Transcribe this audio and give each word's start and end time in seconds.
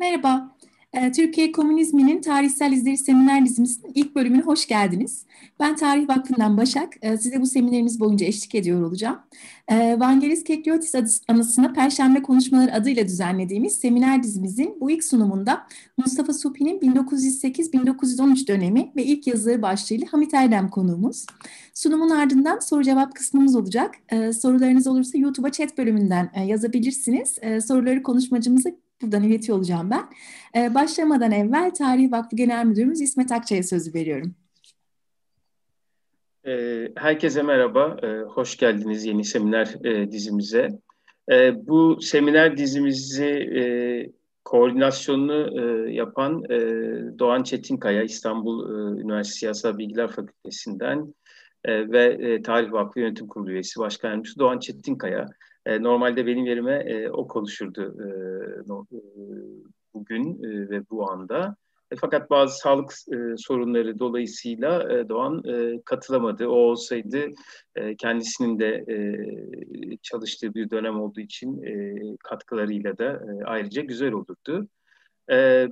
Merhaba, 0.00 0.56
ee, 0.92 1.12
Türkiye 1.12 1.52
Komünizminin 1.52 2.20
Tarihsel 2.20 2.72
İzleri 2.72 2.96
Seminer 2.96 3.46
dizimizin 3.46 3.90
ilk 3.94 4.16
bölümüne 4.16 4.42
hoş 4.42 4.66
geldiniz. 4.66 5.26
Ben 5.60 5.76
Tarih 5.76 6.08
Vakfı'ndan 6.08 6.56
Başak, 6.56 6.92
ee, 7.02 7.16
size 7.16 7.40
bu 7.40 7.46
seminerimiz 7.46 8.00
boyunca 8.00 8.26
eşlik 8.26 8.54
ediyor 8.54 8.82
olacağım. 8.82 9.18
Ee, 9.68 10.00
Vangelis 10.00 10.44
Kekliotis 10.44 10.94
anısına 11.28 11.72
Perşembe 11.72 12.22
Konuşmaları 12.22 12.74
adıyla 12.74 13.04
düzenlediğimiz 13.04 13.72
seminer 13.72 14.22
dizimizin 14.22 14.80
bu 14.80 14.90
ilk 14.90 15.04
sunumunda 15.04 15.66
Mustafa 15.96 16.32
Supi'nin 16.32 16.80
1908-1913 16.80 18.46
dönemi 18.46 18.92
ve 18.96 19.04
ilk 19.04 19.26
yazıları 19.26 19.62
başlığıyla 19.62 20.06
Hamit 20.10 20.34
Erdem 20.34 20.68
konuğumuz. 20.68 21.26
Sunumun 21.74 22.10
ardından 22.10 22.58
soru 22.58 22.82
cevap 22.82 23.14
kısmımız 23.14 23.56
olacak. 23.56 23.94
Sorularınız 24.40 24.86
olursa 24.86 25.18
YouTube'a 25.18 25.52
chat 25.52 25.78
bölümünden 25.78 26.30
e, 26.34 26.44
yazabilirsiniz. 26.44 27.38
Soruları 27.66 28.02
konuşmacımıza 28.02 28.70
buradan 29.02 29.22
iletiyor 29.22 29.58
olacağım 29.58 29.90
ben. 29.90 30.04
Ee, 30.56 30.74
başlamadan 30.74 31.32
evvel 31.32 31.70
Tarih 31.70 32.12
Vakfı 32.12 32.36
Genel 32.36 32.66
Müdürümüz 32.66 33.00
İsmet 33.00 33.32
Akçay'a 33.32 33.62
sözü 33.62 33.94
veriyorum. 33.94 34.34
Ee, 36.46 36.88
herkese 36.96 37.42
merhaba, 37.42 37.96
ee, 38.02 38.06
hoş 38.06 38.56
geldiniz 38.56 39.04
yeni 39.04 39.24
seminer 39.24 39.84
e, 39.84 40.12
dizimize. 40.12 40.68
Ee, 41.32 41.66
bu 41.66 41.98
seminer 42.00 42.56
dizimizi 42.56 43.26
e, 43.26 43.62
koordinasyonunu 44.44 45.60
e, 45.60 45.92
yapan 45.92 46.44
Doğan 47.18 47.42
Çetinkaya, 47.42 48.02
İstanbul 48.02 48.70
Üniversitesi 49.00 49.38
Siyasal 49.38 49.78
Bilgiler 49.78 50.08
Fakültesinden 50.08 51.14
ve 51.66 52.42
Tarih 52.42 52.72
Vakfı 52.72 53.00
Yönetim 53.00 53.26
Kurulu 53.26 53.50
üyesi 53.50 53.80
Başkan 53.80 54.08
Yardımcısı 54.08 54.38
Doğan 54.38 54.58
Çetinkaya. 54.58 55.26
E, 55.70 55.82
normalde 55.82 56.26
benim 56.26 56.46
yerime 56.46 56.74
e, 56.74 57.10
o 57.10 57.28
konuşurdu 57.28 57.96
e, 58.02 58.08
no, 58.68 58.86
e, 58.92 58.98
bugün 59.94 60.42
e, 60.42 60.70
ve 60.70 60.90
bu 60.90 61.10
anda. 61.10 61.56
E, 61.90 61.96
fakat 61.96 62.30
bazı 62.30 62.58
sağlık 62.58 62.92
e, 62.92 63.36
sorunları 63.36 63.98
dolayısıyla 63.98 64.92
e, 64.92 65.08
Doğan 65.08 65.42
e, 65.44 65.82
katılamadı. 65.84 66.48
O 66.48 66.54
olsaydı 66.54 67.26
e, 67.74 67.96
kendisinin 67.96 68.58
de 68.58 68.84
e, 68.88 68.96
çalıştığı 70.02 70.54
bir 70.54 70.70
dönem 70.70 71.00
olduğu 71.00 71.20
için 71.20 71.62
e, 71.62 71.96
katkılarıyla 72.24 72.98
da 72.98 73.04
e, 73.04 73.44
ayrıca 73.44 73.82
güzel 73.82 74.12
olurdu. 74.12 74.68
E, 75.30 75.68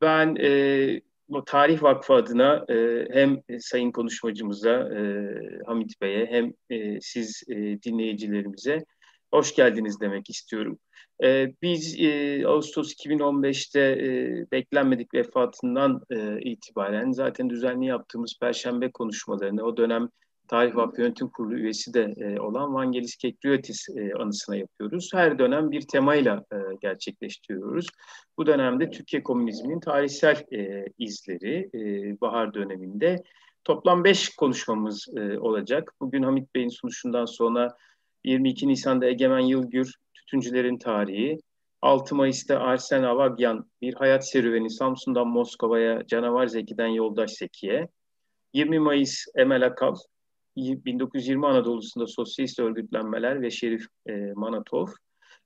ben 0.00 0.36
e, 0.40 1.00
bu 1.28 1.44
Tarih 1.44 1.82
Vakfı 1.82 2.14
adına 2.14 2.64
e, 2.68 3.08
hem 3.12 3.42
sayın 3.60 3.92
konuşmacımıza 3.92 4.70
e, 4.70 5.00
Hamit 5.66 6.00
Bey'e 6.00 6.26
hem 6.26 6.52
e, 6.70 7.00
siz 7.00 7.42
e, 7.48 7.54
dinleyicilerimize 7.82 8.84
hoş 9.34 9.54
geldiniz 9.54 10.00
demek 10.00 10.30
istiyorum. 10.30 10.78
E, 11.24 11.52
biz 11.62 12.00
e, 12.00 12.42
Ağustos 12.46 12.92
2015'te 12.92 13.80
e, 13.80 14.10
beklenmedik 14.52 15.14
vefatından 15.14 16.00
e, 16.10 16.40
itibaren 16.40 17.12
zaten 17.12 17.50
düzenli 17.50 17.86
yaptığımız 17.86 18.38
Perşembe 18.40 18.90
konuşmalarını 18.90 19.62
o 19.62 19.76
dönem 19.76 20.08
Tarih 20.48 20.76
Vakfı 20.76 21.02
Yönetim 21.02 21.28
Kurulu 21.28 21.54
üyesi 21.54 21.94
de 21.94 22.14
e, 22.16 22.40
olan 22.40 22.74
Vangelis 22.74 23.16
Kekliotis 23.16 23.88
e, 23.96 24.14
anısına 24.14 24.56
yapıyoruz. 24.56 25.10
Her 25.14 25.38
dönem 25.38 25.70
bir 25.70 25.80
temayla 25.80 26.44
e, 26.52 26.56
gerçekleştiriyoruz. 26.80 27.86
Bu 28.38 28.46
dönemde 28.46 28.90
Türkiye 28.90 29.22
Komünizminin 29.22 29.80
tarihsel 29.80 30.44
e, 30.52 30.84
izleri 30.98 31.70
e, 31.74 31.80
bahar 32.20 32.54
döneminde 32.54 33.22
toplam 33.64 34.04
beş 34.04 34.36
konuşmamız 34.36 35.06
e, 35.16 35.38
olacak. 35.38 35.92
Bugün 36.00 36.22
Hamit 36.22 36.54
Bey'in 36.54 36.68
sunuşundan 36.68 37.24
sonra 37.24 37.76
22 38.24 38.68
Nisan'da 38.68 39.06
Egemen 39.06 39.38
Yılgür, 39.38 39.94
Tütüncülerin 40.14 40.78
Tarihi, 40.78 41.38
6 41.82 42.14
Mayıs'ta 42.14 42.58
Arsen 42.58 43.02
Avagyan, 43.02 43.70
Bir 43.82 43.94
Hayat 43.94 44.28
Serüveni 44.28 44.70
Samsun'dan 44.70 45.28
Moskova'ya, 45.28 46.06
Canavar 46.06 46.46
Zeki'den 46.46 46.86
Yoldaş 46.86 47.30
Zeki'ye, 47.30 47.88
20 48.52 48.78
Mayıs 48.78 49.24
Emel 49.36 49.66
Akal, 49.66 49.94
1920 50.56 51.46
Anadolu'sunda 51.46 52.06
sosyalist 52.06 52.58
örgütlenmeler 52.58 53.42
ve 53.42 53.50
Şerif 53.50 53.86
e, 54.06 54.12
Manatov 54.34 54.86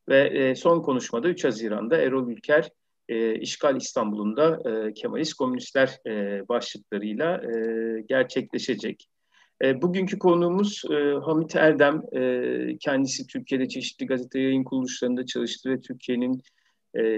ve 0.08 0.18
e, 0.18 0.54
son 0.54 0.82
konuşmada 0.82 1.28
3 1.28 1.44
Haziran'da 1.44 1.96
Erol 1.96 2.30
Ülker 2.30 2.70
e, 3.08 3.34
İşgal 3.34 3.76
İstanbul'unda 3.76 4.70
e, 4.70 4.92
Kemalist 4.92 5.34
Komünistler 5.34 5.98
e, 6.06 6.42
başlıklarıyla 6.48 7.42
e, 7.42 8.00
gerçekleşecek. 8.08 9.08
E, 9.62 9.82
bugünkü 9.82 10.18
konuğumuz 10.18 10.82
e, 10.90 10.94
Hamit 11.12 11.56
Erdem. 11.56 12.02
E, 12.12 12.78
kendisi 12.80 13.26
Türkiye'de 13.26 13.68
çeşitli 13.68 14.06
gazete 14.06 14.40
yayın 14.40 14.64
kuruluşlarında 14.64 15.26
çalıştı 15.26 15.70
ve 15.70 15.80
Türkiye'nin 15.80 16.42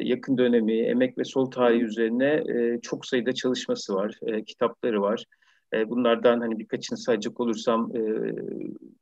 yakın 0.00 0.38
dönemi, 0.38 0.80
emek 0.80 1.18
ve 1.18 1.24
sol 1.24 1.50
tarihi 1.50 1.82
üzerine 1.82 2.44
çok 2.82 3.06
sayıda 3.06 3.32
çalışması 3.32 3.94
var, 3.94 4.18
kitapları 4.46 5.02
var. 5.02 5.24
Bunlardan 5.86 6.40
hani 6.40 6.58
birkaçını 6.58 6.98
sayacak 6.98 7.40
olursam 7.40 7.92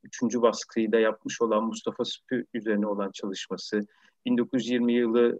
üçüncü 0.04 0.42
baskıyı 0.42 0.92
da 0.92 0.98
yapmış 0.98 1.42
olan 1.42 1.64
Mustafa 1.64 2.04
Süpü 2.04 2.44
üzerine 2.54 2.86
olan 2.86 3.10
çalışması, 3.10 3.80
1920 4.26 4.92
yılı 4.92 5.38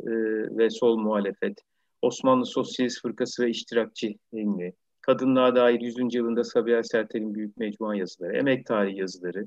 ve 0.59 0.71
sol 0.71 0.99
muhalefet, 0.99 1.59
Osmanlı 2.03 2.47
Sosyalist 2.47 3.03
Fırkası 3.03 3.43
ve 3.43 3.51
İştirakçı 3.51 4.15
ilmi, 4.33 4.73
Kadınlığa 5.09 5.57
dair 5.57 5.81
100. 5.81 6.15
yılında 6.15 6.45
Sabiha 6.45 6.83
Sertel'in 6.83 7.35
büyük 7.35 7.57
mecmua 7.57 7.97
yazıları, 7.97 8.37
emek 8.37 8.67
tarihi 8.67 9.01
yazıları, 9.01 9.45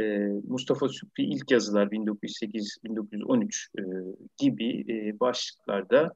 e, 0.00 0.04
Mustafa 0.48 0.88
Süpri 0.88 1.24
ilk 1.24 1.50
yazılar 1.50 1.86
1908-1913 1.86 3.68
e, 3.78 3.82
gibi 4.36 4.84
e, 4.88 5.20
başlıklarda 5.20 6.14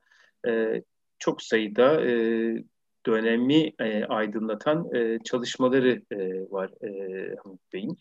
e, 0.49 0.83
çok 1.19 1.43
sayıda 1.43 2.07
e, 2.07 2.13
dönemi 3.07 3.73
e, 3.79 4.05
aydınlatan 4.05 4.95
e, 4.95 5.19
çalışmaları 5.25 6.03
e, 6.13 6.51
var 6.51 6.71
e, 6.83 6.91
Hamit 7.45 7.73
Bey'in. 7.73 7.99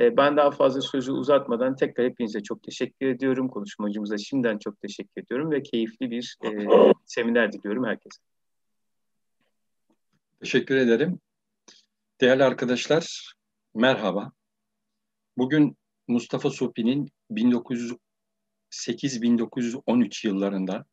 E, 0.00 0.16
ben 0.16 0.36
daha 0.36 0.50
fazla 0.50 0.80
sözü 0.80 1.12
uzatmadan 1.12 1.76
tekrar 1.76 2.06
hepinize 2.06 2.42
çok 2.42 2.62
teşekkür 2.62 3.06
ediyorum. 3.06 3.48
Konuşmacımıza 3.48 4.18
şimdiden 4.18 4.58
çok 4.58 4.80
teşekkür 4.80 5.22
ediyorum 5.22 5.50
ve 5.50 5.62
keyifli 5.62 6.10
bir 6.10 6.36
e, 6.44 6.48
seminer 7.06 7.52
diliyorum 7.52 7.84
herkese. 7.84 8.35
Teşekkür 10.40 10.76
ederim. 10.76 11.20
Değerli 12.20 12.44
arkadaşlar, 12.44 13.32
merhaba. 13.74 14.32
Bugün 15.38 15.76
Mustafa 16.08 16.50
Sopi'nin 16.50 17.08
1908-1913 17.30 20.26
yıllarında 20.26 20.84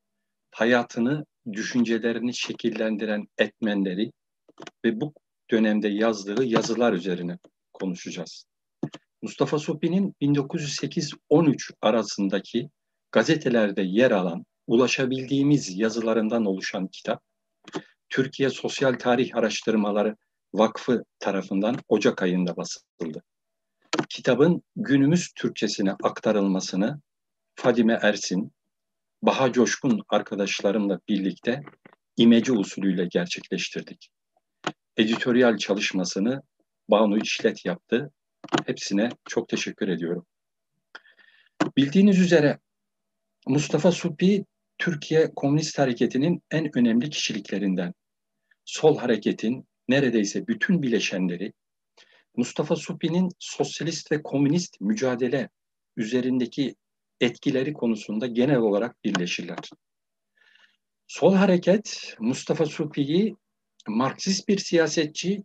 hayatını, 0.51 1.25
düşüncelerini 1.54 2.34
şekillendiren 2.34 3.28
etmenleri 3.38 4.12
ve 4.86 5.01
bu 5.01 5.13
dönemde 5.51 5.88
yazdığı 5.88 6.44
yazılar 6.44 6.94
üzerine 6.94 7.38
konuşacağız. 7.74 8.45
Mustafa 9.22 9.60
Sopi'nin 9.60 10.16
1908-13 10.22 11.74
arasındaki 11.81 12.69
gazetelerde 13.12 13.81
yer 13.81 14.12
alan, 14.12 14.45
ulaşabildiğimiz 14.68 15.78
yazılarından 15.78 16.45
oluşan 16.45 16.88
kitap, 16.88 17.24
Türkiye 18.13 18.50
Sosyal 18.50 18.94
Tarih 18.94 19.36
Araştırmaları 19.36 20.15
Vakfı 20.54 21.04
tarafından 21.19 21.77
Ocak 21.88 22.21
ayında 22.21 22.57
basıldı. 22.57 23.24
Kitabın 24.10 24.63
günümüz 24.75 25.31
Türkçesine 25.36 25.92
aktarılmasını 26.04 27.01
Fadime 27.56 28.00
Ersin, 28.01 28.51
Baha 29.21 29.51
Coşkun 29.51 30.01
arkadaşlarımla 30.10 31.00
birlikte 31.10 31.62
imece 32.18 32.51
usulüyle 32.51 33.07
gerçekleştirdik. 33.12 34.10
Editoryal 34.98 35.57
çalışmasını 35.57 36.42
Banu 36.89 37.18
İşlet 37.18 37.66
yaptı. 37.66 38.12
Hepsine 38.66 39.09
çok 39.30 39.50
teşekkür 39.50 39.88
ediyorum. 39.88 40.25
Bildiğiniz 41.77 42.19
üzere 42.19 42.59
Mustafa 43.48 43.92
Supi 43.92 44.45
Türkiye 44.77 45.31
Komünist 45.36 45.80
Hareketi'nin 45.80 46.44
en 46.51 46.77
önemli 46.77 47.09
kişiliklerinden 47.09 47.94
sol 48.65 48.98
hareketin 48.98 49.68
neredeyse 49.88 50.48
bütün 50.48 50.81
bileşenleri 50.81 51.54
Mustafa 52.36 52.75
Supi'nin 52.75 53.30
sosyalist 53.39 54.12
ve 54.12 54.24
komünist 54.24 54.81
mücadele 54.81 55.50
üzerindeki 55.98 56.75
etkileri 57.21 57.74
konusunda 57.74 58.27
genel 58.27 58.57
olarak 58.57 59.04
birleşirler. 59.04 59.69
Sol 61.07 61.36
hareket 61.36 62.15
Mustafa 62.19 62.65
Supi'yi 62.65 63.36
Marksist 63.88 64.48
bir 64.48 64.57
siyasetçi 64.57 65.44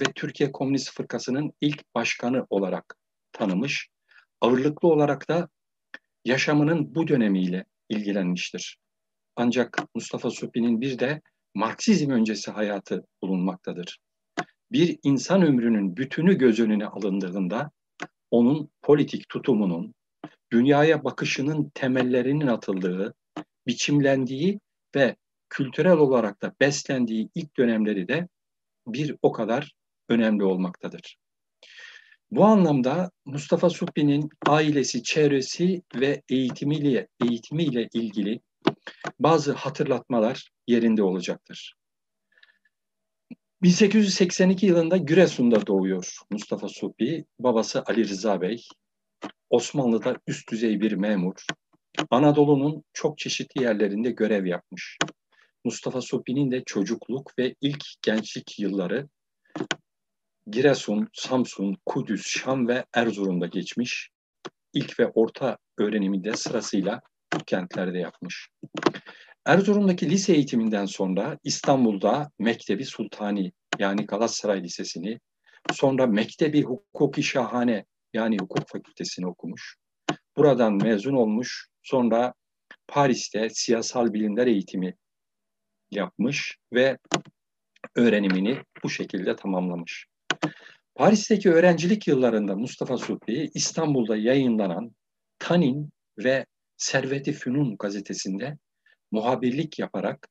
ve 0.00 0.04
Türkiye 0.14 0.52
Komünist 0.52 0.90
Fırkası'nın 0.92 1.52
ilk 1.60 1.94
başkanı 1.94 2.46
olarak 2.50 2.96
tanımış, 3.32 3.88
ağırlıklı 4.40 4.88
olarak 4.88 5.28
da 5.28 5.48
yaşamının 6.24 6.94
bu 6.94 7.08
dönemiyle 7.08 7.64
ilgilenmiştir. 7.88 8.78
Ancak 9.36 9.78
Mustafa 9.94 10.30
Supi'nin 10.30 10.80
bir 10.80 10.98
de 10.98 11.22
Marksizm 11.56 12.10
öncesi 12.10 12.50
hayatı 12.50 13.06
bulunmaktadır. 13.22 13.98
Bir 14.72 14.98
insan 15.02 15.42
ömrünün 15.42 15.96
bütünü 15.96 16.38
göz 16.38 16.60
önüne 16.60 16.86
alındığında 16.86 17.70
onun 18.30 18.70
politik 18.82 19.28
tutumunun, 19.28 19.94
dünyaya 20.52 21.04
bakışının 21.04 21.70
temellerinin 21.74 22.46
atıldığı, 22.46 23.14
biçimlendiği 23.66 24.60
ve 24.96 25.16
kültürel 25.48 25.96
olarak 25.96 26.42
da 26.42 26.54
beslendiği 26.60 27.28
ilk 27.34 27.56
dönemleri 27.56 28.08
de 28.08 28.28
bir 28.86 29.16
o 29.22 29.32
kadar 29.32 29.72
önemli 30.08 30.44
olmaktadır. 30.44 31.16
Bu 32.30 32.44
anlamda 32.44 33.10
Mustafa 33.24 33.70
Suppi'nin 33.70 34.28
ailesi, 34.46 35.02
çevresi 35.02 35.82
ve 35.94 36.22
eğitimiyle, 36.28 37.08
eğitimiyle 37.24 37.88
ilgili 37.92 38.40
bazı 39.20 39.52
hatırlatmalar 39.52 40.50
yerinde 40.66 41.02
olacaktır. 41.02 41.74
1882 43.62 44.66
yılında 44.66 44.96
Giresun'da 44.96 45.66
doğuyor 45.66 46.18
Mustafa 46.30 46.68
Suppi. 46.68 47.24
Babası 47.38 47.82
Ali 47.86 48.08
Rıza 48.08 48.40
Bey. 48.40 48.64
Osmanlı'da 49.50 50.16
üst 50.26 50.50
düzey 50.50 50.80
bir 50.80 50.92
memur. 50.92 51.34
Anadolu'nun 52.10 52.82
çok 52.92 53.18
çeşitli 53.18 53.62
yerlerinde 53.62 54.10
görev 54.10 54.46
yapmış. 54.46 54.98
Mustafa 55.64 56.00
Suppi'nin 56.00 56.50
de 56.50 56.62
çocukluk 56.66 57.38
ve 57.38 57.54
ilk 57.60 57.84
gençlik 58.02 58.58
yılları 58.58 59.08
Giresun, 60.46 61.08
Samsun, 61.12 61.76
Kudüs, 61.86 62.26
Şam 62.26 62.68
ve 62.68 62.84
Erzurum'da 62.94 63.46
geçmiş. 63.46 64.10
İlk 64.72 65.00
ve 65.00 65.06
orta 65.06 65.58
öğrenimi 65.78 66.24
de 66.24 66.36
sırasıyla 66.36 67.00
bu 67.34 67.38
kentlerde 67.44 67.98
yapmış. 67.98 68.48
Erzurum'daki 69.46 70.10
lise 70.10 70.32
eğitiminden 70.32 70.86
sonra 70.86 71.38
İstanbul'da 71.44 72.30
Mektebi 72.38 72.84
Sultani 72.84 73.52
yani 73.78 74.06
Galatasaray 74.06 74.62
Lisesi'ni, 74.62 75.20
sonra 75.72 76.06
Mektebi 76.06 76.62
Hukuki 76.62 77.22
Şahane 77.22 77.84
yani 78.14 78.38
hukuk 78.38 78.68
fakültesini 78.68 79.26
okumuş. 79.26 79.76
Buradan 80.36 80.74
mezun 80.74 81.14
olmuş. 81.14 81.68
Sonra 81.82 82.34
Paris'te 82.88 83.48
siyasal 83.50 84.12
bilimler 84.12 84.46
eğitimi 84.46 84.94
yapmış 85.90 86.56
ve 86.72 86.98
öğrenimini 87.96 88.58
bu 88.84 88.90
şekilde 88.90 89.36
tamamlamış. 89.36 90.06
Paris'teki 90.94 91.50
öğrencilik 91.50 92.08
yıllarında 92.08 92.56
Mustafa 92.56 92.96
Supri 92.96 93.50
İstanbul'da 93.54 94.16
yayınlanan 94.16 94.90
Tanin 95.38 95.90
ve 96.18 96.46
Servet-i 96.76 97.32
Fünun 97.32 97.76
gazetesinde 97.76 98.56
muhabirlik 99.16 99.78
yaparak 99.78 100.28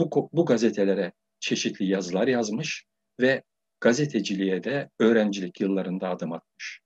bu, 0.00 0.30
bu 0.32 0.46
gazetelere 0.46 1.12
çeşitli 1.40 1.86
yazılar 1.86 2.26
yazmış 2.26 2.84
ve 3.20 3.42
gazeteciliğe 3.80 4.64
de 4.64 4.90
öğrencilik 4.98 5.60
yıllarında 5.60 6.08
adım 6.08 6.32
atmış. 6.32 6.80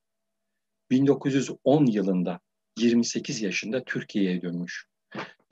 1910 0.91 1.87
yılında 1.87 2.41
28 2.79 3.43
yaşında 3.43 3.85
Türkiye'ye 3.85 4.43
dönmüş. 4.43 4.87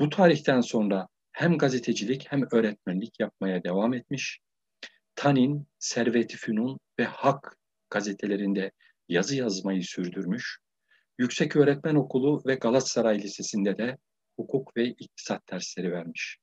Bu 0.01 0.11
tarihten 0.11 0.61
sonra 0.61 1.09
hem 1.33 1.59
gazetecilik 1.59 2.27
hem 2.33 2.43
öğretmenlik 2.53 3.21
yapmaya 3.21 3.65
devam 3.65 3.95
etmiş. 3.95 4.41
Tanin, 5.15 5.67
Servet-i 5.79 6.37
Fünun 6.37 6.79
ve 6.99 7.05
Hak 7.05 7.57
gazetelerinde 7.91 8.73
yazı 9.09 9.37
yazmayı 9.37 9.85
sürdürmüş. 9.85 10.59
Yüksek 11.19 11.57
Öğretmen 11.57 11.95
Okulu 11.95 12.43
ve 12.47 12.55
Galatasaray 12.55 13.19
Lisesi'nde 13.19 13.79
de 13.79 13.99
hukuk 14.37 14.77
ve 14.77 14.89
iktisat 14.89 15.51
dersleri 15.51 15.93
vermiş. 15.93 16.39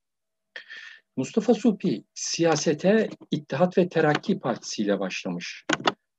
Mustafa 1.18 1.54
Supi 1.54 2.04
siyasete 2.14 3.10
İttihat 3.32 3.78
ve 3.78 3.90
Terakki 3.90 4.40
Partisi 4.40 4.82
ile 4.82 5.00
başlamış. 5.00 5.66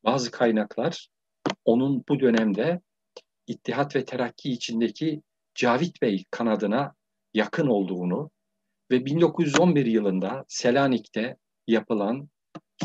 Bazı 0.05 0.31
kaynaklar 0.31 1.09
onun 1.65 2.05
bu 2.09 2.21
dönemde 2.21 2.81
İttihat 3.47 3.97
ve 3.97 4.05
Terakki 4.05 4.51
içindeki 4.51 5.23
Cavit 5.55 6.03
Bey 6.03 6.25
kanadına 6.31 6.95
yakın 7.35 7.67
olduğunu 7.67 8.31
ve 8.91 9.05
1911 9.05 9.87
yılında 9.87 10.45
Selanik'te 10.49 11.37
yapılan 11.67 12.29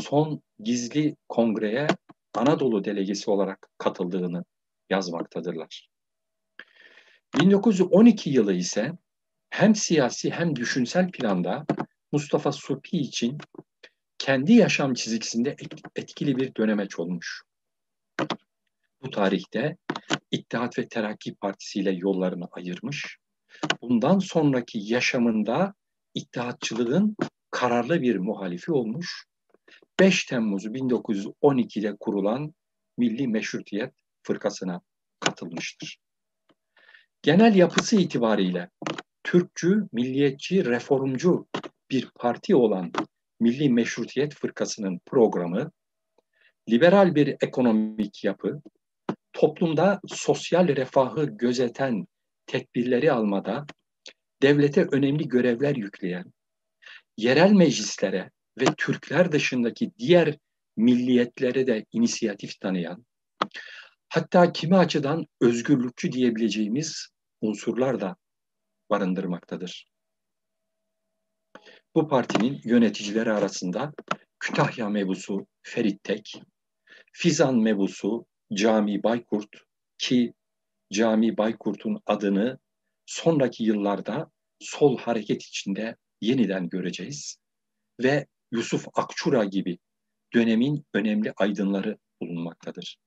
son 0.00 0.42
gizli 0.58 1.16
kongreye 1.28 1.86
Anadolu 2.34 2.84
delegesi 2.84 3.30
olarak 3.30 3.68
katıldığını 3.78 4.44
yazmaktadırlar. 4.90 5.88
1912 7.34 8.30
yılı 8.30 8.54
ise 8.54 8.92
hem 9.50 9.74
siyasi 9.74 10.30
hem 10.30 10.56
düşünsel 10.56 11.10
planda 11.10 11.66
Mustafa 12.12 12.52
Supi 12.52 12.98
için 12.98 13.38
kendi 14.18 14.52
yaşam 14.52 14.94
çizgisinde 14.94 15.56
etkili 15.96 16.36
bir 16.36 16.54
dönemeç 16.54 16.98
olmuş. 16.98 17.42
Bu 19.02 19.10
tarihte 19.10 19.76
İttihat 20.30 20.78
ve 20.78 20.88
Terakki 20.88 21.34
Partisi 21.34 21.78
ile 21.78 21.92
yollarını 21.92 22.48
ayırmış. 22.52 23.18
Bundan 23.82 24.18
sonraki 24.18 24.78
yaşamında 24.82 25.74
İttihatçılığın 26.14 27.16
kararlı 27.50 28.02
bir 28.02 28.16
muhalifi 28.16 28.72
olmuş. 28.72 29.24
5 30.00 30.24
Temmuz 30.24 30.66
1912'de 30.66 31.96
kurulan 32.00 32.54
Milli 32.98 33.28
Meşrutiyet 33.28 33.94
Fırkası'na 34.22 34.80
katılmıştır. 35.20 35.98
Genel 37.22 37.54
yapısı 37.54 37.96
itibariyle 37.96 38.70
Türkçü, 39.24 39.88
milliyetçi, 39.92 40.64
reformcu 40.64 41.46
bir 41.90 42.10
parti 42.14 42.56
olan 42.56 42.92
Milli 43.40 43.70
Meşrutiyet 43.70 44.34
Fırkası'nın 44.34 45.00
programı, 45.06 45.70
liberal 46.70 47.14
bir 47.14 47.36
ekonomik 47.40 48.24
yapı, 48.24 48.62
toplumda 49.32 50.00
sosyal 50.06 50.68
refahı 50.68 51.24
gözeten 51.24 52.06
tedbirleri 52.46 53.12
almada 53.12 53.66
devlete 54.42 54.86
önemli 54.92 55.28
görevler 55.28 55.76
yükleyen, 55.76 56.32
yerel 57.16 57.52
meclislere 57.52 58.30
ve 58.60 58.64
Türkler 58.76 59.32
dışındaki 59.32 59.90
diğer 59.98 60.38
milliyetlere 60.76 61.66
de 61.66 61.84
inisiyatif 61.92 62.60
tanıyan, 62.60 63.06
hatta 64.08 64.52
kimi 64.52 64.76
açıdan 64.76 65.26
özgürlükçü 65.40 66.12
diyebileceğimiz 66.12 67.08
unsurlar 67.40 68.00
da 68.00 68.16
barındırmaktadır. 68.90 69.88
Bu 71.94 72.08
partinin 72.08 72.60
yöneticileri 72.64 73.32
arasında 73.32 73.92
Kütahya 74.40 74.88
mebusu 74.88 75.46
Ferit 75.62 76.04
Tek, 76.04 76.42
Fizan 77.12 77.58
mebusu 77.58 78.26
Cami 78.54 79.02
Baykurt 79.02 79.48
ki 79.98 80.34
Cami 80.92 81.36
Baykurt'un 81.36 82.00
adını 82.06 82.58
sonraki 83.06 83.64
yıllarda 83.64 84.30
sol 84.58 84.98
hareket 84.98 85.42
içinde 85.42 85.96
yeniden 86.20 86.68
göreceğiz 86.68 87.38
ve 88.00 88.26
Yusuf 88.52 88.86
Akçura 88.94 89.44
gibi 89.44 89.78
dönemin 90.34 90.86
önemli 90.94 91.32
aydınları 91.36 91.98
bulunmaktadır. 92.20 92.98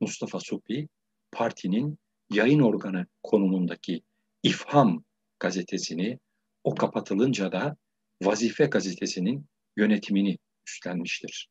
Mustafa 0.00 0.40
Supi 0.40 0.88
partinin 1.32 1.98
yayın 2.30 2.60
organı 2.60 3.06
konumundaki 3.22 4.02
İfham 4.42 5.04
gazetesini 5.40 6.18
o 6.64 6.74
kapatılınca 6.74 7.52
da 7.52 7.76
Vazife 8.22 8.64
gazetesinin 8.64 9.46
yönetimini 9.76 10.38
üstlenmiştir. 10.68 11.48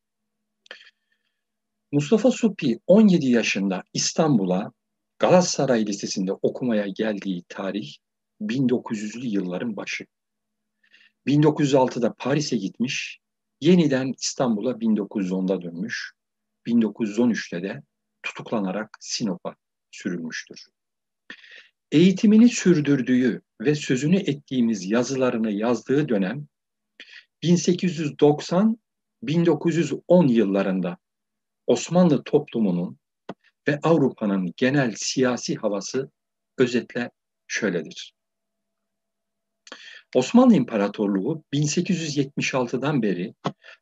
Mustafa 1.92 2.30
Supi 2.30 2.80
17 2.86 3.26
yaşında 3.26 3.82
İstanbul'a 3.92 4.72
Galatasaray 5.18 5.86
Lisesi'nde 5.86 6.32
okumaya 6.32 6.86
geldiği 6.86 7.44
tarih 7.48 7.94
1900'lü 8.40 9.26
yılların 9.26 9.76
başı. 9.76 10.06
1906'da 11.26 12.14
Paris'e 12.18 12.56
gitmiş, 12.56 13.18
yeniden 13.60 14.14
İstanbul'a 14.18 14.70
1910'da 14.70 15.62
dönmüş. 15.62 16.12
1913'te 16.66 17.62
de 17.62 17.82
tutuklanarak 18.24 18.96
Sinop'a 19.00 19.56
sürülmüştür. 19.90 20.66
Eğitimini 21.92 22.48
sürdürdüğü 22.48 23.42
ve 23.60 23.74
sözünü 23.74 24.16
ettiğimiz 24.16 24.90
yazılarını 24.90 25.50
yazdığı 25.50 26.08
dönem 26.08 26.46
1890-1910 27.42 30.32
yıllarında 30.32 30.98
Osmanlı 31.66 32.24
toplumunun 32.24 32.98
ve 33.68 33.78
Avrupa'nın 33.82 34.54
genel 34.56 34.94
siyasi 34.96 35.56
havası 35.56 36.10
özetle 36.58 37.10
şöyledir. 37.46 38.14
Osmanlı 40.14 40.54
İmparatorluğu 40.54 41.44
1876'dan 41.52 43.02
beri 43.02 43.34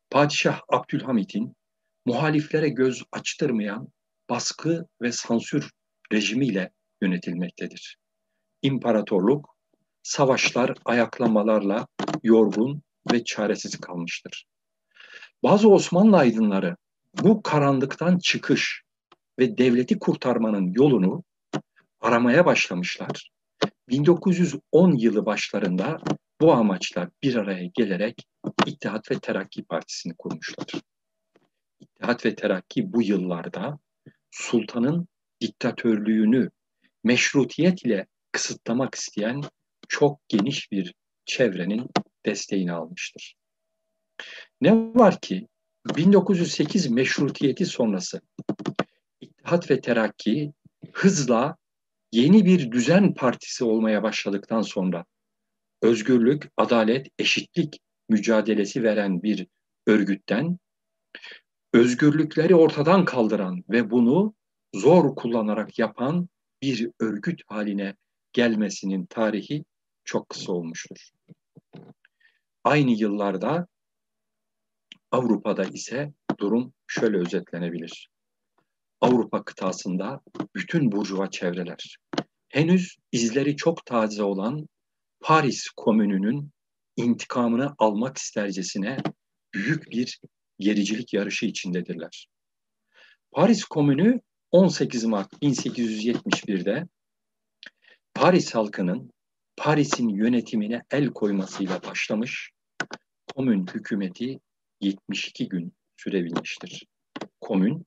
Padişah 0.09 0.61
Abdülhamit'in 0.69 1.55
muhaliflere 2.05 2.69
göz 2.69 3.03
açtırmayan 3.11 3.93
baskı 4.29 4.87
ve 5.01 5.11
sansür 5.11 5.71
rejimiyle 6.13 6.71
yönetilmektedir. 7.01 7.97
İmparatorluk 8.61 9.55
savaşlar, 10.03 10.73
ayaklamalarla 10.85 11.87
yorgun 12.23 12.81
ve 13.11 13.23
çaresiz 13.23 13.77
kalmıştır. 13.77 14.45
Bazı 15.43 15.69
Osmanlı 15.69 16.17
aydınları 16.17 16.75
bu 17.21 17.43
karanlıktan 17.43 18.19
çıkış 18.19 18.83
ve 19.39 19.57
devleti 19.57 19.99
kurtarmanın 19.99 20.71
yolunu 20.71 21.23
aramaya 22.01 22.45
başlamışlar. 22.45 23.31
1910 23.89 24.91
yılı 24.91 25.25
başlarında 25.25 25.97
bu 26.41 26.53
amaçla 26.53 27.09
bir 27.23 27.35
araya 27.35 27.65
gelerek 27.73 28.27
İttihat 28.65 29.11
ve 29.11 29.19
Terakki 29.19 29.63
Partisi'ni 29.63 30.13
kurmuşlar. 30.17 30.65
İttihat 31.79 32.25
ve 32.25 32.35
Terakki 32.35 32.93
bu 32.93 33.01
yıllarda 33.01 33.79
sultanın 34.33 35.07
diktatörlüğünü 35.41 36.49
meşrutiyet 37.03 37.85
ile 37.85 38.07
kısıtlamak 38.31 38.95
isteyen 38.95 39.41
çok 39.89 40.29
geniş 40.29 40.71
bir 40.71 40.93
çevrenin 41.25 41.89
desteğini 42.25 42.73
almıştır. 42.73 43.35
Ne 44.61 44.71
var 44.75 45.21
ki 45.21 45.47
1908 45.95 46.89
meşrutiyeti 46.89 47.65
sonrası 47.65 48.21
İttihat 49.21 49.71
ve 49.71 49.81
Terakki 49.81 50.53
hızla 50.93 51.57
yeni 52.11 52.45
bir 52.45 52.71
düzen 52.71 53.13
partisi 53.13 53.63
olmaya 53.63 54.03
başladıktan 54.03 54.61
sonra 54.61 55.05
özgürlük, 55.81 56.49
adalet, 56.57 57.07
eşitlik 57.19 57.79
mücadelesi 58.09 58.83
veren 58.83 59.23
bir 59.23 59.47
örgütten 59.87 60.57
özgürlükleri 61.73 62.55
ortadan 62.55 63.05
kaldıran 63.05 63.63
ve 63.69 63.91
bunu 63.91 64.33
zor 64.75 65.15
kullanarak 65.15 65.79
yapan 65.79 66.29
bir 66.61 66.89
örgüt 66.99 67.41
haline 67.47 67.95
gelmesinin 68.33 69.05
tarihi 69.05 69.65
çok 70.03 70.29
kısa 70.29 70.51
olmuştur. 70.51 71.09
Aynı 72.63 72.91
yıllarda 72.91 73.67
Avrupa'da 75.11 75.63
ise 75.63 76.13
durum 76.39 76.73
şöyle 76.87 77.17
özetlenebilir. 77.17 78.09
Avrupa 79.01 79.43
kıtasında 79.43 80.21
bütün 80.55 80.91
burjuva 80.91 81.29
çevreler, 81.29 81.97
henüz 82.49 82.97
izleri 83.11 83.55
çok 83.55 83.85
taze 83.85 84.23
olan 84.23 84.67
Paris 85.19 85.69
Komünü'nün 85.69 86.51
intikamını 86.95 87.75
almak 87.77 88.17
istercesine 88.17 88.97
büyük 89.53 89.91
bir 89.91 90.19
gericilik 90.59 91.13
yarışı 91.13 91.45
içindedirler. 91.45 92.27
Paris 93.31 93.63
Komünü 93.63 94.21
18 94.51 95.05
Mart 95.05 95.33
1871'de 95.33 96.87
Paris 98.13 98.55
halkının 98.55 99.11
Paris'in 99.57 100.09
yönetimine 100.09 100.81
el 100.91 101.07
koymasıyla 101.07 101.83
başlamış, 101.83 102.51
komün 103.35 103.67
hükümeti 103.73 104.39
72 104.81 105.49
gün 105.49 105.73
sürebilmiştir. 105.97 106.85
Komün 107.41 107.85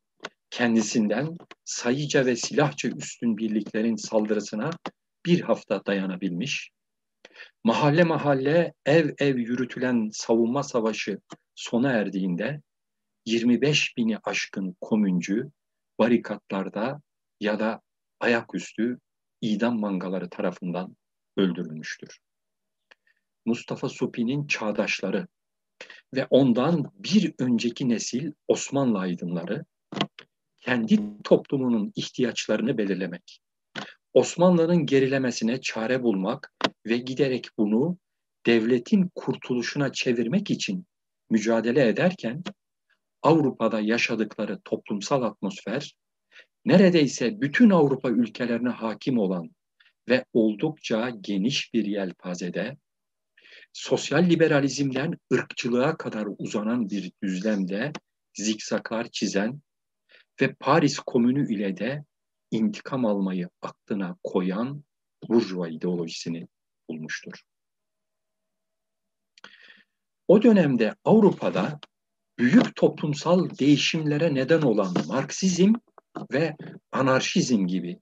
kendisinden 0.51 1.37
sayıca 1.65 2.27
ve 2.27 2.37
silahça 2.37 2.89
üstün 2.89 3.37
birliklerin 3.37 3.97
saldırısına 3.97 4.71
bir 5.27 5.41
hafta 5.41 5.87
dayanabilmiş, 5.87 6.71
mahalle 7.65 8.05
mahalle 8.05 8.73
ev 8.87 9.15
ev 9.19 9.37
yürütülen 9.37 10.09
savunma 10.13 10.63
savaşı 10.63 11.19
sona 11.57 11.93
erdiğinde 11.93 12.63
25 13.27 13.97
bini 13.97 14.19
aşkın 14.25 14.77
komüncü 14.81 15.51
barikatlarda 15.99 17.03
ya 17.41 17.61
da 17.61 17.81
ayaküstü 18.21 18.99
idam 19.41 19.81
mangaları 19.81 20.31
tarafından 20.31 20.97
öldürülmüştür. 21.37 22.19
Mustafa 23.47 23.89
Supi'nin 23.89 24.47
çağdaşları 24.47 25.27
ve 26.15 26.27
ondan 26.31 26.93
bir 26.95 27.35
önceki 27.39 27.89
nesil 27.89 28.33
Osmanlı 28.49 28.99
aydınları 28.99 29.65
kendi 30.61 31.23
toplumunun 31.23 31.93
ihtiyaçlarını 31.97 32.79
belirlemek, 32.79 33.41
Osmanlı'nın 34.15 34.87
gerilemesine 34.87 35.61
çare 35.61 36.03
bulmak 36.03 36.53
ve 36.87 36.97
giderek 36.97 37.49
bunu 37.59 37.99
devletin 38.47 39.11
kurtuluşuna 39.15 39.93
çevirmek 39.93 40.51
için 40.51 40.87
mücadele 41.31 41.89
ederken 41.89 42.43
Avrupa'da 43.23 43.81
yaşadıkları 43.81 44.61
toplumsal 44.65 45.23
atmosfer 45.23 45.97
neredeyse 46.65 47.41
bütün 47.41 47.71
Avrupa 47.71 48.11
ülkelerine 48.11 48.69
hakim 48.69 49.19
olan 49.19 49.51
ve 50.09 50.25
oldukça 50.33 51.11
geniş 51.21 51.75
bir 51.75 51.85
yelpazede 51.85 52.77
sosyal 53.73 54.25
liberalizmden 54.25 55.15
ırkçılığa 55.33 55.97
kadar 55.97 56.29
uzanan 56.39 56.91
bir 56.91 57.13
düzlemde 57.23 57.93
zikzaklar 58.35 59.09
çizen 59.13 59.61
ve 60.41 60.55
Paris 60.55 60.99
Komünü 60.99 61.55
ile 61.55 61.77
de 61.77 62.05
intikam 62.51 63.07
almayı 63.07 63.49
aklına 63.63 64.17
koyan 64.25 64.85
burjuva 65.29 65.69
ideolojisini 65.69 66.49
bulmuştur. 66.89 67.43
O 70.29 70.43
dönemde 70.43 70.95
Avrupa'da 71.05 71.81
büyük 72.39 72.77
toplumsal 72.77 73.51
değişimlere 73.59 74.35
neden 74.35 74.63
olan 74.63 74.95
Marksizm 75.09 75.73
ve 76.33 76.57
anarşizm 76.93 77.67
gibi 77.67 78.01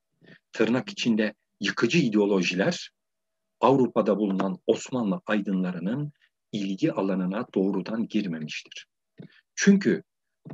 tırnak 0.52 0.90
içinde 0.90 1.34
yıkıcı 1.60 1.98
ideolojiler 1.98 2.90
Avrupa'da 3.60 4.18
bulunan 4.18 4.58
Osmanlı 4.66 5.20
aydınlarının 5.26 6.12
ilgi 6.52 6.92
alanına 6.92 7.46
doğrudan 7.54 8.08
girmemiştir. 8.08 8.86
Çünkü 9.54 10.02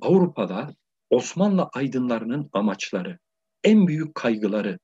Avrupa'da 0.00 0.74
Osmanlı 1.10 1.68
aydınlarının 1.72 2.50
amaçları, 2.52 3.18
en 3.64 3.86
büyük 3.86 4.14
kaygıları, 4.14 4.78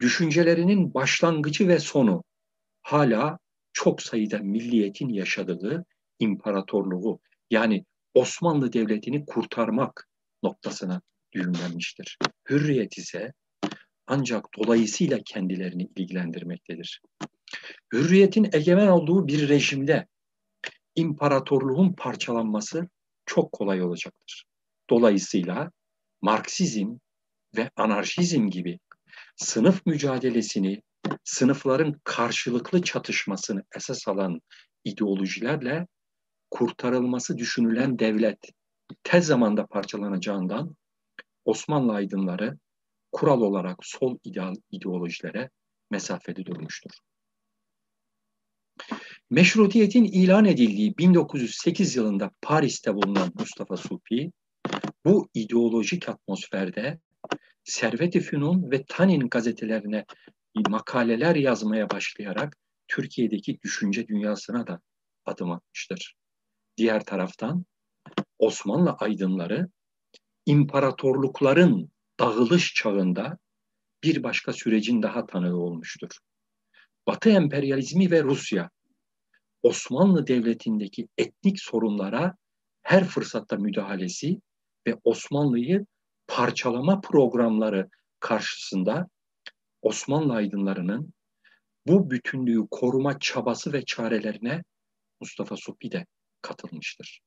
düşüncelerinin 0.00 0.94
başlangıcı 0.94 1.68
ve 1.68 1.78
sonu 1.78 2.24
hala 2.82 3.38
çok 3.72 4.02
sayıda 4.02 4.38
milliyetin 4.38 5.08
yaşadığı 5.08 5.84
imparatorluğu 6.18 7.20
yani 7.50 7.84
Osmanlı 8.14 8.72
Devleti'ni 8.72 9.26
kurtarmak 9.26 10.08
noktasına 10.42 11.02
düğümlenmiştir. 11.32 12.18
Hürriyet 12.50 12.98
ise 12.98 13.32
ancak 14.06 14.44
dolayısıyla 14.58 15.18
kendilerini 15.24 15.88
ilgilendirmektedir. 15.96 17.02
Hürriyetin 17.92 18.48
egemen 18.52 18.88
olduğu 18.88 19.26
bir 19.26 19.48
rejimde 19.48 20.06
imparatorluğun 20.94 21.92
parçalanması 21.92 22.88
çok 23.26 23.52
kolay 23.52 23.82
olacaktır. 23.82 24.44
Dolayısıyla 24.90 25.70
Marksizm 26.22 26.96
ve 27.56 27.70
anarşizm 27.76 28.48
gibi 28.48 28.78
sınıf 29.36 29.86
mücadelesini, 29.86 30.82
sınıfların 31.24 32.00
karşılıklı 32.04 32.82
çatışmasını 32.82 33.62
esas 33.76 34.08
alan 34.08 34.40
ideolojilerle 34.84 35.86
kurtarılması 36.54 37.38
düşünülen 37.38 37.98
devlet 37.98 38.38
tez 39.04 39.26
zamanda 39.26 39.66
parçalanacağından 39.66 40.76
Osmanlı 41.44 41.92
aydınları 41.92 42.58
kural 43.12 43.40
olarak 43.40 43.78
sol 43.82 44.18
ideal 44.24 44.54
ideolojilere 44.70 45.50
mesafede 45.90 46.46
durmuştur. 46.46 46.90
Meşrutiyetin 49.30 50.04
ilan 50.04 50.44
edildiği 50.44 50.98
1908 50.98 51.96
yılında 51.96 52.30
Paris'te 52.42 52.94
bulunan 52.94 53.32
Mustafa 53.38 53.76
Supi, 53.76 54.32
bu 55.04 55.28
ideolojik 55.34 56.08
atmosferde 56.08 56.98
Servet-i 57.64 58.20
Fünun 58.20 58.70
ve 58.70 58.84
Tanin 58.88 59.28
gazetelerine 59.28 60.04
makaleler 60.68 61.36
yazmaya 61.36 61.90
başlayarak 61.90 62.56
Türkiye'deki 62.88 63.60
düşünce 63.60 64.06
dünyasına 64.08 64.66
da 64.66 64.80
adım 65.26 65.50
atmıştır. 65.50 66.14
Diğer 66.76 67.04
taraftan 67.04 67.64
Osmanlı 68.38 68.90
aydınları 68.90 69.68
imparatorlukların 70.46 71.90
dağılış 72.20 72.74
çağında 72.74 73.38
bir 74.02 74.22
başka 74.22 74.52
sürecin 74.52 75.02
daha 75.02 75.26
tanığı 75.26 75.56
olmuştur. 75.56 76.10
Batı 77.06 77.30
emperyalizmi 77.30 78.10
ve 78.10 78.22
Rusya 78.22 78.70
Osmanlı 79.62 80.26
Devleti'ndeki 80.26 81.08
etnik 81.18 81.60
sorunlara 81.60 82.36
her 82.82 83.04
fırsatta 83.04 83.56
müdahalesi 83.56 84.40
ve 84.86 84.96
Osmanlı'yı 85.04 85.86
parçalama 86.26 87.00
programları 87.00 87.88
karşısında 88.20 89.08
Osmanlı 89.82 90.34
aydınlarının 90.34 91.14
bu 91.86 92.10
bütünlüğü 92.10 92.66
koruma 92.70 93.18
çabası 93.18 93.72
ve 93.72 93.84
çarelerine 93.84 94.64
Mustafa 95.20 95.56
Supi 95.56 95.92
de 95.92 96.06
katılmıştır. 96.44 97.20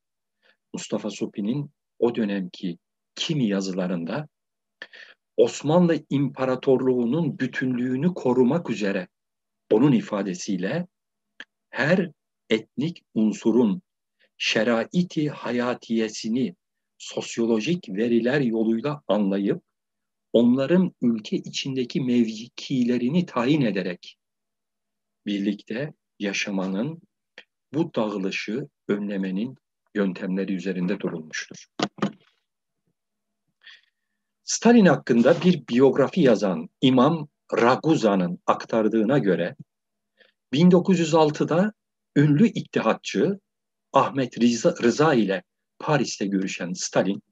Mustafa 0.74 1.10
Supi'nin 1.10 1.70
o 1.98 2.14
dönemki 2.14 2.78
kimi 3.14 3.48
yazılarında 3.48 4.28
Osmanlı 5.36 6.04
İmparatorluğu'nun 6.10 7.38
bütünlüğünü 7.38 8.14
korumak 8.14 8.70
üzere 8.70 9.08
onun 9.72 9.92
ifadesiyle 9.92 10.86
her 11.70 12.10
etnik 12.50 13.02
unsurun 13.14 13.82
şeraiti 14.36 15.28
hayatiyesini 15.28 16.54
sosyolojik 16.98 17.88
veriler 17.88 18.40
yoluyla 18.40 19.02
anlayıp 19.08 19.62
onların 20.32 20.94
ülke 21.02 21.36
içindeki 21.36 22.00
mevkilerini 22.00 23.26
tayin 23.26 23.60
ederek 23.60 24.16
birlikte 25.26 25.92
yaşamanın 26.18 27.02
bu 27.74 27.94
dağılışı 27.94 28.68
önlemenin 28.88 29.56
yöntemleri 29.94 30.54
üzerinde 30.54 31.00
durulmuştur. 31.00 31.66
Stalin 34.44 34.86
hakkında 34.86 35.42
bir 35.44 35.68
biyografi 35.68 36.20
yazan 36.20 36.68
İmam 36.80 37.28
Raguza'nın 37.52 38.38
aktardığına 38.46 39.18
göre 39.18 39.56
1906'da 40.52 41.72
ünlü 42.16 42.46
ittihatçı 42.46 43.38
Ahmet 43.92 44.40
Rıza, 44.40 44.74
Rıza 44.82 45.14
ile 45.14 45.42
Paris'te 45.78 46.26
görüşen 46.26 46.72
Stalin, 46.72 47.22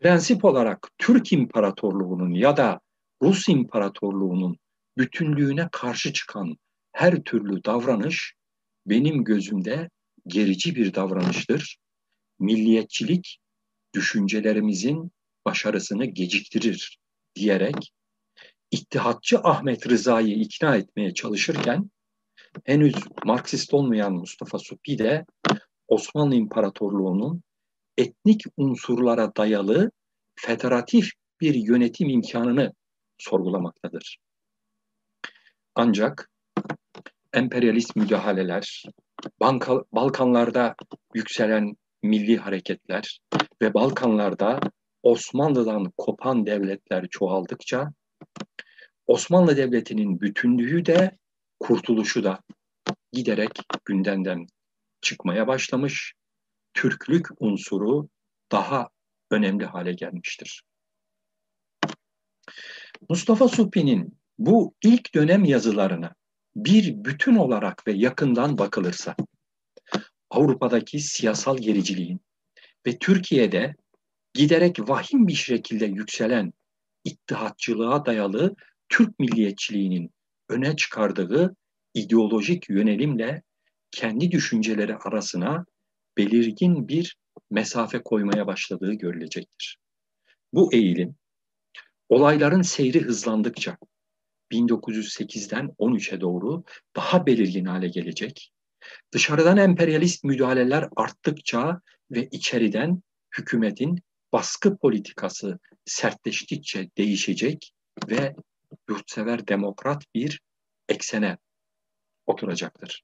prensip 0.00 0.44
olarak 0.44 0.88
Türk 0.98 1.32
İmparatorluğu'nun 1.32 2.30
ya 2.30 2.56
da 2.56 2.80
Rus 3.22 3.48
İmparatorluğu'nun 3.48 4.56
bütünlüğüne 4.98 5.68
karşı 5.72 6.12
çıkan 6.12 6.56
her 6.92 7.22
türlü 7.22 7.64
davranış 7.64 8.34
benim 8.90 9.24
gözümde 9.24 9.90
gerici 10.26 10.74
bir 10.76 10.94
davranıştır. 10.94 11.76
Milliyetçilik 12.38 13.38
düşüncelerimizin 13.94 15.12
başarısını 15.44 16.04
geciktirir 16.04 16.98
diyerek 17.34 17.92
İttihatçı 18.70 19.38
Ahmet 19.38 19.88
Rıza'yı 19.88 20.34
ikna 20.34 20.76
etmeye 20.76 21.14
çalışırken 21.14 21.90
henüz 22.64 22.94
Marksist 23.24 23.74
olmayan 23.74 24.12
Mustafa 24.12 24.58
Suphi 24.58 24.98
de 24.98 25.26
Osmanlı 25.88 26.34
İmparatorluğu'nun 26.34 27.42
etnik 27.98 28.44
unsurlara 28.56 29.36
dayalı 29.36 29.90
federatif 30.34 31.10
bir 31.40 31.54
yönetim 31.54 32.08
imkanını 32.08 32.72
sorgulamaktadır. 33.18 34.18
Ancak 35.74 36.29
emperyalist 37.32 37.96
müdahaleler, 37.96 38.84
Banka, 39.40 39.84
Balkanlarda 39.92 40.74
yükselen 41.14 41.76
milli 42.02 42.36
hareketler 42.36 43.20
ve 43.62 43.74
Balkanlarda 43.74 44.60
Osmanlı'dan 45.02 45.92
kopan 45.96 46.46
devletler 46.46 47.06
çoğaldıkça 47.10 47.92
Osmanlı 49.06 49.56
Devleti'nin 49.56 50.20
bütünlüğü 50.20 50.86
de 50.86 51.18
kurtuluşu 51.60 52.24
da 52.24 52.38
giderek 53.12 53.50
gündemden 53.84 54.46
çıkmaya 55.00 55.46
başlamış. 55.46 56.14
Türklük 56.74 57.26
unsuru 57.38 58.08
daha 58.52 58.88
önemli 59.30 59.66
hale 59.66 59.92
gelmiştir. 59.92 60.62
Mustafa 63.08 63.48
Suppi'nin 63.48 64.18
bu 64.38 64.74
ilk 64.82 65.14
dönem 65.14 65.44
yazılarına 65.44 66.14
bir 66.56 67.04
bütün 67.04 67.36
olarak 67.36 67.86
ve 67.86 67.92
yakından 67.92 68.58
bakılırsa 68.58 69.16
Avrupa'daki 70.30 71.00
siyasal 71.00 71.58
gericiliğin 71.58 72.20
ve 72.86 72.98
Türkiye'de 72.98 73.74
giderek 74.34 74.88
vahim 74.88 75.28
bir 75.28 75.34
şekilde 75.34 75.86
yükselen 75.86 76.52
ittihatçılığa 77.04 78.06
dayalı 78.06 78.54
Türk 78.88 79.18
milliyetçiliğinin 79.18 80.10
öne 80.48 80.76
çıkardığı 80.76 81.56
ideolojik 81.94 82.70
yönelimle 82.70 83.42
kendi 83.90 84.30
düşünceleri 84.30 84.96
arasına 84.96 85.64
belirgin 86.16 86.88
bir 86.88 87.16
mesafe 87.50 88.02
koymaya 88.02 88.46
başladığı 88.46 88.92
görülecektir. 88.92 89.78
Bu 90.52 90.74
eğilim 90.74 91.14
olayların 92.08 92.62
seyri 92.62 93.00
hızlandıkça 93.00 93.76
1908'den 94.52 95.66
13'e 95.78 96.20
doğru 96.20 96.64
daha 96.96 97.26
belirgin 97.26 97.64
hale 97.64 97.88
gelecek. 97.88 98.52
Dışarıdan 99.12 99.56
emperyalist 99.56 100.24
müdahaleler 100.24 100.88
arttıkça 100.96 101.80
ve 102.10 102.28
içeriden 102.32 103.02
hükümetin 103.38 104.02
baskı 104.32 104.76
politikası 104.76 105.58
sertleştikçe 105.84 106.90
değişecek 106.98 107.72
ve 108.08 108.34
yurtsever 108.88 109.48
demokrat 109.48 110.04
bir 110.14 110.40
eksene 110.88 111.38
oturacaktır. 112.26 113.02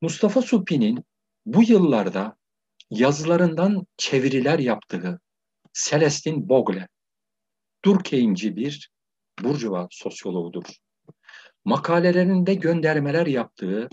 Mustafa 0.00 0.42
Suppi'nin 0.42 1.04
bu 1.46 1.62
yıllarda 1.62 2.36
yazılarından 2.90 3.86
çeviriler 3.96 4.58
yaptığı 4.58 5.20
Celestin 5.72 6.48
Bogle, 6.48 6.88
Durkheimci 7.84 8.56
bir 8.56 8.90
Burjuva 9.40 9.88
sosyoloğudur. 9.90 10.64
Makalelerinde 11.64 12.54
göndermeler 12.54 13.26
yaptığı 13.26 13.88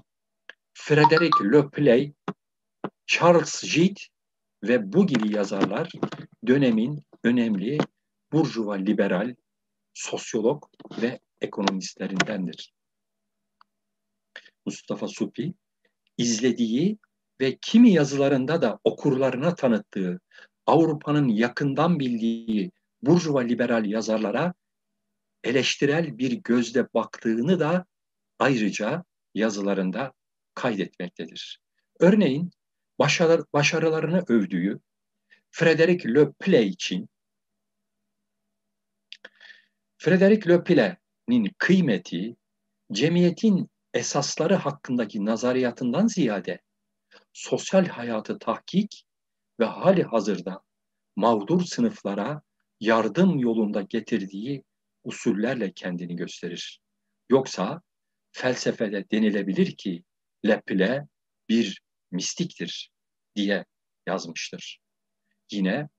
Frederick 0.74 1.52
Le 1.54 1.70
Play, 1.70 2.14
Charles 3.08 3.74
Gide 3.74 4.02
ve 4.64 4.94
bu 4.94 5.08
gibi 5.08 5.36
yazarlar 5.36 5.92
dönemin 6.48 7.04
önemli 7.24 7.78
Burjuva 8.32 8.74
liberal, 8.74 9.36
sosyolog 9.94 10.64
ve 11.02 11.20
ekonomistlerindendir. 11.42 12.74
Mustafa 14.66 15.08
Suppi 15.08 15.54
izlediği 16.18 16.98
ve 17.42 17.58
kimi 17.62 17.92
yazılarında 17.92 18.62
da 18.62 18.80
okurlarına 18.84 19.56
tanıttığı 19.56 20.20
Avrupa'nın 20.66 21.28
yakından 21.28 22.00
bildiği 22.00 22.72
Burjuva 23.02 23.40
liberal 23.40 23.86
yazarlara 23.86 24.54
eleştirel 25.44 26.18
bir 26.18 26.32
gözle 26.32 26.94
baktığını 26.94 27.60
da 27.60 27.86
ayrıca 28.40 29.04
yazılarında 29.34 30.14
kaydetmektedir. 30.54 31.62
Örneğin 32.00 32.52
başarı, 33.00 33.46
başarılarını 33.54 34.24
övdüğü 34.28 34.80
Frederick 35.52 36.14
Le 36.14 36.32
Play 36.32 36.68
için 36.68 37.10
Frederick 39.98 40.50
Le 40.50 40.64
Play'nin 40.64 41.52
kıymeti 41.58 42.36
cemiyetin 42.92 43.70
esasları 43.94 44.56
hakkındaki 44.56 45.26
nazariyatından 45.26 46.08
ziyade 46.08 46.62
sosyal 47.34 47.86
hayatı 47.86 48.40
tahkik 48.40 49.06
ve 49.60 49.66
hali 49.66 50.04
hazırda 50.04 50.64
mağdur 51.16 51.62
sınıflara 51.62 52.42
yardım 52.80 53.40
yolunda 53.40 53.82
getirdiği 53.82 54.64
usullerle 55.10 55.72
kendini 55.72 56.16
gösterir. 56.16 56.80
Yoksa 57.30 57.82
felsefede 58.32 59.06
denilebilir 59.12 59.76
ki 59.76 60.04
Leple 60.46 61.08
bir 61.50 61.82
mistiktir 62.12 62.92
diye 63.36 63.66
yazmıştır. 64.08 64.80
Yine 65.52 65.90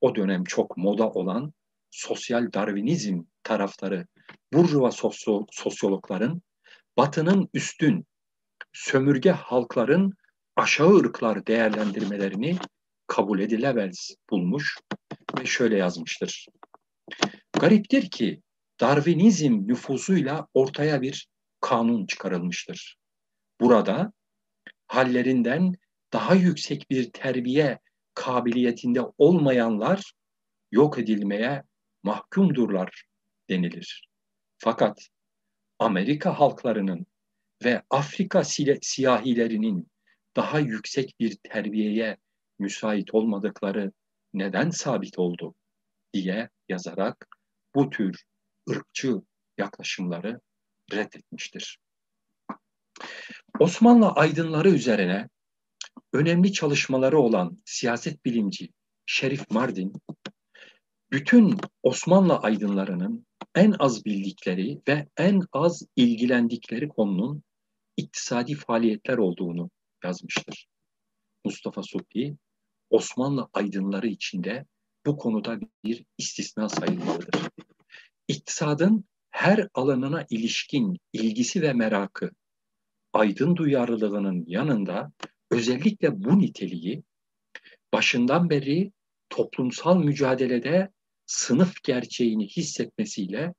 o 0.00 0.14
dönem 0.14 0.44
çok 0.44 0.76
moda 0.76 1.10
olan 1.10 1.52
sosyal 1.90 2.52
darwinizm 2.52 3.22
taraftarı 3.42 4.06
Burjuva 4.52 4.90
sosyo 4.90 5.46
sosyologların 5.50 6.42
Batı'nın 6.96 7.48
üstün, 7.54 8.06
sömürge 8.72 9.30
halkların 9.30 10.12
aşağı 10.56 10.96
ırklar 10.96 11.46
değerlendirmelerini 11.46 12.58
kabul 13.06 13.40
edilemez 13.40 14.14
bulmuş 14.30 14.78
ve 15.40 15.46
şöyle 15.46 15.76
yazmıştır. 15.76 16.46
Gariptir 17.58 18.10
ki 18.10 18.42
Darwinizm 18.80 19.68
nüfusuyla 19.68 20.46
ortaya 20.54 21.02
bir 21.02 21.28
kanun 21.60 22.06
çıkarılmıştır. 22.06 22.96
Burada 23.60 24.12
hallerinden 24.86 25.74
daha 26.12 26.34
yüksek 26.34 26.90
bir 26.90 27.12
terbiye 27.12 27.78
kabiliyetinde 28.14 29.00
olmayanlar 29.18 30.12
yok 30.72 30.98
edilmeye 30.98 31.62
mahkumdurlar 32.02 33.04
denilir. 33.48 34.08
Fakat 34.58 35.08
Amerika 35.78 36.40
halklarının 36.40 37.06
ve 37.64 37.82
Afrika 37.90 38.44
siyahilerinin 38.82 39.88
daha 40.36 40.58
yüksek 40.58 41.14
bir 41.20 41.36
terbiyeye 41.42 42.16
müsait 42.58 43.14
olmadıkları 43.14 43.92
neden 44.34 44.70
sabit 44.70 45.18
oldu 45.18 45.54
diye 46.14 46.48
yazarak 46.68 47.37
bu 47.78 47.90
tür 47.90 48.24
ırkçı 48.70 49.14
yaklaşımları 49.58 50.40
reddetmiştir. 50.92 51.78
Osmanlı 53.58 54.08
aydınları 54.08 54.70
üzerine 54.70 55.28
önemli 56.12 56.52
çalışmaları 56.52 57.18
olan 57.18 57.62
siyaset 57.64 58.24
bilimci 58.24 58.68
Şerif 59.06 59.50
Mardin, 59.50 59.92
bütün 61.12 61.56
Osmanlı 61.82 62.36
aydınlarının 62.36 63.26
en 63.54 63.74
az 63.78 64.04
bildikleri 64.04 64.80
ve 64.88 65.08
en 65.16 65.42
az 65.52 65.86
ilgilendikleri 65.96 66.88
konunun 66.88 67.42
iktisadi 67.96 68.54
faaliyetler 68.54 69.18
olduğunu 69.18 69.70
yazmıştır. 70.04 70.68
Mustafa 71.44 71.82
Suphi, 71.82 72.36
Osmanlı 72.90 73.48
aydınları 73.52 74.06
içinde 74.06 74.66
bu 75.06 75.16
konuda 75.16 75.60
bir 75.84 76.04
istisna 76.18 76.68
sayılmalıdır. 76.68 77.50
İktisadın 78.28 79.04
her 79.30 79.68
alanına 79.74 80.26
ilişkin 80.30 80.98
ilgisi 81.12 81.62
ve 81.62 81.72
merakı, 81.72 82.30
aydın 83.12 83.56
duyarlılığının 83.56 84.44
yanında 84.46 85.12
özellikle 85.50 86.24
bu 86.24 86.38
niteliği 86.38 87.02
başından 87.92 88.50
beri 88.50 88.92
toplumsal 89.30 89.96
mücadelede 89.96 90.90
sınıf 91.26 91.82
gerçeğini 91.82 92.46
hissetmesiyle 92.46 93.54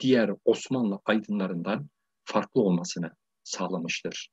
diğer 0.00 0.30
Osmanlı 0.44 1.00
aydınlarından 1.04 1.88
farklı 2.24 2.60
olmasını 2.60 3.10
sağlamıştır. 3.44 4.30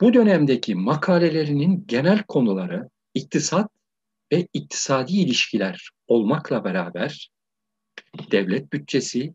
Bu 0.00 0.14
dönemdeki 0.14 0.74
makalelerinin 0.74 1.86
genel 1.86 2.22
konuları 2.22 2.88
iktisat 3.14 3.70
ve 4.32 4.48
iktisadi 4.52 5.12
ilişkiler 5.12 5.90
olmakla 6.06 6.64
beraber 6.64 7.30
devlet 8.30 8.72
bütçesi, 8.72 9.34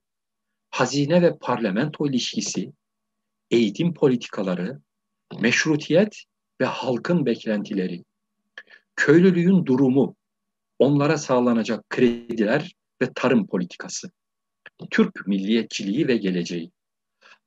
hazine 0.69 1.21
ve 1.21 1.37
parlamento 1.37 2.07
ilişkisi, 2.07 2.71
eğitim 3.51 3.93
politikaları, 3.93 4.79
meşrutiyet 5.39 6.23
ve 6.61 6.65
halkın 6.65 7.25
beklentileri, 7.25 8.03
köylülüğün 8.95 9.65
durumu, 9.65 10.15
onlara 10.79 11.17
sağlanacak 11.17 11.89
krediler 11.89 12.75
ve 13.01 13.13
tarım 13.15 13.47
politikası, 13.47 14.11
Türk 14.91 15.27
milliyetçiliği 15.27 16.07
ve 16.07 16.17
geleceği, 16.17 16.71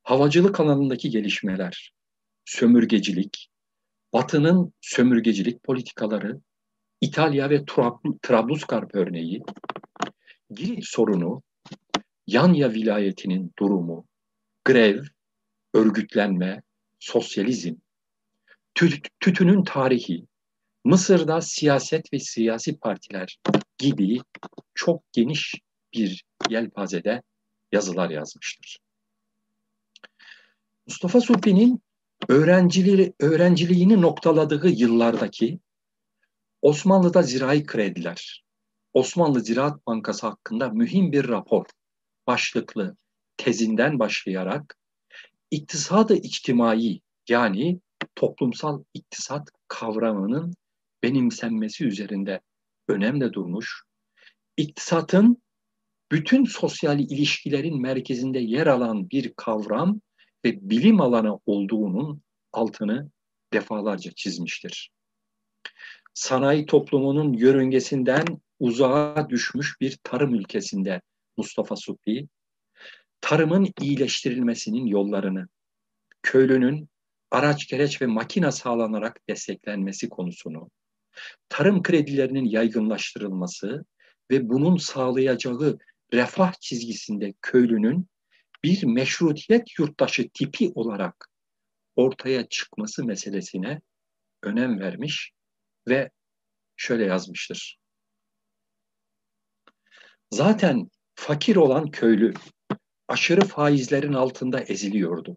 havacılık 0.02 0.60
alanındaki 0.60 1.10
gelişmeler, 1.10 1.92
sömürgecilik, 2.44 3.48
Batı'nın 4.12 4.72
sömürgecilik 4.80 5.62
politikaları, 5.62 6.40
İtalya 7.00 7.50
ve 7.50 7.64
Trablusgarp 8.22 8.94
örneği, 8.94 9.42
Girit 10.54 10.84
sorunu, 10.86 11.42
Yanya 12.26 12.72
vilayetinin 12.72 13.52
durumu, 13.58 14.06
grev, 14.64 15.02
örgütlenme, 15.74 16.62
sosyalizm, 16.98 17.74
tütünün 19.20 19.64
tarihi, 19.64 20.26
Mısır'da 20.84 21.40
siyaset 21.40 22.12
ve 22.12 22.18
siyasi 22.18 22.78
partiler 22.78 23.38
gibi 23.78 24.20
çok 24.74 25.12
geniş 25.12 25.54
bir 25.94 26.24
yelpazede 26.48 27.22
yazılar 27.72 28.10
yazmıştır. 28.10 28.78
Mustafa 30.86 31.20
Supi'nin 31.20 31.82
öğrenciliği, 32.28 33.14
öğrenciliğini 33.20 34.00
noktaladığı 34.00 34.68
yıllardaki 34.68 35.60
Osmanlı'da 36.62 37.22
zirai 37.22 37.66
krediler, 37.66 38.43
Osmanlı 38.94 39.40
Ziraat 39.40 39.86
Bankası 39.86 40.26
hakkında 40.26 40.68
mühim 40.68 41.12
bir 41.12 41.28
rapor 41.28 41.66
başlıklı 42.26 42.96
tezinden 43.36 43.98
başlayarak 43.98 44.76
iktisadı 45.50 46.16
içtimai 46.16 47.00
yani 47.28 47.80
toplumsal 48.14 48.84
iktisat 48.94 49.48
kavramının 49.68 50.54
benimsenmesi 51.02 51.84
üzerinde 51.84 52.40
önemli 52.88 53.32
durmuş. 53.32 53.82
İktisatın 54.56 55.42
bütün 56.12 56.44
sosyal 56.44 57.00
ilişkilerin 57.00 57.80
merkezinde 57.80 58.38
yer 58.38 58.66
alan 58.66 59.10
bir 59.10 59.34
kavram 59.36 60.00
ve 60.44 60.70
bilim 60.70 61.00
alanı 61.00 61.38
olduğunun 61.46 62.22
altını 62.52 63.10
defalarca 63.52 64.10
çizmiştir. 64.16 64.90
Sanayi 66.14 66.66
toplumunun 66.66 67.32
yörüngesinden 67.32 68.24
uzağa 68.58 69.26
düşmüş 69.30 69.80
bir 69.80 69.98
tarım 70.02 70.34
ülkesinde 70.34 71.00
Mustafa 71.36 71.76
Suphi, 71.76 72.28
tarımın 73.20 73.68
iyileştirilmesinin 73.80 74.86
yollarını, 74.86 75.48
köylünün 76.22 76.88
araç 77.30 77.68
gereç 77.68 78.02
ve 78.02 78.06
makina 78.06 78.52
sağlanarak 78.52 79.28
desteklenmesi 79.28 80.08
konusunu, 80.08 80.70
tarım 81.48 81.82
kredilerinin 81.82 82.44
yaygınlaştırılması 82.44 83.84
ve 84.30 84.48
bunun 84.48 84.76
sağlayacağı 84.76 85.78
refah 86.12 86.52
çizgisinde 86.60 87.34
köylünün 87.42 88.08
bir 88.64 88.84
meşrutiyet 88.84 89.78
yurttaşı 89.78 90.28
tipi 90.28 90.72
olarak 90.74 91.30
ortaya 91.96 92.48
çıkması 92.48 93.04
meselesine 93.04 93.80
önem 94.42 94.80
vermiş 94.80 95.32
ve 95.88 96.10
şöyle 96.76 97.04
yazmıştır. 97.04 97.83
Zaten 100.34 100.90
fakir 101.14 101.56
olan 101.56 101.90
köylü 101.90 102.34
aşırı 103.08 103.40
faizlerin 103.40 104.12
altında 104.12 104.60
eziliyordu. 104.60 105.36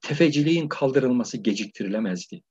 Tefeciliğin 0.00 0.68
kaldırılması 0.68 1.38
geciktirilemezdi. 1.38 2.42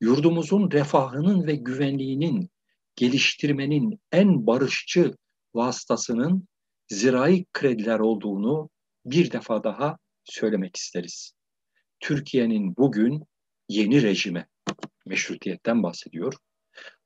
Yurdumuzun 0.00 0.70
refahının 0.70 1.46
ve 1.46 1.54
güvenliğinin 1.54 2.50
geliştirmenin 2.96 4.00
en 4.12 4.46
barışçı 4.46 5.14
vasıtasının 5.54 6.48
zirai 6.88 7.46
krediler 7.52 7.98
olduğunu 7.98 8.70
bir 9.06 9.32
defa 9.32 9.64
daha 9.64 9.98
söylemek 10.24 10.76
isteriz. 10.76 11.32
Türkiye'nin 12.00 12.76
bugün 12.76 13.24
yeni 13.68 14.02
rejime, 14.02 14.46
meşrutiyetten 15.06 15.82
bahsediyor, 15.82 16.34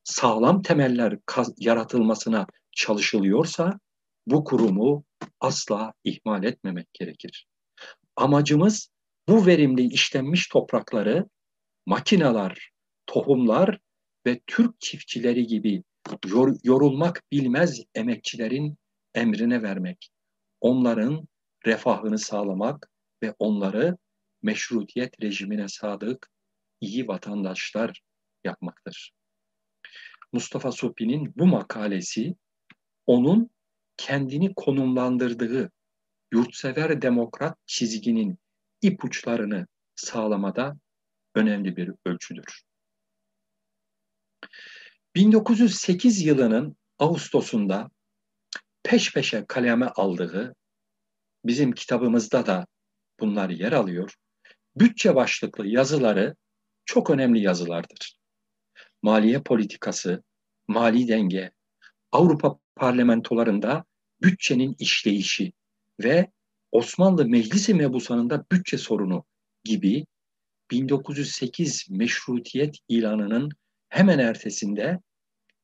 sağlam 0.03 0.61
temeller 0.61 1.17
yaratılmasına 1.57 2.47
çalışılıyorsa 2.71 3.79
bu 4.27 4.43
kurumu 4.43 5.03
asla 5.39 5.93
ihmal 6.03 6.43
etmemek 6.43 6.93
gerekir. 6.93 7.47
Amacımız 8.15 8.89
bu 9.27 9.45
verimli 9.45 9.83
işlenmiş 9.83 10.47
toprakları 10.47 11.29
makineler, 11.85 12.71
tohumlar 13.05 13.79
ve 14.25 14.39
Türk 14.47 14.81
çiftçileri 14.81 15.47
gibi 15.47 15.83
yor, 16.25 16.55
yorulmak 16.63 17.23
bilmez 17.31 17.81
emekçilerin 17.95 18.77
emrine 19.15 19.61
vermek. 19.61 20.09
Onların 20.61 21.27
refahını 21.65 22.17
sağlamak 22.17 22.89
ve 23.23 23.35
onları 23.39 23.97
meşrutiyet 24.41 25.21
rejimine 25.21 25.67
sadık 25.67 26.29
iyi 26.81 27.07
vatandaşlar 27.07 28.01
yapmaktır. 28.43 29.11
Mustafa 30.33 30.71
Supi'nin 30.71 31.33
bu 31.35 31.45
makalesi 31.47 32.35
onun 33.05 33.49
kendini 33.97 34.53
konumlandırdığı 34.55 35.71
yurtsever 36.33 37.01
demokrat 37.01 37.57
çizginin 37.65 38.39
ipuçlarını 38.81 39.67
sağlamada 39.95 40.77
önemli 41.35 41.77
bir 41.77 41.91
ölçüdür. 42.05 42.61
1908 45.15 46.21
yılının 46.21 46.77
Ağustos'unda 46.99 47.91
peş 48.83 49.13
peşe 49.13 49.45
kaleme 49.47 49.85
aldığı 49.85 50.55
bizim 51.45 51.71
kitabımızda 51.71 52.45
da 52.45 52.67
bunlar 53.19 53.49
yer 53.49 53.71
alıyor. 53.71 54.15
Bütçe 54.75 55.15
başlıklı 55.15 55.67
yazıları 55.67 56.35
çok 56.85 57.09
önemli 57.09 57.41
yazılardır. 57.41 58.17
Maliye 59.01 59.41
politikası, 59.41 60.23
mali 60.67 61.07
denge, 61.07 61.51
Avrupa 62.11 62.59
parlamentolarında 62.77 63.85
bütçenin 64.21 64.75
işleyişi 64.79 65.53
ve 66.03 66.31
Osmanlı 66.71 67.25
Meclisi 67.25 67.73
mebusanında 67.73 68.45
bütçe 68.51 68.77
sorunu 68.77 69.23
gibi 69.63 70.05
1908 70.71 71.87
meşrutiyet 71.89 72.75
ilanının 72.87 73.51
hemen 73.89 74.19
ertesinde 74.19 74.99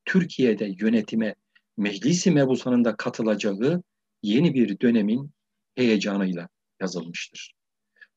Türkiye'de 0.05 0.75
yönetime 0.79 1.35
Meclisi 1.77 2.31
mebusanında 2.31 2.95
katılacağı 2.95 3.83
yeni 4.23 4.53
bir 4.53 4.79
dönemin 4.79 5.31
heyecanıyla 5.75 6.49
yazılmıştır. 6.81 7.53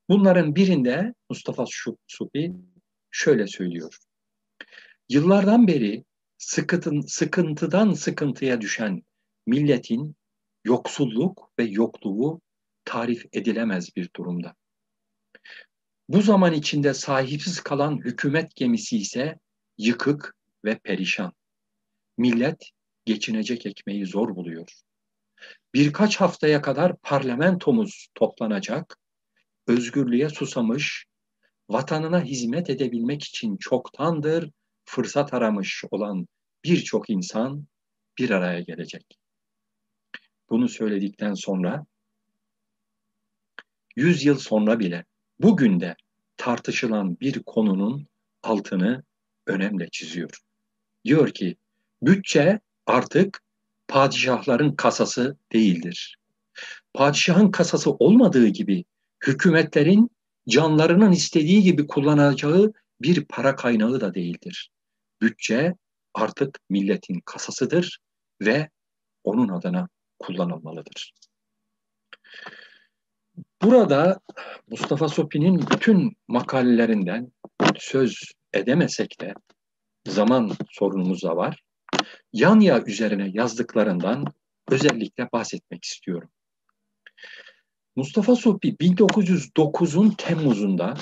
Bunların 0.09 0.57
birinde 0.57 1.15
Mustafa 1.31 1.65
Supi 2.07 2.53
şöyle 3.11 3.47
söylüyor. 3.47 3.97
Yıllardan 5.09 5.67
beri 5.67 6.05
sıkıntın, 6.39 7.01
sıkıntıdan 7.01 7.93
sıkıntıya 7.93 8.61
düşen 8.61 9.03
milletin 9.47 10.17
yoksulluk 10.65 11.51
ve 11.59 11.65
yokluğu 11.65 12.41
tarif 12.85 13.27
edilemez 13.33 13.97
bir 13.97 14.11
durumda. 14.17 14.55
Bu 16.09 16.23
zaman 16.23 16.53
içinde 16.53 16.95
sahipsiz 16.95 17.61
kalan 17.61 17.99
hükümet 17.99 18.55
gemisi 18.57 18.97
ise 18.97 19.39
yıkık 19.79 20.35
ve 20.65 20.79
perişan. 20.79 21.33
Millet 22.19 22.71
geçinecek 23.05 23.67
ekmeği 23.67 24.07
zor 24.07 24.37
buluyor. 24.37 24.73
Birkaç 25.75 26.17
haftaya 26.17 26.63
kadar 26.63 26.97
parlamentomuz 26.97 28.09
toplanacak, 28.15 28.99
özgürlüğe 29.67 30.29
susamış, 30.29 31.07
vatanına 31.69 32.23
hizmet 32.23 32.71
edebilmek 32.71 33.25
için 33.25 33.57
çoktandır 33.57 34.51
fırsat 34.87 35.35
aramış 35.35 35.85
olan 35.91 36.27
birçok 36.65 37.11
insan 37.11 37.67
bir 38.19 38.31
araya 38.31 38.61
gelecek. 38.61 39.19
Bunu 40.51 40.69
söyledikten 40.69 41.35
sonra 41.35 41.87
100 43.97 44.25
yıl 44.25 44.39
sonra 44.39 44.79
bile 44.79 45.05
bugün 45.41 45.81
de 45.81 45.97
tartışılan 46.37 47.21
bir 47.21 47.43
konunun 47.43 48.07
altını 48.43 49.03
önemli 49.47 49.91
çiziyor. 49.91 50.41
Diyor 51.05 51.31
ki 51.31 51.57
bütçe 52.03 52.61
artık 52.87 53.43
padişahların 53.89 54.77
kasası 54.77 55.37
değildir. 55.53 56.19
Padişahın 56.95 57.51
kasası 57.51 57.91
olmadığı 57.91 58.49
gibi 58.49 58.85
hükümetlerin 59.27 60.11
canlarının 60.49 61.13
istediği 61.13 61.63
gibi 61.63 61.87
kullanacağı 61.87 62.73
bir 63.03 63.25
para 63.25 63.57
kaynağı 63.57 64.01
da 64.01 64.15
değildir. 64.15 64.71
Bütçe 65.23 65.75
artık 66.15 66.59
milletin 66.71 67.21
kasasıdır 67.25 67.99
ve 68.41 68.71
onun 69.25 69.49
adına 69.49 69.89
kullanılmalıdır. 70.19 71.13
Burada 73.63 74.21
Mustafa 74.71 75.09
Sopi'nin 75.09 75.61
bütün 75.75 76.17
makalelerinden 76.29 77.33
söz 77.77 78.33
edemesek 78.53 79.21
de 79.21 79.35
zaman 80.09 80.53
sorunumuz 80.71 81.23
da 81.23 81.37
var. 81.37 81.63
Yanya 82.33 82.83
üzerine 82.83 83.31
yazdıklarından 83.33 84.25
özellikle 84.71 85.29
bahsetmek 85.33 85.85
istiyorum. 85.85 86.31
Mustafa 87.97 88.37
Sopi 88.37 88.69
1909'un 88.69 90.11
Temmuz'unda 90.11 90.95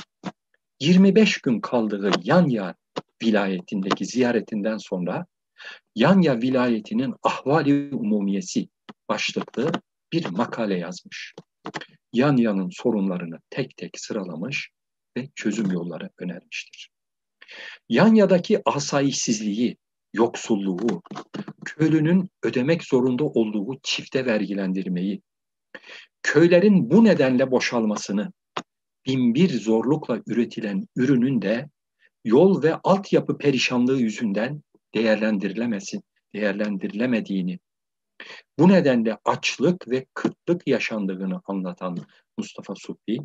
25 0.81 1.39
gün 1.39 1.61
kaldığı 1.61 2.11
Yanya 2.23 2.75
vilayetindeki 3.23 4.05
ziyaretinden 4.05 4.77
sonra 4.77 5.27
Yanya 5.95 6.43
vilayetinin 6.43 7.15
ahvali 7.23 7.95
umumiyesi 7.95 8.69
başlıklı 9.09 9.73
bir 10.13 10.27
makale 10.27 10.79
yazmış. 10.79 11.35
Yanya'nın 12.13 12.71
sorunlarını 12.73 13.39
tek 13.51 13.77
tek 13.77 14.01
sıralamış 14.01 14.71
ve 15.17 15.29
çözüm 15.35 15.71
yolları 15.71 16.11
önermiştir. 16.19 16.91
Yanya'daki 17.89 18.63
asayişsizliği, 18.65 19.77
yoksulluğu, 20.13 21.03
köylünün 21.65 22.31
ödemek 22.43 22.85
zorunda 22.85 23.25
olduğu 23.25 23.81
çifte 23.83 24.27
vergilendirmeyi, 24.27 25.23
köylerin 26.23 26.91
bu 26.91 27.05
nedenle 27.05 27.51
boşalmasını, 27.51 28.33
binbir 29.07 29.61
zorlukla 29.61 30.21
üretilen 30.27 30.89
ürünün 30.97 31.43
de 31.43 31.69
yol 32.25 32.63
ve 32.63 32.75
altyapı 32.75 33.39
perişanlığı 33.39 33.99
yüzünden 33.99 34.63
değerlendirilemesin, 34.95 36.03
değerlendirilemediğini, 36.35 37.59
bu 38.59 38.69
nedenle 38.69 39.19
açlık 39.25 39.89
ve 39.89 40.07
kıtlık 40.15 40.69
yaşandığını 40.69 41.41
anlatan 41.45 41.99
Mustafa 42.39 42.75
Subbi, 42.75 43.19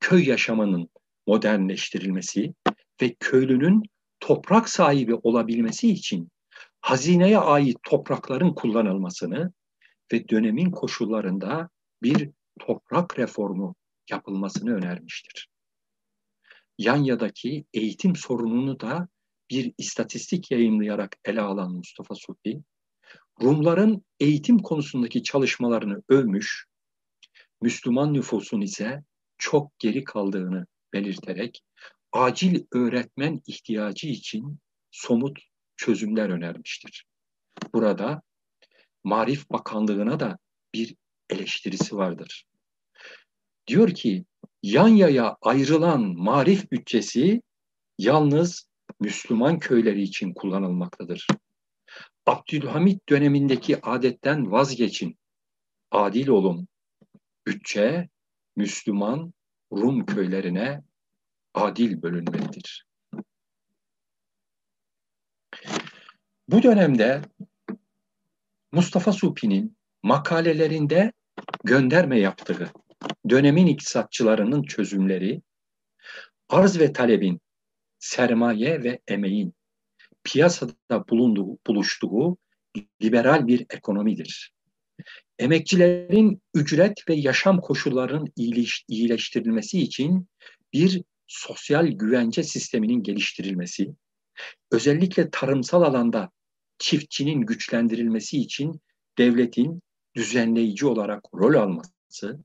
köy 0.00 0.28
yaşamının 0.28 0.88
modernleştirilmesi 1.26 2.54
ve 3.02 3.14
köylünün 3.20 3.82
toprak 4.20 4.68
sahibi 4.68 5.14
olabilmesi 5.14 5.90
için 5.90 6.28
hazineye 6.80 7.38
ait 7.38 7.78
toprakların 7.82 8.54
kullanılmasını 8.54 9.52
ve 10.12 10.28
dönemin 10.28 10.70
koşullarında 10.70 11.68
bir 12.02 12.30
toprak 12.60 13.18
reformu 13.18 13.74
yapılmasını 14.10 14.74
önermiştir. 14.74 15.51
Yanya'daki 16.78 17.64
eğitim 17.74 18.16
sorununu 18.16 18.80
da 18.80 19.08
bir 19.50 19.72
istatistik 19.78 20.50
yayınlayarak 20.50 21.16
ele 21.24 21.40
alan 21.40 21.72
Mustafa 21.72 22.14
Supi, 22.14 22.62
Rumların 23.42 24.04
eğitim 24.20 24.58
konusundaki 24.58 25.22
çalışmalarını 25.22 26.02
övmüş, 26.08 26.66
Müslüman 27.62 28.14
nüfusun 28.14 28.60
ise 28.60 29.02
çok 29.38 29.78
geri 29.78 30.04
kaldığını 30.04 30.66
belirterek 30.92 31.62
acil 32.12 32.64
öğretmen 32.72 33.42
ihtiyacı 33.46 34.08
için 34.08 34.58
somut 34.90 35.38
çözümler 35.76 36.28
önermiştir. 36.28 37.06
Burada 37.74 38.22
Marif 39.04 39.50
Bakanlığı'na 39.50 40.20
da 40.20 40.38
bir 40.74 40.96
eleştirisi 41.30 41.96
vardır. 41.96 42.44
Diyor 43.66 43.90
ki 43.94 44.24
Yanya'ya 44.62 45.36
ayrılan 45.42 46.00
marif 46.00 46.72
bütçesi 46.72 47.42
yalnız 47.98 48.68
Müslüman 49.00 49.58
köyleri 49.58 50.02
için 50.02 50.34
kullanılmaktadır. 50.34 51.26
Abdülhamit 52.26 53.08
dönemindeki 53.08 53.80
adetten 53.82 54.52
vazgeçin. 54.52 55.18
Adil 55.90 56.28
olun. 56.28 56.68
Bütçe 57.46 58.08
Müslüman 58.56 59.32
Rum 59.72 60.06
köylerine 60.06 60.82
adil 61.54 62.02
bölünmelidir. 62.02 62.86
Bu 66.48 66.62
dönemde 66.62 67.22
Mustafa 68.72 69.12
Supi'nin 69.12 69.76
makalelerinde 70.02 71.12
gönderme 71.64 72.18
yaptığı 72.18 72.72
dönemin 73.28 73.66
iktisatçılarının 73.66 74.62
çözümleri, 74.62 75.42
arz 76.48 76.80
ve 76.80 76.92
talebin, 76.92 77.40
sermaye 77.98 78.82
ve 78.82 79.00
emeğin 79.08 79.54
piyasada 80.24 81.08
bulunduğu, 81.08 81.58
buluştuğu 81.66 82.36
liberal 83.02 83.46
bir 83.46 83.66
ekonomidir. 83.70 84.52
Emekçilerin 85.38 86.42
ücret 86.54 87.08
ve 87.08 87.14
yaşam 87.14 87.60
koşullarının 87.60 88.32
iyileştirilmesi 88.88 89.80
için 89.80 90.28
bir 90.72 91.02
sosyal 91.26 91.86
güvence 91.86 92.42
sisteminin 92.42 93.02
geliştirilmesi, 93.02 93.94
özellikle 94.70 95.30
tarımsal 95.30 95.82
alanda 95.82 96.30
çiftçinin 96.78 97.40
güçlendirilmesi 97.40 98.38
için 98.38 98.80
devletin 99.18 99.82
düzenleyici 100.14 100.86
olarak 100.86 101.22
rol 101.34 101.54
alması 101.54 102.44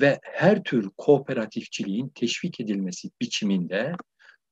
ve 0.00 0.18
her 0.22 0.62
tür 0.62 0.90
kooperatifçiliğin 0.96 2.08
teşvik 2.08 2.60
edilmesi 2.60 3.10
biçiminde 3.20 3.92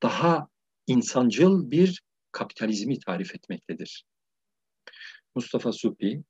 daha 0.02 0.48
insancıl 0.86 1.70
bir 1.70 2.02
kapitalizmi 2.32 2.98
tarif 2.98 3.34
etmektedir. 3.34 4.04
Mustafa 5.34 5.72
Supi, 5.72 6.22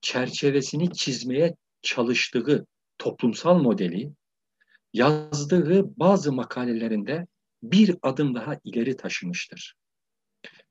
çerçevesini 0.00 0.92
çizmeye 0.92 1.56
çalıştığı 1.82 2.66
toplumsal 2.98 3.58
modeli 3.58 4.12
yazdığı 4.92 5.98
bazı 5.98 6.32
makalelerinde 6.32 7.26
bir 7.62 7.96
adım 8.02 8.34
daha 8.34 8.58
ileri 8.64 8.96
taşımıştır. 8.96 9.74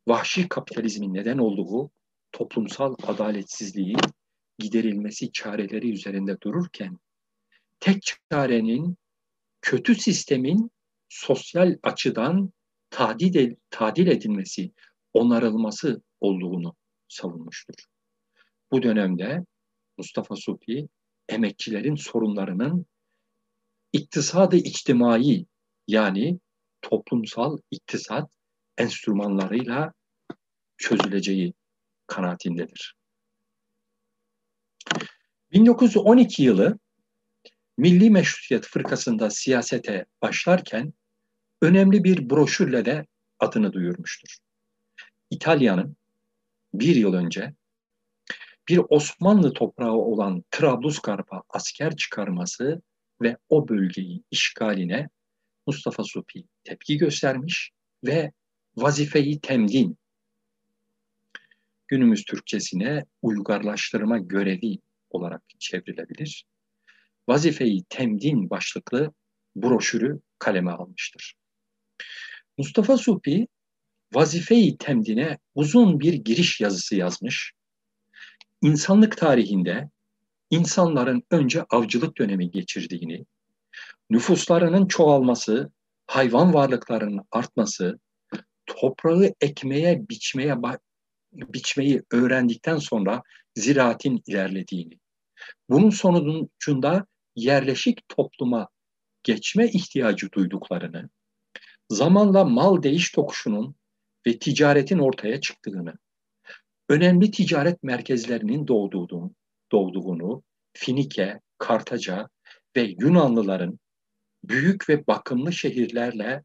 Vahşi 0.07 0.49
kapitalizmin 0.49 1.13
neden 1.13 1.37
olduğu 1.37 1.91
toplumsal 2.31 2.95
adaletsizliğin 3.03 3.99
giderilmesi 4.59 5.31
çareleri 5.31 5.91
üzerinde 5.91 6.41
dururken 6.41 6.97
tek 7.81 8.03
çarenin 8.31 8.97
kötü 9.61 9.95
sistemin 9.95 10.71
sosyal 11.09 11.77
açıdan 11.83 12.53
tadil, 12.89 13.55
tadil 13.69 14.07
edilmesi, 14.07 14.71
onarılması 15.13 16.01
olduğunu 16.19 16.75
savunmuştur. 17.07 17.75
Bu 18.71 18.83
dönemde 18.83 19.45
Mustafa 19.97 20.35
Supi 20.35 20.87
emekçilerin 21.29 21.95
sorunlarının 21.95 22.85
iktisadı 23.93 24.55
içtimai 24.55 25.45
yani 25.87 26.39
toplumsal 26.81 27.57
iktisat 27.71 28.31
enstrümanlarıyla 28.77 29.93
çözüleceği 30.77 31.53
kanaatindedir. 32.07 32.95
1912 35.51 36.43
yılı 36.43 36.79
Milli 37.77 38.09
Meşrutiyet 38.09 38.65
Fırkası'nda 38.65 39.29
siyasete 39.29 40.05
başlarken 40.21 40.93
önemli 41.61 42.03
bir 42.03 42.29
broşürle 42.29 42.85
de 42.85 43.05
adını 43.39 43.73
duyurmuştur. 43.73 44.37
İtalya'nın 45.29 45.95
bir 46.73 46.95
yıl 46.95 47.13
önce 47.13 47.53
bir 48.69 48.81
Osmanlı 48.89 49.53
toprağı 49.53 49.93
olan 49.93 50.43
Trablusgarp'a 50.51 51.43
asker 51.49 51.95
çıkarması 51.95 52.81
ve 53.21 53.37
o 53.49 53.67
bölgeyi 53.69 54.23
işgaline 54.31 55.09
Mustafa 55.67 56.03
Supi 56.03 56.43
tepki 56.63 56.97
göstermiş 56.97 57.71
ve 58.03 58.31
vazifeyi 58.75 59.39
temdin 59.39 59.97
günümüz 61.87 62.23
Türkçesine 62.25 63.05
uygarlaştırma 63.21 64.17
görevi 64.17 64.79
olarak 65.09 65.41
çevrilebilir. 65.59 66.45
Vazifeyi 67.27 67.83
temdin 67.89 68.49
başlıklı 68.49 69.13
broşürü 69.55 70.19
kaleme 70.39 70.71
almıştır. 70.71 71.35
Mustafa 72.57 72.97
Supi 72.97 73.47
vazifeyi 74.13 74.77
temdine 74.77 75.37
uzun 75.55 75.99
bir 75.99 76.13
giriş 76.13 76.61
yazısı 76.61 76.95
yazmış. 76.95 77.53
İnsanlık 78.61 79.17
tarihinde 79.17 79.89
insanların 80.49 81.23
önce 81.31 81.65
avcılık 81.69 82.17
dönemi 82.17 82.51
geçirdiğini, 82.51 83.25
nüfuslarının 84.09 84.87
çoğalması, 84.87 85.71
hayvan 86.07 86.53
varlıklarının 86.53 87.21
artması, 87.31 87.99
toprağı 88.65 89.33
ekmeye, 89.41 90.09
biçmeye 90.09 90.55
biçmeyi 91.33 92.03
öğrendikten 92.11 92.77
sonra 92.77 93.21
ziraatin 93.55 94.23
ilerlediğini, 94.27 94.99
bunun 95.69 95.89
sonucunda 95.89 97.05
yerleşik 97.35 98.09
topluma 98.09 98.67
geçme 99.23 99.67
ihtiyacı 99.67 100.31
duyduklarını, 100.31 101.09
zamanla 101.89 102.45
mal 102.45 102.83
değiş 102.83 103.11
tokuşunun 103.11 103.75
ve 104.27 104.39
ticaretin 104.39 104.99
ortaya 104.99 105.41
çıktığını, 105.41 105.93
önemli 106.89 107.31
ticaret 107.31 107.83
merkezlerinin 107.83 108.67
doğduğunu, 108.67 109.31
doğduğunu 109.71 110.43
Finike, 110.73 111.39
Kartaca 111.57 112.29
ve 112.75 112.95
Yunanlıların 112.99 113.79
büyük 114.43 114.89
ve 114.89 115.07
bakımlı 115.07 115.53
şehirlerle 115.53 116.43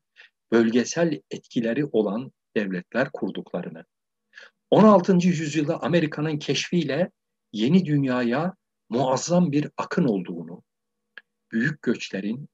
bölgesel 0.53 1.21
etkileri 1.31 1.87
olan 1.87 2.33
devletler 2.57 3.11
kurduklarını, 3.13 3.85
16. 4.71 5.13
yüzyılda 5.13 5.83
Amerika'nın 5.83 6.39
keşfiyle 6.39 7.11
yeni 7.53 7.87
dünyaya 7.87 8.55
muazzam 8.89 9.53
bir 9.53 9.69
akın 9.77 10.05
olduğunu, 10.05 10.63
büyük 11.53 11.83
göçlerin 11.83 12.49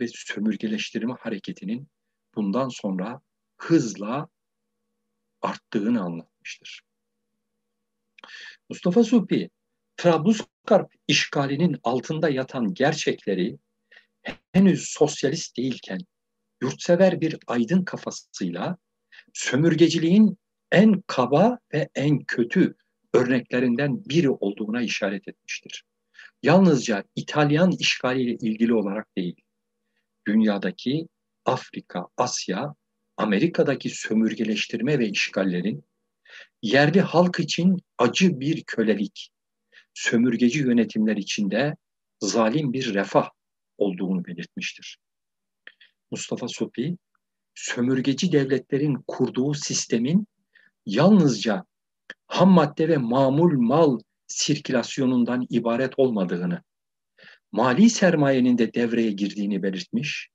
ve 0.00 0.08
sömürgeleştirme 0.08 1.14
hareketinin 1.20 1.88
bundan 2.34 2.68
sonra 2.68 3.20
hızla 3.56 4.28
arttığını 5.42 6.02
anlatmıştır. 6.02 6.82
Mustafa 8.68 9.04
Supi, 9.04 9.50
Trablusgarp 9.96 10.94
işgalinin 11.08 11.76
altında 11.82 12.28
yatan 12.28 12.74
gerçekleri 12.74 13.58
henüz 14.52 14.88
sosyalist 14.88 15.56
değilken 15.56 15.98
yurtsever 16.62 17.20
bir 17.20 17.38
aydın 17.46 17.84
kafasıyla 17.84 18.76
sömürgeciliğin 19.34 20.38
en 20.72 21.02
kaba 21.06 21.58
ve 21.74 21.88
en 21.94 22.18
kötü 22.18 22.74
örneklerinden 23.14 24.04
biri 24.04 24.30
olduğuna 24.30 24.82
işaret 24.82 25.28
etmiştir. 25.28 25.84
Yalnızca 26.42 27.04
İtalyan 27.16 27.70
işgaliyle 27.70 28.34
ilgili 28.34 28.74
olarak 28.74 29.16
değil, 29.16 29.36
dünyadaki 30.26 31.08
Afrika, 31.44 32.06
Asya, 32.16 32.74
Amerika'daki 33.16 33.90
sömürgeleştirme 33.90 34.98
ve 34.98 35.08
işgallerin 35.08 35.84
yerli 36.62 37.00
halk 37.00 37.40
için 37.40 37.78
acı 37.98 38.40
bir 38.40 38.64
kölelik, 38.64 39.30
sömürgeci 39.94 40.58
yönetimler 40.58 41.16
içinde 41.16 41.76
zalim 42.20 42.72
bir 42.72 42.94
refah 42.94 43.30
olduğunu 43.78 44.24
belirtmiştir. 44.24 44.98
Mustafa 46.10 46.48
Sopi, 46.48 46.96
sömürgeci 47.54 48.32
devletlerin 48.32 49.04
kurduğu 49.06 49.54
sistemin 49.54 50.26
yalnızca 50.86 51.64
ham 52.26 52.50
madde 52.50 52.88
ve 52.88 52.96
mamul 52.96 53.60
mal 53.60 53.98
sirkülasyonundan 54.28 55.46
ibaret 55.50 55.98
olmadığını, 55.98 56.62
mali 57.52 57.90
sermayenin 57.90 58.58
de 58.58 58.74
devreye 58.74 59.10
girdiğini 59.10 59.62
belirtmiş, 59.62 60.28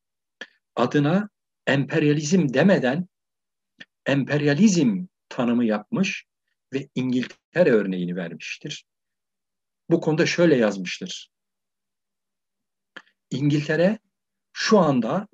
adına 0.75 1.29
emperyalizm 1.67 2.53
demeden 2.53 3.08
emperyalizm 4.06 5.06
tanımı 5.29 5.65
yapmış 5.65 6.25
ve 6.73 6.89
İngiltere 6.95 7.71
örneğini 7.71 8.15
vermiştir. 8.15 8.86
Bu 9.89 10.01
konuda 10.01 10.25
şöyle 10.25 10.56
yazmıştır. 10.56 11.32
İngiltere 13.29 13.99
şu 14.53 14.79
anda 14.79 15.27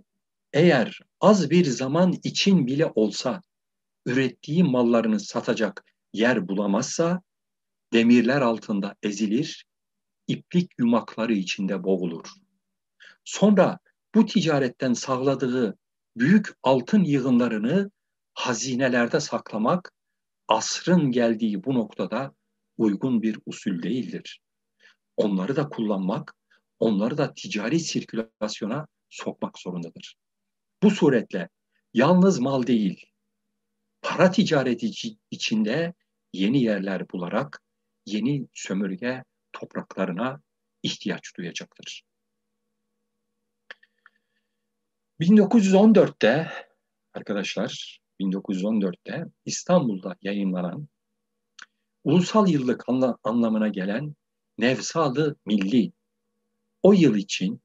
eğer 0.54 1.00
az 1.20 1.50
bir 1.50 1.66
zaman 1.66 2.20
için 2.24 2.68
bile 2.68 2.86
olsa 2.86 3.42
ürettiği 4.06 4.64
mallarını 4.64 5.20
satacak 5.20 5.86
yer 6.14 6.48
bulamazsa 6.48 7.22
demirler 7.94 8.42
altında 8.42 8.96
ezilir, 9.04 9.66
iplik 10.28 10.72
yumakları 10.78 11.34
içinde 11.34 11.84
boğulur. 11.84 12.28
Sonra 13.24 13.80
bu 14.16 14.26
ticaretten 14.26 14.94
sağladığı 14.94 15.78
büyük 16.18 16.48
altın 16.64 17.04
yığınlarını 17.04 17.92
hazinelerde 18.34 19.20
saklamak 19.20 19.94
asrın 20.48 21.12
geldiği 21.12 21.64
bu 21.64 21.74
noktada 21.74 22.36
uygun 22.78 23.22
bir 23.22 23.40
usul 23.46 23.84
değildir. 23.84 24.42
Onları 25.18 25.56
da 25.56 25.70
kullanmak, 25.70 26.36
onları 26.80 27.18
da 27.18 27.34
ticari 27.34 27.80
sirkülasyona 27.80 28.88
sokmak 29.10 29.60
zorundadır. 29.60 30.16
Bu 30.84 30.92
suretle 30.92 31.50
yalnız 31.94 32.40
mal 32.40 32.68
değil, 32.68 33.06
para 34.02 34.32
ticareti 34.32 34.92
içinde 35.32 35.94
yeni 36.34 36.64
yerler 36.64 37.10
bularak 37.10 37.62
yeni 38.06 38.48
sömürge 38.54 39.24
topraklarına 39.54 40.42
ihtiyaç 40.84 41.38
duyacaktır. 41.38 42.04
1914'te 45.20 46.52
arkadaşlar 47.14 48.00
1914'te 48.20 49.26
İstanbul'da 49.46 50.16
yayınlanan 50.22 50.88
ulusal 52.04 52.50
yıllık 52.50 52.90
anla, 52.90 53.18
anlamına 53.24 53.68
gelen 53.68 54.16
Nevsalı 54.58 55.36
Milli 55.46 55.92
o 56.84 56.94
yıl 56.94 57.16
için 57.16 57.62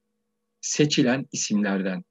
seçilen 0.61 1.27
isimlerden 1.33 2.05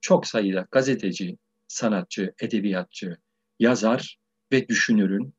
çok 0.00 0.26
sayıda 0.26 0.66
gazeteci, 0.70 1.38
sanatçı, 1.68 2.34
edebiyatçı, 2.40 3.16
yazar 3.58 4.18
ve 4.52 4.68
düşünürün 4.68 5.34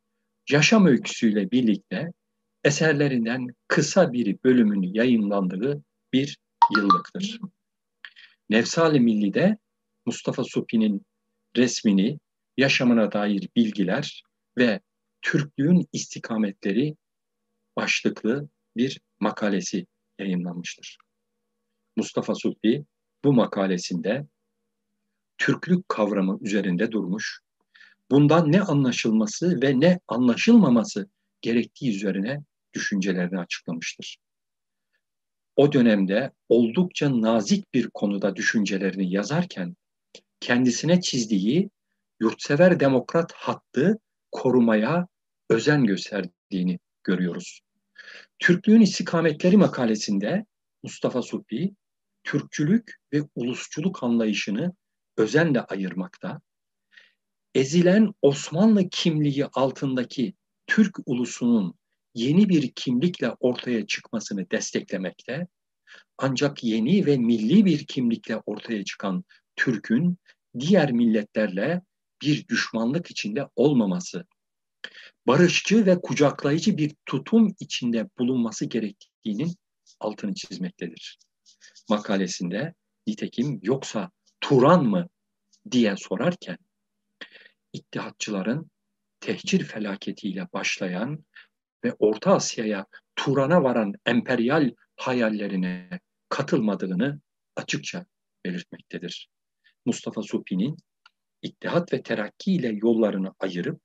yaşam 0.49 0.85
öyküsüyle 0.85 1.51
birlikte 1.51 2.13
eserlerinden 2.63 3.47
kısa 3.67 4.13
bir 4.13 4.37
bölümün 4.43 4.93
yayınlandığı 4.93 5.83
bir 6.13 6.37
yıllıktır. 6.75 7.39
Nefsali 8.49 8.99
Milli'de 8.99 9.57
Mustafa 10.05 10.43
Supi'nin 10.43 11.05
resmini, 11.57 12.19
yaşamına 12.57 13.11
dair 13.11 13.49
bilgiler 13.55 14.23
ve 14.57 14.79
Türklüğün 15.21 15.87
istikametleri 15.93 16.95
başlıklı 17.75 18.49
bir 18.77 19.01
makalesi 19.19 19.87
yayınlanmıştır. 20.19 20.97
Mustafa 21.97 22.35
Supi 22.35 22.85
bu 23.23 23.33
makalesinde 23.33 24.27
Türklük 25.37 25.89
kavramı 25.89 26.39
üzerinde 26.41 26.91
durmuş, 26.91 27.39
bundan 28.11 28.51
ne 28.51 28.61
anlaşılması 28.61 29.61
ve 29.61 29.79
ne 29.79 29.99
anlaşılmaması 30.07 31.09
gerektiği 31.41 31.95
üzerine 31.95 32.43
düşüncelerini 32.73 33.39
açıklamıştır. 33.39 34.17
O 35.55 35.73
dönemde 35.73 36.31
oldukça 36.49 37.21
nazik 37.21 37.73
bir 37.73 37.89
konuda 37.93 38.35
düşüncelerini 38.35 39.11
yazarken 39.13 39.75
kendisine 40.39 41.01
çizdiği 41.01 41.69
yurtsever 42.19 42.79
demokrat 42.79 43.33
hattı 43.33 43.99
korumaya 44.31 45.07
özen 45.49 45.83
gösterdiğini 45.83 46.79
görüyoruz. 47.03 47.61
Türklüğün 48.39 48.81
istikametleri 48.81 49.57
makalesinde 49.57 50.45
Mustafa 50.83 51.21
Supi, 51.21 51.75
Türkçülük 52.23 52.99
ve 53.13 53.21
ulusçuluk 53.35 54.03
anlayışını 54.03 54.73
özenle 55.17 55.61
ayırmakta, 55.61 56.41
ezilen 57.55 58.13
Osmanlı 58.21 58.89
kimliği 58.89 59.45
altındaki 59.45 60.33
Türk 60.67 60.99
ulusunun 61.05 61.75
yeni 62.15 62.49
bir 62.49 62.71
kimlikle 62.71 63.31
ortaya 63.39 63.87
çıkmasını 63.87 64.51
desteklemekte, 64.51 65.47
ancak 66.17 66.63
yeni 66.63 67.05
ve 67.05 67.17
milli 67.17 67.65
bir 67.65 67.85
kimlikle 67.85 68.37
ortaya 68.45 68.85
çıkan 68.85 69.23
Türk'ün 69.55 70.17
diğer 70.59 70.91
milletlerle 70.91 71.81
bir 72.21 72.47
düşmanlık 72.47 73.11
içinde 73.11 73.47
olmaması, 73.55 74.25
barışçı 75.27 75.85
ve 75.85 76.01
kucaklayıcı 76.01 76.77
bir 76.77 76.95
tutum 77.05 77.55
içinde 77.59 78.09
bulunması 78.19 78.65
gerektiğinin 78.65 79.55
altını 79.99 80.33
çizmektedir. 80.33 81.17
Makalesinde 81.89 82.73
nitekim 83.07 83.59
yoksa 83.63 84.11
Turan 84.41 84.85
mı 84.85 85.09
diye 85.71 85.97
sorarken 85.97 86.57
İttihatçıların 87.73 88.71
tehcir 89.19 89.63
felaketiyle 89.63 90.47
başlayan 90.53 91.25
ve 91.83 91.93
Orta 91.99 92.31
Asya'ya 92.31 92.85
Turan'a 93.15 93.63
varan 93.63 93.93
emperyal 94.05 94.71
hayallerine 94.95 95.99
katılmadığını 96.29 97.21
açıkça 97.55 98.05
belirtmektedir. 98.45 99.29
Mustafa 99.85 100.21
Supi'nin 100.21 100.77
İttihat 101.41 101.93
ve 101.93 102.03
Terakki 102.03 102.53
ile 102.53 102.67
yollarını 102.67 103.33
ayırıp 103.39 103.81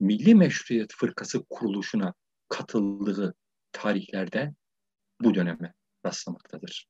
Milli 0.00 0.34
Meşruiyet 0.34 0.92
Fırkası 0.94 1.44
kuruluşuna 1.50 2.14
katıldığı 2.48 3.34
tarihlerde 3.72 4.54
bu 5.20 5.34
döneme 5.34 5.72
rastlamaktadır. 6.06 6.86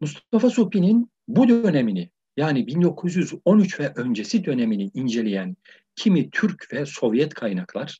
Mustafa 0.00 0.50
Supi'nin 0.50 1.12
bu 1.28 1.48
dönemini 1.48 2.10
yani 2.36 2.66
1913 2.66 3.80
ve 3.80 3.92
öncesi 3.96 4.44
dönemini 4.44 4.90
inceleyen 4.94 5.56
kimi 5.96 6.30
Türk 6.30 6.72
ve 6.72 6.86
Sovyet 6.86 7.34
kaynaklar 7.34 7.98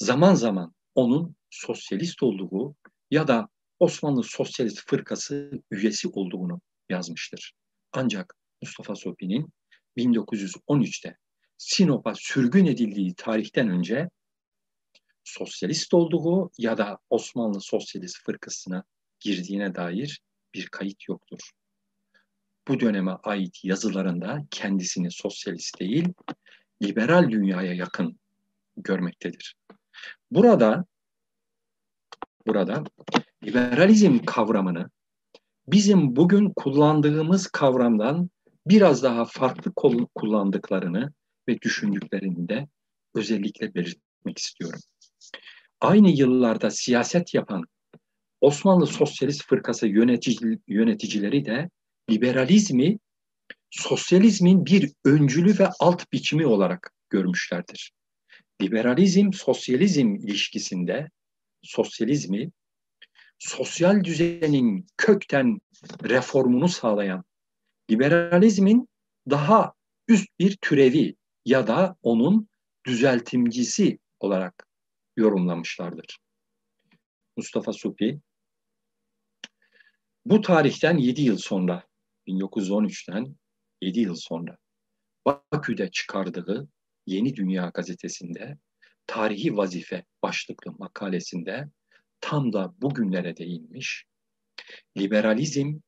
zaman 0.00 0.34
zaman 0.34 0.74
onun 0.94 1.36
sosyalist 1.50 2.22
olduğu 2.22 2.74
ya 3.10 3.28
da 3.28 3.48
Osmanlı 3.78 4.22
Sosyalist 4.22 4.90
Fırkası 4.90 5.50
üyesi 5.70 6.08
olduğunu 6.08 6.60
yazmıştır. 6.88 7.52
Ancak 7.92 8.36
Mustafa 8.62 8.96
Sopi'nin 8.96 9.48
1913'te 9.96 11.16
Sinop'a 11.58 12.14
sürgün 12.14 12.66
edildiği 12.66 13.14
tarihten 13.14 13.68
önce 13.68 14.10
sosyalist 15.24 15.94
olduğu 15.94 16.50
ya 16.58 16.78
da 16.78 16.98
Osmanlı 17.10 17.60
Sosyalist 17.60 18.24
Fırkası'na 18.26 18.84
girdiğine 19.20 19.74
dair 19.74 20.20
bir 20.54 20.66
kayıt 20.66 21.08
yoktur. 21.08 21.50
Bu 22.68 22.80
döneme 22.80 23.12
ait 23.22 23.64
yazılarında 23.64 24.38
kendisini 24.50 25.10
sosyalist 25.10 25.80
değil, 25.80 26.08
liberal 26.82 27.30
dünyaya 27.30 27.74
yakın 27.74 28.20
görmektedir. 28.76 29.59
Burada 30.30 30.84
burada 32.46 32.84
liberalizm 33.44 34.18
kavramını 34.18 34.90
bizim 35.66 36.16
bugün 36.16 36.52
kullandığımız 36.56 37.46
kavramdan 37.46 38.30
biraz 38.66 39.02
daha 39.02 39.24
farklı 39.24 39.72
kullandıklarını 40.14 41.12
ve 41.48 41.60
düşündüklerini 41.60 42.48
de 42.48 42.68
özellikle 43.14 43.74
belirtmek 43.74 44.38
istiyorum. 44.38 44.80
Aynı 45.80 46.10
yıllarda 46.10 46.70
siyaset 46.70 47.34
yapan 47.34 47.64
Osmanlı 48.40 48.86
Sosyalist 48.86 49.46
Fırkası 49.46 49.86
yönetici, 49.86 50.58
yöneticileri 50.68 51.44
de 51.44 51.70
liberalizmi 52.10 52.98
sosyalizmin 53.70 54.66
bir 54.66 54.92
öncülü 55.04 55.58
ve 55.58 55.68
alt 55.80 56.12
biçimi 56.12 56.46
olarak 56.46 56.92
görmüşlerdir. 57.10 57.92
Liberalizm 58.62 59.32
sosyalizm 59.32 60.14
ilişkisinde 60.14 61.10
sosyalizmi 61.62 62.50
sosyal 63.38 64.04
düzenin 64.04 64.86
kökten 64.96 65.58
reformunu 66.04 66.68
sağlayan 66.68 67.24
liberalizmin 67.90 68.88
daha 69.30 69.72
üst 70.08 70.28
bir 70.38 70.56
türevi 70.56 71.16
ya 71.44 71.66
da 71.66 71.96
onun 72.02 72.48
düzeltimcisi 72.86 73.98
olarak 74.20 74.66
yorumlamışlardır. 75.16 76.18
Mustafa 77.36 77.72
Supi 77.72 78.20
bu 80.24 80.40
tarihten 80.40 80.96
7 80.96 81.22
yıl 81.22 81.38
sonra 81.38 81.84
1913'ten 82.26 83.36
7 83.82 84.00
yıl 84.00 84.14
sonra 84.14 84.58
Bakü'de 85.26 85.90
çıkardığı 85.90 86.68
Yeni 87.06 87.36
Dünya 87.36 87.70
gazetesinde 87.74 88.58
tarihi 89.06 89.56
vazife 89.56 90.04
başlıklı 90.22 90.72
makalesinde 90.78 91.68
tam 92.20 92.52
da 92.52 92.74
bugünlere 92.82 93.36
değinmiş. 93.36 94.04
Liberalizm, 94.98 95.78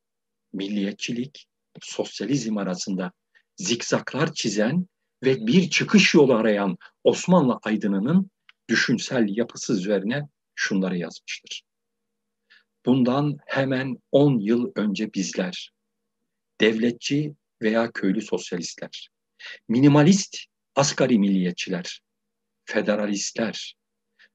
milliyetçilik, 0.53 1.47
sosyalizm 1.81 2.57
arasında 2.57 3.13
zikzaklar 3.57 4.35
çizen 4.35 4.87
ve 5.25 5.47
bir 5.47 5.71
çıkış 5.71 6.15
yolu 6.15 6.35
arayan 6.35 6.77
Osmanlı 7.05 7.59
aydınının 7.63 8.31
düşünsel 8.69 9.37
yapısı 9.37 9.73
üzerine 9.73 10.29
şunları 10.55 10.99
yazmıştır. 10.99 11.63
Bundan 12.87 13.39
hemen 13.47 13.97
10 14.13 14.39
yıl 14.39 14.73
önce 14.77 15.15
bizler, 15.15 15.73
devletçi 16.61 17.35
veya 17.63 17.93
köylü 17.93 18.23
sosyalistler, 18.23 19.11
minimalist 19.69 20.52
asgari 20.77 21.19
milliyetçiler, 21.19 22.03
federalistler, 22.65 23.77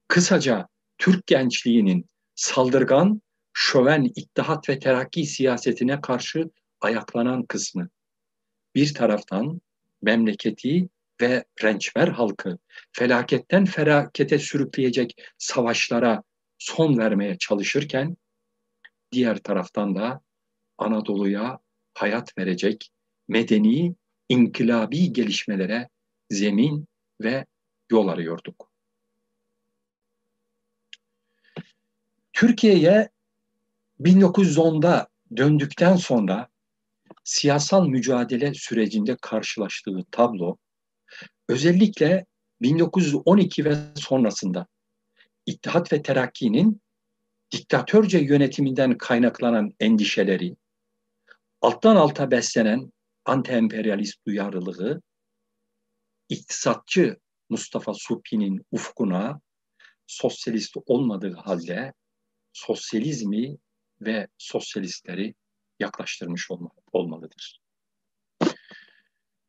kısaca 0.08 0.68
Türk 0.98 1.26
gençliğinin 1.26 2.06
saldırgan, 2.34 3.22
şöven 3.52 4.04
ittihat 4.16 4.68
ve 4.68 4.78
terakki 4.78 5.26
siyasetine 5.26 6.00
karşı 6.00 6.50
ayaklanan 6.80 7.46
kısmı, 7.46 7.88
bir 8.74 8.94
taraftan 8.94 9.60
memleketi 10.02 10.88
ve 11.20 11.44
rençver 11.62 12.08
halkı 12.08 12.58
felaketten 12.92 13.64
felakete 13.64 14.38
sürükleyecek 14.38 15.14
savaşlara 15.38 16.22
son 16.58 16.98
vermeye 16.98 17.38
çalışırken 17.38 18.16
diğer 19.12 19.38
taraftan 19.38 19.94
da 19.94 20.20
Anadolu'ya 20.78 21.58
hayat 21.94 22.38
verecek 22.38 22.90
medeni, 23.28 23.94
inkılabi 24.28 25.12
gelişmelere 25.12 25.88
zemin 26.30 26.86
ve 27.20 27.46
yol 27.90 28.08
arıyorduk. 28.08 28.70
Türkiye'ye 32.32 33.08
1910'da 34.00 35.08
döndükten 35.36 35.96
sonra 35.96 36.48
siyasal 37.24 37.86
mücadele 37.86 38.54
sürecinde 38.54 39.16
karşılaştığı 39.22 40.04
tablo 40.10 40.56
özellikle 41.48 42.26
1912 42.62 43.64
ve 43.64 43.76
sonrasında 43.94 44.66
İttihat 45.46 45.92
ve 45.92 46.02
Terakki'nin 46.02 46.82
diktatörce 47.50 48.18
yönetiminden 48.18 48.98
kaynaklanan 48.98 49.74
endişeleri, 49.80 50.56
alttan 51.60 51.96
alta 51.96 52.30
beslenen 52.30 52.92
anti-emperyalist 53.24 54.26
duyarlılığı, 54.26 55.02
iktisatçı 56.28 57.16
Mustafa 57.48 57.94
Supi'nin 57.94 58.66
ufkuna 58.70 59.40
sosyalist 60.06 60.76
olmadığı 60.86 61.34
halde 61.34 61.92
sosyalizmi 62.52 63.56
ve 64.00 64.28
sosyalistleri 64.38 65.34
yaklaştırmış 65.80 66.50
olma, 66.50 66.70
olmalıdır. 66.92 67.60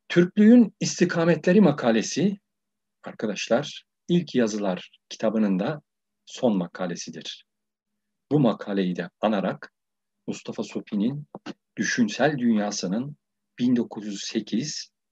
Türklüğün 0.08 0.74
istikametleri 0.80 1.60
makalesi 1.60 2.38
arkadaşlar 3.02 3.84
ilk 4.08 4.34
yazılar 4.34 4.90
kitabının 5.08 5.58
da 5.58 5.82
son 6.26 6.56
makalesidir. 6.56 7.44
Bu 8.32 8.40
makaleyi 8.40 8.96
de 8.96 9.10
anarak 9.20 9.72
Mustafa 10.26 10.62
Sopi'nin 10.62 11.26
düşünsel 11.76 12.38
dünyasının 12.38 13.16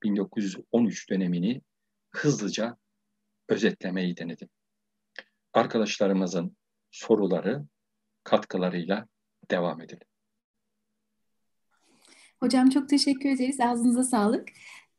1908-1913 0.03 1.09
dönemini 1.09 1.61
hızlıca 2.11 2.77
özetlemeyi 3.49 4.17
denedim. 4.17 4.49
Arkadaşlarımızın 5.53 6.57
soruları, 6.91 7.65
katkılarıyla 8.23 9.07
devam 9.51 9.81
edelim. 9.81 10.07
Hocam 12.39 12.69
çok 12.69 12.89
teşekkür 12.89 13.29
ederiz. 13.29 13.59
Ağzınıza 13.59 14.03
sağlık. 14.03 14.49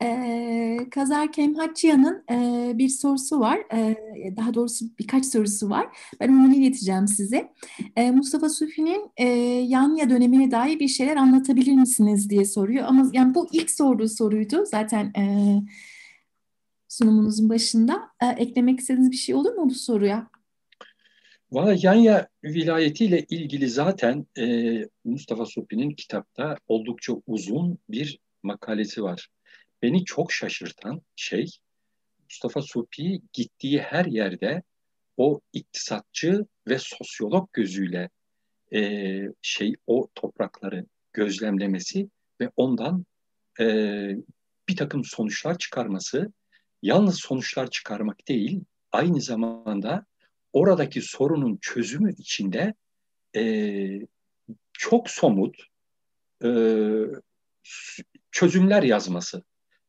Ee, 0.03 0.79
Kazar 0.91 1.33
Kemhatçıyan'ın 1.33 2.25
e, 2.31 2.79
bir 2.79 2.89
sorusu 2.89 3.41
var. 3.41 3.59
E, 3.73 3.97
daha 4.37 4.55
doğrusu 4.55 4.85
birkaç 4.99 5.27
sorusu 5.27 5.71
var. 5.71 5.87
Ben 6.21 6.29
onu 6.29 6.55
ileteceğim 6.55 7.09
size. 7.09 7.53
E, 7.97 8.11
Mustafa 8.11 8.49
Sufi'nin 8.49 9.11
e, 9.17 9.27
Yanya 9.69 10.11
dönemine 10.11 10.51
dair 10.51 10.81
bir 10.81 10.89
şeyler 10.89 11.17
anlatabilir 11.17 11.75
misiniz 11.75 12.31
diye 12.31 12.45
soruyor. 12.45 12.85
Ama 12.89 13.11
yani 13.13 13.35
bu 13.35 13.49
ilk 13.53 13.71
sorduğu 13.71 14.09
soruydu. 14.09 14.65
Zaten 14.67 15.13
e, 15.19 15.25
sunumunuzun 16.89 17.49
başında. 17.49 18.03
E, 18.23 18.27
eklemek 18.27 18.81
istediğiniz 18.81 19.11
bir 19.11 19.17
şey 19.17 19.35
olur 19.35 19.55
mu 19.55 19.71
bu 19.71 19.75
soruya? 19.75 20.31
Valla 21.53 21.77
Yanya 21.83 22.29
vilayetiyle 22.45 23.25
ilgili 23.31 23.69
zaten 23.69 24.27
e, 24.39 24.77
Mustafa 25.05 25.47
Supi'nin 25.47 25.91
kitapta 25.91 26.57
oldukça 26.69 27.13
uzun 27.27 27.79
bir 27.89 28.19
makalesi 28.43 29.03
var. 29.03 29.29
Beni 29.83 30.05
çok 30.05 30.33
şaşırtan 30.33 31.03
şey 31.17 31.47
Mustafa 32.25 32.63
Supi 32.63 33.21
gittiği 33.33 33.81
her 33.81 34.05
yerde 34.05 34.63
o 35.17 35.41
iktisatçı 35.53 36.47
ve 36.69 36.79
sosyolog 36.79 37.53
gözüyle 37.53 38.11
e, 38.75 39.21
şey 39.43 39.75
o 39.87 40.09
toprakları 40.15 40.87
gözlemlemesi 41.13 42.11
ve 42.41 42.51
ondan 42.57 43.05
e, 43.61 43.65
bir 44.69 44.77
takım 44.77 45.05
sonuçlar 45.05 45.59
çıkarması 45.59 46.33
yalnız 46.83 47.21
sonuçlar 47.21 47.71
çıkarmak 47.71 48.29
değil 48.29 48.61
aynı 48.93 49.21
zamanda 49.21 50.07
oradaki 50.53 51.03
sorunun 51.03 51.59
çözümü 51.63 52.13
içinde 52.13 52.75
e, 53.37 53.43
çok 54.73 55.11
somut 55.11 55.57
e, 56.45 56.49
çözümler 58.31 58.83
yazması. 58.83 59.43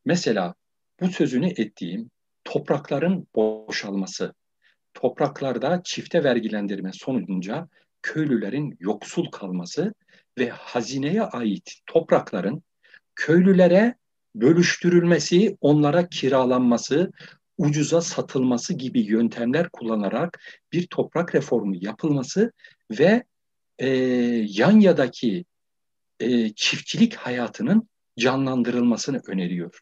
Mesela 0.04 0.54
bu 1.00 1.08
sözünü 1.08 1.48
ettiğim 1.48 2.10
toprakların 2.44 3.26
boşalması, 3.34 4.34
topraklarda 4.94 5.80
çifte 5.84 6.24
vergilendirme 6.24 6.90
sonucunda 6.92 7.68
köylülerin 8.02 8.76
yoksul 8.80 9.30
kalması 9.30 9.94
ve 10.38 10.48
hazineye 10.48 11.22
ait 11.22 11.74
toprakların 11.86 12.62
köylülere 13.14 13.94
bölüştürülmesi, 14.34 15.56
onlara 15.60 16.08
kiralanması, 16.08 17.12
ucuza 17.58 18.00
satılması 18.00 18.74
gibi 18.74 19.00
yöntemler 19.00 19.68
kullanarak 19.68 20.40
bir 20.72 20.86
toprak 20.86 21.34
reformu 21.34 21.74
yapılması 21.80 22.52
ve 22.90 23.24
e, 23.78 23.88
Yanya'daki 24.48 25.44
e, 26.20 26.54
çiftçilik 26.54 27.14
hayatının 27.14 27.88
canlandırılmasını 28.18 29.20
öneriyor. 29.26 29.80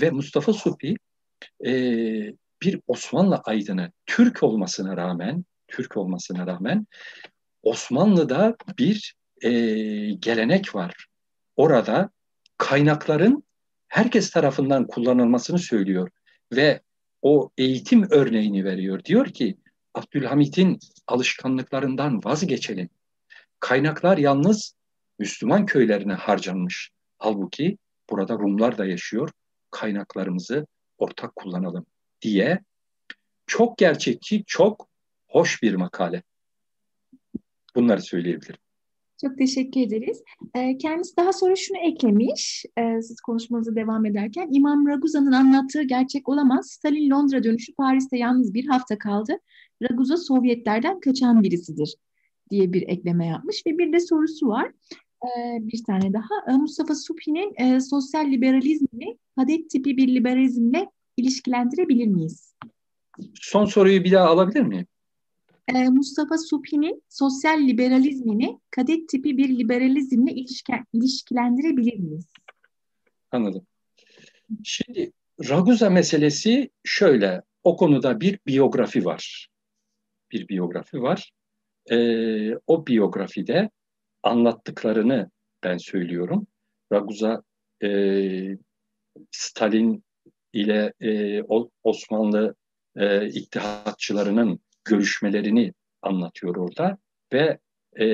Ve 0.00 0.10
Mustafa 0.10 0.52
Supi 0.52 0.96
e, 1.66 1.72
bir 2.62 2.80
Osmanlı 2.86 3.36
aydını 3.36 3.92
Türk 4.06 4.42
olmasına 4.42 4.96
rağmen 4.96 5.44
Türk 5.68 5.96
olmasına 5.96 6.46
rağmen 6.46 6.86
Osmanlı'da 7.62 8.56
bir 8.78 9.14
e, 9.42 9.50
gelenek 10.12 10.74
var. 10.74 11.06
Orada 11.56 12.10
kaynakların 12.58 13.44
herkes 13.88 14.30
tarafından 14.30 14.86
kullanılmasını 14.86 15.58
söylüyor 15.58 16.10
ve 16.52 16.80
o 17.22 17.50
eğitim 17.58 18.06
örneğini 18.10 18.64
veriyor. 18.64 19.04
Diyor 19.04 19.26
ki 19.26 19.56
Abdülhamit'in 19.94 20.78
alışkanlıklarından 21.06 22.24
vazgeçelim. 22.24 22.88
Kaynaklar 23.60 24.18
yalnız 24.18 24.74
Müslüman 25.18 25.66
köylerine 25.66 26.12
harcanmış. 26.12 26.90
Halbuki 27.18 27.78
burada 28.10 28.34
Rumlar 28.34 28.78
da 28.78 28.86
yaşıyor. 28.86 29.30
Kaynaklarımızı 29.72 30.66
ortak 30.98 31.36
kullanalım 31.36 31.86
diye 32.22 32.60
çok 33.46 33.78
gerçekçi, 33.78 34.44
çok 34.46 34.88
hoş 35.28 35.62
bir 35.62 35.74
makale. 35.74 36.22
Bunları 37.76 38.02
söyleyebilirim. 38.02 38.60
Çok 39.20 39.38
teşekkür 39.38 39.80
ederiz. 39.80 40.22
Ee, 40.54 40.78
kendisi 40.78 41.16
daha 41.16 41.32
sonra 41.32 41.56
şunu 41.56 41.78
eklemiş, 41.78 42.64
e, 42.78 43.02
siz 43.02 43.20
konuşmanıza 43.20 43.76
devam 43.76 44.06
ederken. 44.06 44.48
İmam 44.52 44.86
Raguza'nın 44.88 45.32
anlattığı 45.32 45.82
gerçek 45.82 46.28
olamaz. 46.28 46.70
Stalin 46.70 47.10
Londra 47.10 47.44
dönüşü 47.44 47.74
Paris'te 47.74 48.18
yalnız 48.18 48.54
bir 48.54 48.66
hafta 48.66 48.98
kaldı. 48.98 49.32
Raguza 49.82 50.16
Sovyetlerden 50.16 51.00
kaçan 51.00 51.42
birisidir 51.42 51.94
diye 52.50 52.72
bir 52.72 52.82
ekleme 52.82 53.26
yapmış. 53.26 53.62
Ve 53.66 53.78
bir 53.78 53.92
de 53.92 54.00
sorusu 54.00 54.48
var. 54.48 54.72
Bir 55.60 55.84
tane 55.84 56.12
daha. 56.12 56.56
Mustafa 56.56 56.94
Suphi'nin 56.94 57.54
e, 57.56 57.80
sosyal 57.80 58.26
liberalizmini 58.26 59.18
kadet 59.36 59.70
tipi 59.70 59.96
bir 59.96 60.14
liberalizmle 60.14 60.90
ilişkilendirebilir 61.16 62.06
miyiz? 62.06 62.54
Son 63.34 63.64
soruyu 63.64 64.04
bir 64.04 64.12
daha 64.12 64.26
alabilir 64.28 64.62
miyim? 64.62 64.86
e, 65.68 65.88
Mustafa 65.88 66.38
Suphi'nin 66.38 67.02
sosyal 67.08 67.58
liberalizmini 67.58 68.60
kadet 68.70 69.08
tipi 69.08 69.36
bir 69.36 69.58
liberalizmle 69.58 70.32
ilişkilendirebilir 70.92 71.98
miyiz? 71.98 72.26
Anladım. 73.30 73.66
Şimdi 74.64 75.12
Raguza 75.48 75.90
meselesi 75.90 76.70
şöyle, 76.84 77.42
o 77.64 77.76
konuda 77.76 78.20
bir 78.20 78.38
biyografi 78.46 79.04
var. 79.04 79.48
Bir 80.32 80.48
biyografi 80.48 81.02
var. 81.02 81.32
Ee, 81.90 82.54
o 82.66 82.86
biyografide 82.86 83.70
anlattıklarını 84.22 85.30
ben 85.64 85.76
söylüyorum. 85.76 86.46
Raguza 86.92 87.42
e, 87.82 87.88
Stalin 89.30 90.04
ile 90.52 90.92
e, 91.00 91.42
Osmanlı 91.82 92.54
e, 92.96 93.28
ittihatçılarının 93.28 94.60
görüşmelerini 94.84 95.74
anlatıyor 96.02 96.56
orada 96.56 96.98
ve 97.32 97.58
e, 98.00 98.06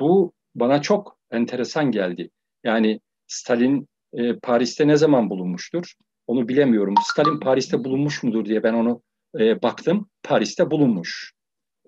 bu 0.00 0.32
bana 0.54 0.82
çok 0.82 1.18
enteresan 1.30 1.90
geldi. 1.90 2.30
Yani 2.64 3.00
Stalin 3.26 3.88
e, 4.12 4.36
Paris'te 4.38 4.88
ne 4.88 4.96
zaman 4.96 5.30
bulunmuştur? 5.30 5.94
Onu 6.26 6.48
bilemiyorum. 6.48 6.94
Stalin 7.02 7.40
Paris'te 7.40 7.84
bulunmuş 7.84 8.22
mudur 8.22 8.44
diye 8.44 8.62
ben 8.62 8.74
onu 8.74 9.02
e, 9.38 9.62
baktım. 9.62 10.10
Paris'te 10.22 10.70
bulunmuş. 10.70 11.32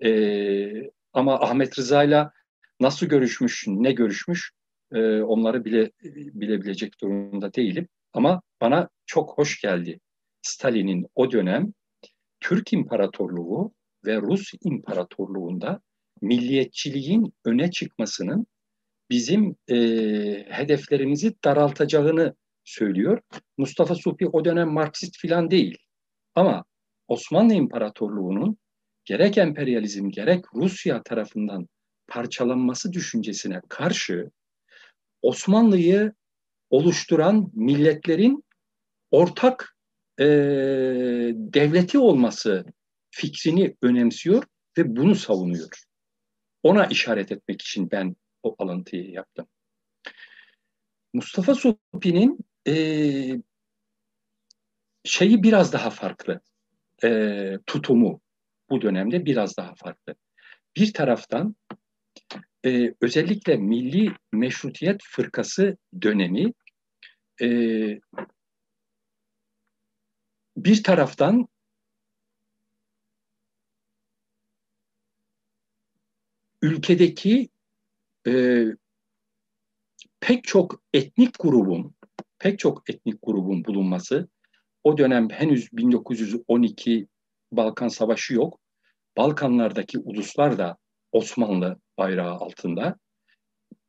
E, 0.05 0.11
ama 1.13 1.39
Ahmet 1.39 1.79
Rıza 1.79 2.03
ile 2.03 2.27
nasıl 2.79 3.05
görüşmüş, 3.05 3.63
ne 3.67 3.91
görüşmüş 3.91 4.51
e, 4.91 5.21
onları 5.21 5.65
bile 5.65 5.91
bilebilecek 6.13 7.01
durumda 7.01 7.53
değilim. 7.53 7.87
Ama 8.13 8.41
bana 8.61 8.89
çok 9.05 9.37
hoş 9.37 9.61
geldi. 9.61 9.99
Stalin'in 10.41 11.05
o 11.15 11.31
dönem 11.31 11.73
Türk 12.39 12.73
İmparatorluğu 12.73 13.73
ve 14.05 14.17
Rus 14.21 14.51
İmparatorluğu'nda 14.63 15.81
milliyetçiliğin 16.21 17.33
öne 17.45 17.71
çıkmasının 17.71 18.47
bizim 19.09 19.55
e, 19.67 19.75
hedeflerimizi 20.49 21.35
daraltacağını 21.43 22.35
söylüyor. 22.63 23.21
Mustafa 23.57 23.95
Supi 23.95 24.27
o 24.27 24.45
dönem 24.45 24.69
Marksist 24.69 25.17
filan 25.17 25.51
değil. 25.51 25.77
Ama 26.35 26.65
Osmanlı 27.07 27.53
İmparatorluğu'nun 27.53 28.57
gerek 29.05 29.37
emperyalizm 29.37 30.09
gerek 30.09 30.45
Rusya 30.55 31.03
tarafından 31.03 31.67
parçalanması 32.07 32.93
düşüncesine 32.93 33.61
karşı 33.69 34.31
Osmanlı'yı 35.21 36.13
oluşturan 36.69 37.51
milletlerin 37.53 38.43
ortak 39.11 39.77
e, 40.19 40.25
devleti 41.33 41.99
olması 41.99 42.65
fikrini 43.11 43.75
önemsiyor 43.81 44.43
ve 44.77 44.95
bunu 44.95 45.15
savunuyor. 45.15 45.83
Ona 46.63 46.85
işaret 46.85 47.31
etmek 47.31 47.61
için 47.61 47.91
ben 47.91 48.15
o 48.43 48.55
alıntıyı 48.59 49.11
yaptım. 49.11 49.47
Mustafa 51.13 51.55
Supi'nin 51.55 52.39
e, 52.67 52.73
şeyi 55.03 55.43
biraz 55.43 55.73
daha 55.73 55.89
farklı. 55.89 56.41
E, 57.03 57.59
tutumu 57.65 58.21
bu 58.69 58.81
dönemde 58.81 59.25
biraz 59.25 59.57
daha 59.57 59.75
farklı. 59.75 60.15
Bir 60.75 60.93
taraftan 60.93 61.55
e, 62.67 62.93
özellikle 63.01 63.57
Milli 63.57 64.11
Meşrutiyet 64.31 65.01
Fırkası 65.03 65.77
dönemi 66.01 66.53
e, 67.41 67.47
bir 70.57 70.83
taraftan 70.83 71.47
ülkedeki 76.61 77.49
e, 78.27 78.63
pek 80.19 80.43
çok 80.43 80.83
etnik 80.93 81.39
grubun 81.39 81.95
pek 82.39 82.59
çok 82.59 82.89
etnik 82.89 83.19
grubun 83.21 83.65
bulunması 83.65 84.27
o 84.83 84.97
dönem 84.97 85.29
henüz 85.29 85.69
1912 85.73 87.07
Balkan 87.51 87.87
Savaşı 87.87 88.33
yok. 88.33 88.59
Balkanlardaki 89.17 89.99
uluslar 89.99 90.57
da 90.57 90.77
Osmanlı 91.11 91.79
bayrağı 91.97 92.33
altında. 92.33 92.95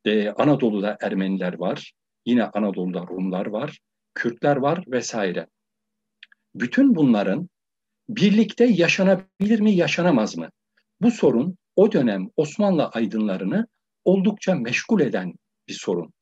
Ee, 0.04 0.28
Anadolu'da 0.28 0.96
Ermeniler 1.00 1.58
var. 1.58 1.92
Yine 2.26 2.44
Anadolu'da 2.44 3.00
Rumlar 3.00 3.46
var. 3.46 3.78
Kürtler 4.14 4.56
var 4.56 4.84
vesaire. 4.88 5.46
Bütün 6.54 6.94
bunların 6.94 7.48
birlikte 8.08 8.64
yaşanabilir 8.64 9.60
mi, 9.60 9.72
yaşanamaz 9.72 10.36
mı? 10.36 10.50
Bu 11.00 11.10
sorun 11.10 11.56
o 11.76 11.92
dönem 11.92 12.30
Osmanlı 12.36 12.86
aydınlarını 12.86 13.66
oldukça 14.04 14.54
meşgul 14.54 15.00
eden 15.00 15.34
bir 15.68 15.74
sorun. 15.74 16.12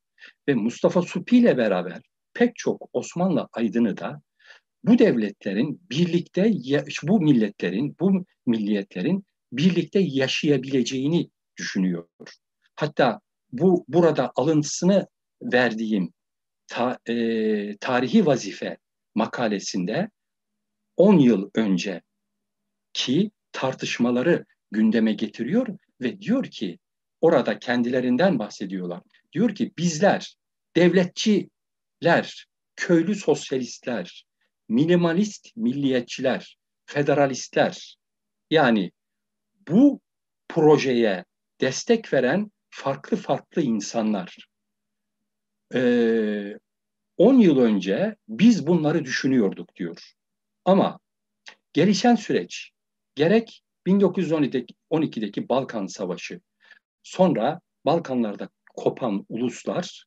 Ve 0.49 0.55
Mustafa 0.55 1.03
Supi 1.03 1.39
ile 1.39 1.57
beraber 1.57 2.01
pek 2.35 2.57
çok 2.57 2.89
Osmanlı 2.93 3.49
aydını 3.53 3.97
da 3.97 4.23
bu 4.85 4.99
devletlerin 4.99 5.81
birlikte, 5.91 6.53
bu 7.03 7.21
milletlerin, 7.21 7.97
bu 8.01 8.25
milliyetlerin 8.47 9.25
birlikte 9.53 10.01
yaşayabileceğini 10.01 11.31
düşünüyor. 11.59 12.09
Hatta 12.75 13.21
bu 13.53 13.85
burada 13.89 14.33
alıntısını 14.37 15.07
verdiğim 15.43 16.13
ta, 16.67 16.99
e, 17.09 17.77
tarihi 17.77 18.27
vazife 18.27 18.79
makalesinde 19.15 20.11
10 20.97 21.19
yıl 21.19 21.51
önce 21.55 22.03
ki 22.93 23.31
tartışmaları 23.53 24.45
gündeme 24.71 25.13
getiriyor 25.13 25.79
ve 26.01 26.21
diyor 26.21 26.45
ki 26.45 26.79
orada 27.21 27.59
kendilerinden 27.59 28.39
bahsediyorlar. 28.39 29.03
Diyor 29.33 29.55
ki 29.55 29.73
bizler 29.79 30.37
devletçiler, 30.77 32.47
köylü 32.77 33.15
sosyalistler, 33.15 34.27
minimalist 34.69 35.57
milliyetçiler, 35.57 36.59
federalistler 36.87 37.97
yani 38.51 38.93
bu 39.69 40.01
projeye 40.49 41.25
destek 41.61 42.13
veren 42.13 42.51
farklı 42.71 43.17
farklı 43.17 43.63
insanlar. 43.63 44.49
Ee, 45.75 46.59
10 47.17 47.35
yıl 47.35 47.59
önce 47.59 48.17
biz 48.29 48.67
bunları 48.67 49.05
düşünüyorduk 49.05 49.77
diyor. 49.77 50.13
Ama 50.65 50.99
gelişen 51.73 52.15
süreç 52.15 52.71
gerek 53.15 53.63
1912'deki 53.87 55.49
Balkan 55.49 55.87
Savaşı, 55.87 56.41
Sonra 57.07 57.61
Balkanlarda 57.85 58.49
kopan 58.77 59.27
uluslar, 59.29 60.05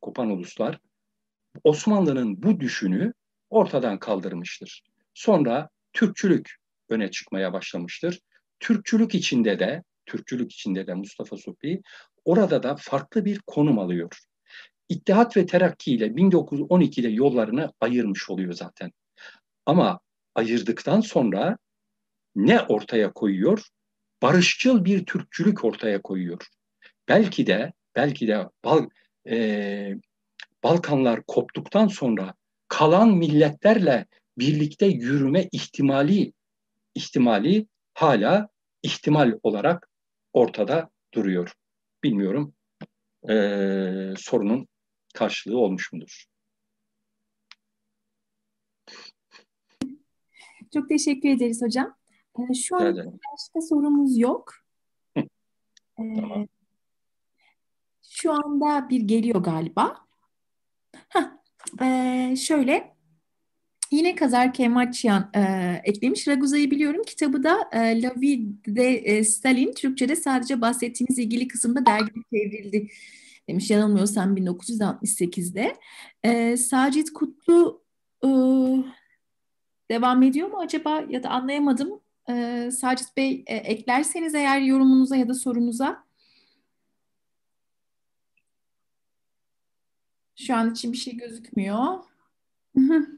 kopan 0.00 0.30
uluslar 0.30 0.80
Osmanlı'nın 1.64 2.42
bu 2.42 2.60
düşünü 2.60 3.12
ortadan 3.50 3.98
kaldırmıştır. 3.98 4.82
Sonra 5.14 5.68
Türkçülük 5.92 6.56
öne 6.88 7.10
çıkmaya 7.10 7.52
başlamıştır. 7.52 8.20
Türkçülük 8.60 9.14
içinde 9.14 9.58
de 9.58 9.82
Türkçülük 10.06 10.52
içinde 10.52 10.86
de 10.86 10.94
Mustafa 10.94 11.36
Supi 11.36 11.82
orada 12.24 12.62
da 12.62 12.76
farklı 12.78 13.24
bir 13.24 13.38
konum 13.46 13.78
alıyor. 13.78 14.18
İttihat 14.88 15.36
ve 15.36 15.46
Terakki 15.46 15.92
ile 15.92 16.06
1912'de 16.06 17.08
yollarını 17.08 17.72
ayırmış 17.80 18.30
oluyor 18.30 18.52
zaten. 18.52 18.92
Ama 19.66 20.00
ayırdıktan 20.34 21.00
sonra 21.00 21.58
ne 22.36 22.60
ortaya 22.60 23.12
koyuyor? 23.12 23.62
Barışçıl 24.22 24.84
bir 24.84 25.06
Türkçülük 25.06 25.64
ortaya 25.64 26.02
koyuyor. 26.02 26.46
Belki 27.08 27.46
de 27.46 27.72
belki 27.96 28.28
de 28.28 28.48
Bal, 28.64 28.88
e, 29.28 29.94
Balkanlar 30.62 31.22
koptuktan 31.26 31.88
sonra 31.88 32.34
kalan 32.68 33.16
milletlerle 33.16 34.06
birlikte 34.38 34.86
yürüme 34.86 35.48
ihtimali 35.52 36.32
ihtimali 36.94 37.66
hala 37.96 38.48
ihtimal 38.82 39.38
olarak 39.42 39.90
ortada 40.32 40.90
duruyor. 41.14 41.52
Bilmiyorum 42.04 42.54
e, 43.28 43.34
sorunun 44.16 44.68
karşılığı 45.14 45.58
olmuş 45.58 45.92
mudur? 45.92 46.24
Çok 50.74 50.88
teşekkür 50.88 51.28
ederiz 51.28 51.62
hocam. 51.62 51.96
Ee, 52.38 52.54
şu 52.54 52.76
an 52.76 52.96
başka 53.06 53.60
sorumuz 53.68 54.18
yok. 54.18 54.54
Ee, 55.98 56.48
şu 58.02 58.32
anda 58.32 58.88
bir 58.90 59.00
geliyor 59.00 59.42
galiba. 59.42 60.06
Heh, 61.08 61.30
ee, 61.82 62.36
şöyle 62.36 62.95
Yine 63.96 64.14
Kazar 64.14 64.54
Kemaçyan 64.54 65.30
e, 65.34 65.40
eklemiş. 65.84 66.28
Raguza'yı 66.28 66.70
biliyorum. 66.70 67.02
Kitabı 67.06 67.42
da 67.42 67.68
e, 67.72 68.02
La 68.02 68.12
Vie 68.16 68.40
de 68.66 68.96
e, 68.96 69.24
Stalin. 69.24 69.72
Türkçe'de 69.72 70.16
sadece 70.16 70.60
bahsettiğiniz 70.60 71.18
ilgili 71.18 71.48
kısımda 71.48 71.86
dergi 71.86 72.12
çevrildi 72.32 72.88
demiş. 73.48 73.70
Yanılmıyorsam 73.70 74.36
1968'de. 74.36 75.76
E, 76.22 76.56
Sacit 76.56 77.12
Kutlu 77.12 77.82
e, 78.24 78.28
devam 79.90 80.22
ediyor 80.22 80.48
mu 80.48 80.58
acaba 80.58 81.04
ya 81.08 81.22
da 81.22 81.30
anlayamadım. 81.30 82.00
E, 82.28 82.68
Sacit 82.72 83.16
Bey 83.16 83.44
e, 83.46 83.56
eklerseniz 83.56 84.34
eğer 84.34 84.60
yorumunuza 84.60 85.16
ya 85.16 85.28
da 85.28 85.34
sorunuza. 85.34 86.06
Şu 90.36 90.54
an 90.54 90.72
için 90.72 90.92
bir 90.92 90.98
şey 90.98 91.16
gözükmüyor. 91.16 91.98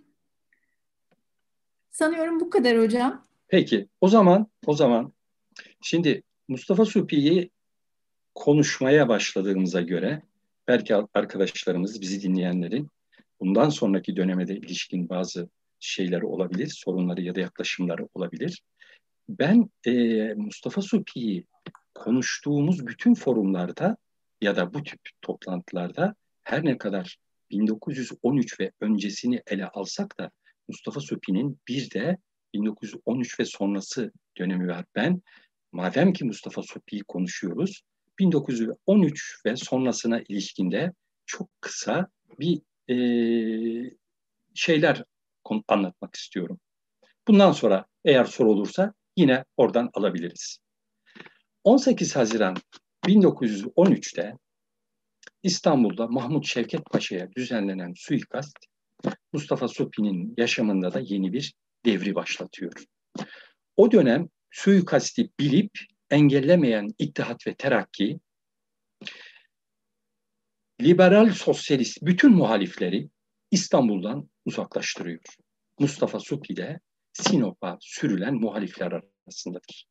Sanıyorum 1.99 2.41
bu 2.41 2.51
kadar 2.51 2.79
hocam. 2.79 3.25
Peki 3.49 3.89
o 4.01 4.09
zaman 4.09 4.47
o 4.67 4.75
zaman 4.75 5.13
şimdi 5.83 6.23
Mustafa 6.49 6.85
Supi'yi 6.85 7.51
konuşmaya 8.35 9.09
başladığımıza 9.09 9.81
göre 9.81 10.23
belki 10.69 10.97
arkadaşlarımız 11.15 12.01
bizi 12.01 12.23
dinleyenlerin 12.23 12.89
bundan 13.41 13.69
sonraki 13.69 14.17
döneme 14.17 14.49
de 14.49 14.57
ilişkin 14.57 15.09
bazı 15.09 15.49
şeyleri 15.81 16.27
olabilir, 16.27 16.67
sorunları 16.67 17.21
ya 17.23 17.35
da 17.35 17.41
yaklaşımları 17.41 18.09
olabilir. 18.15 18.63
Ben 19.29 19.71
e, 19.87 19.93
Mustafa 20.35 20.83
Supi'yi 20.83 21.45
konuştuğumuz 21.95 22.87
bütün 22.87 23.15
forumlarda 23.15 23.97
ya 24.41 24.57
da 24.57 24.75
bu 24.75 24.83
tip 24.83 25.01
toplantılarda 25.23 26.15
her 26.43 26.65
ne 26.65 26.79
kadar 26.79 27.19
1913 27.51 28.61
ve 28.61 28.73
öncesini 28.81 29.43
ele 29.47 29.67
alsak 29.67 30.19
da 30.19 30.31
Mustafa 30.69 31.01
Sopi'nin 31.01 31.61
bir 31.69 31.91
de 31.91 32.17
1913 32.55 33.41
ve 33.41 33.45
sonrası 33.45 34.13
dönemi 34.39 34.69
var. 34.69 34.85
Ben 34.95 35.23
madem 35.73 36.13
ki 36.13 36.25
Mustafa 36.25 36.63
Sopi'yi 36.63 37.03
konuşuyoruz 37.03 37.83
1913 38.19 39.41
ve 39.47 39.57
sonrasına 39.57 40.21
ilişkinde 40.29 40.93
çok 41.27 41.51
kısa 41.61 42.09
bir 42.39 42.61
e, 42.95 43.97
şeyler 44.55 45.05
anlatmak 45.69 46.17
istiyorum. 46.17 46.61
Bundan 47.29 47.53
sonra 47.53 47.85
eğer 48.05 48.25
soru 48.25 48.51
olursa 48.51 48.95
yine 49.17 49.45
oradan 49.57 49.91
alabiliriz. 49.95 50.59
18 51.65 52.17
Haziran 52.17 52.57
1913'te 53.07 54.35
İstanbul'da 55.43 56.07
Mahmut 56.07 56.47
Şevket 56.47 56.85
Paşa'ya 56.85 57.33
düzenlenen 57.37 57.93
suikast 57.97 58.59
Mustafa 59.33 59.69
Sopi'nin 59.69 60.35
yaşamında 60.39 60.95
da 60.95 61.01
yeni 61.01 61.33
bir 61.33 61.55
devri 61.85 62.15
başlatıyor. 62.15 62.85
O 63.77 63.93
dönem 63.93 64.29
suikasti 64.51 65.31
bilip 65.41 65.71
engellemeyen 66.11 66.89
İttihat 66.99 67.47
ve 67.47 67.55
Terakki 67.55 68.21
liberal 70.81 71.31
sosyalist 71.31 71.99
bütün 72.03 72.33
muhalifleri 72.33 73.09
İstanbul'dan 73.51 74.29
uzaklaştırıyor. 74.45 75.21
Mustafa 75.79 76.21
Supi 76.21 76.53
ile 76.53 76.81
Sinop'a 77.13 77.79
sürülen 77.81 78.35
muhalifler 78.35 78.93
arasındadır. 79.27 79.87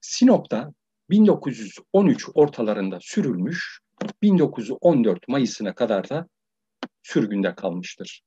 Sinop'ta 0.00 0.72
1913 1.10 2.28
ortalarında 2.34 2.98
sürülmüş, 3.00 3.80
1914 4.22 5.28
Mayıs'ına 5.28 5.74
kadar 5.74 6.08
da 6.08 6.28
sürgünde 7.02 7.54
kalmıştır. 7.54 8.22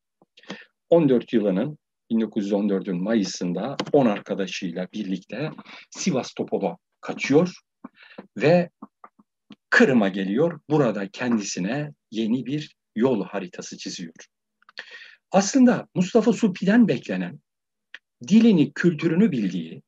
14 0.90 1.34
yılının 1.34 1.78
1914'ün 2.12 3.04
Mayıs'ında 3.04 3.78
10 3.92 4.06
arkadaşıyla 4.06 4.88
birlikte 4.94 5.52
Sivastopol'a 5.90 6.78
kaçıyor 7.02 7.62
ve 8.38 8.70
Kırım'a 9.70 10.08
geliyor. 10.10 10.60
Burada 10.70 11.08
kendisine 11.08 11.94
yeni 12.12 12.46
bir 12.46 12.76
yol 12.96 13.24
haritası 13.24 13.78
çiziyor. 13.78 14.14
Aslında 15.32 15.88
Mustafa 15.96 16.34
Supi'den 16.34 16.88
beklenen 16.88 17.40
dilini, 18.28 18.74
kültürünü 18.74 19.32
bildiği, 19.32 19.82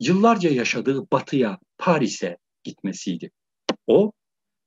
yıllarca 0.00 0.50
yaşadığı 0.50 1.10
batıya, 1.10 1.58
Paris'e 1.78 2.36
gitmesiydi. 2.64 3.30
O, 3.86 4.12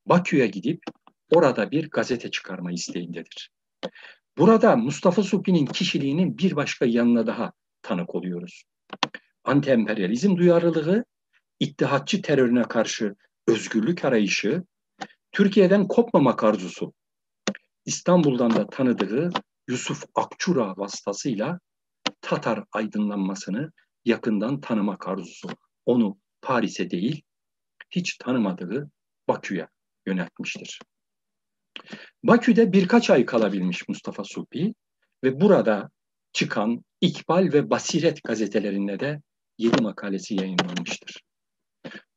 Bakü'ye 0.06 0.46
gidip 0.46 0.82
orada 1.30 1.70
bir 1.70 1.90
gazete 1.90 2.30
çıkarma 2.30 2.72
isteğindedir. 2.72 3.50
Burada 4.38 4.76
Mustafa 4.76 5.22
Supi'nin 5.22 5.66
kişiliğinin 5.66 6.38
bir 6.38 6.56
başka 6.56 6.86
yanına 6.86 7.26
daha 7.26 7.52
tanık 7.82 8.14
oluyoruz. 8.14 8.64
Anti-emperyalizm 9.44 10.36
duyarlılığı, 10.36 11.04
ittihatçı 11.60 12.22
terörüne 12.22 12.62
karşı 12.62 13.14
özgürlük 13.46 14.04
arayışı, 14.04 14.64
Türkiye'den 15.32 15.88
kopmamak 15.88 16.44
arzusu, 16.44 16.92
İstanbul'dan 17.84 18.50
da 18.50 18.66
tanıdığı 18.66 19.30
Yusuf 19.68 20.04
Akçura 20.14 20.74
vasıtasıyla 20.76 21.60
Tatar 22.20 22.64
aydınlanmasını 22.72 23.72
yakından 24.04 24.60
tanımak 24.60 25.08
arzusu. 25.08 25.48
Onu 25.86 26.18
Paris'e 26.42 26.90
değil, 26.90 27.22
hiç 27.90 28.16
tanımadığı 28.16 28.90
Bakü'ye 29.28 29.68
yöneltmiştir. 30.06 30.80
Bakü'de 32.24 32.72
birkaç 32.72 33.10
ay 33.10 33.26
kalabilmiş 33.26 33.88
Mustafa 33.88 34.24
Supi 34.24 34.74
ve 35.24 35.40
burada 35.40 35.90
çıkan 36.32 36.84
İkbal 37.00 37.48
ve 37.52 37.70
Basiret 37.70 38.24
gazetelerinde 38.24 39.00
de 39.00 39.20
yedi 39.58 39.82
makalesi 39.82 40.34
yayınlanmıştır. 40.34 41.22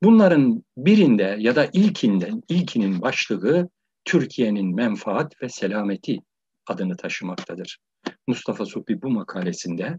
Bunların 0.02 0.64
birinde 0.76 1.36
ya 1.38 1.56
da 1.56 1.68
ilkinden, 1.72 2.42
ilkinin 2.48 3.02
başlığı 3.02 3.68
Türkiye'nin 4.04 4.74
menfaat 4.74 5.42
ve 5.42 5.48
selameti 5.48 6.18
adını 6.66 6.96
taşımaktadır. 6.96 7.78
Mustafa 8.26 8.66
Supi 8.66 9.02
bu 9.02 9.10
makalesinde 9.10 9.98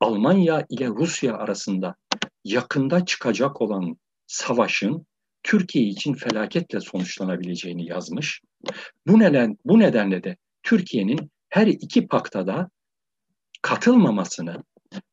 Almanya 0.00 0.66
ile 0.68 0.88
Rusya 0.88 1.36
arasında 1.36 1.94
yakında 2.44 3.04
çıkacak 3.04 3.60
olan 3.60 3.96
savaşın 4.26 5.06
Türkiye 5.42 5.84
için 5.84 6.14
felaketle 6.14 6.80
sonuçlanabileceğini 6.80 7.86
yazmış. 7.86 8.40
Bu 9.06 9.18
neden 9.18 9.58
bu 9.64 9.78
nedenle 9.78 10.24
de 10.24 10.36
Türkiye'nin 10.62 11.30
her 11.48 11.66
iki 11.66 12.06
paktada 12.06 12.70
katılmamasını, 13.62 14.64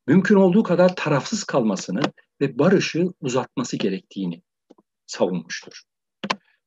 mümkün 0.06 0.34
olduğu 0.34 0.62
kadar 0.62 0.96
tarafsız 0.96 1.44
kalmasını 1.44 2.00
ve 2.40 2.58
barışı 2.58 3.06
uzatması 3.20 3.76
gerektiğini 3.76 4.42
savunmuştur. 5.06 5.82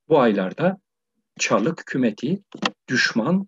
Bu 0.10 0.20
aylarda 0.20 0.78
Çarlık 1.40 1.80
hükümeti 1.80 2.44
düşman 2.90 3.48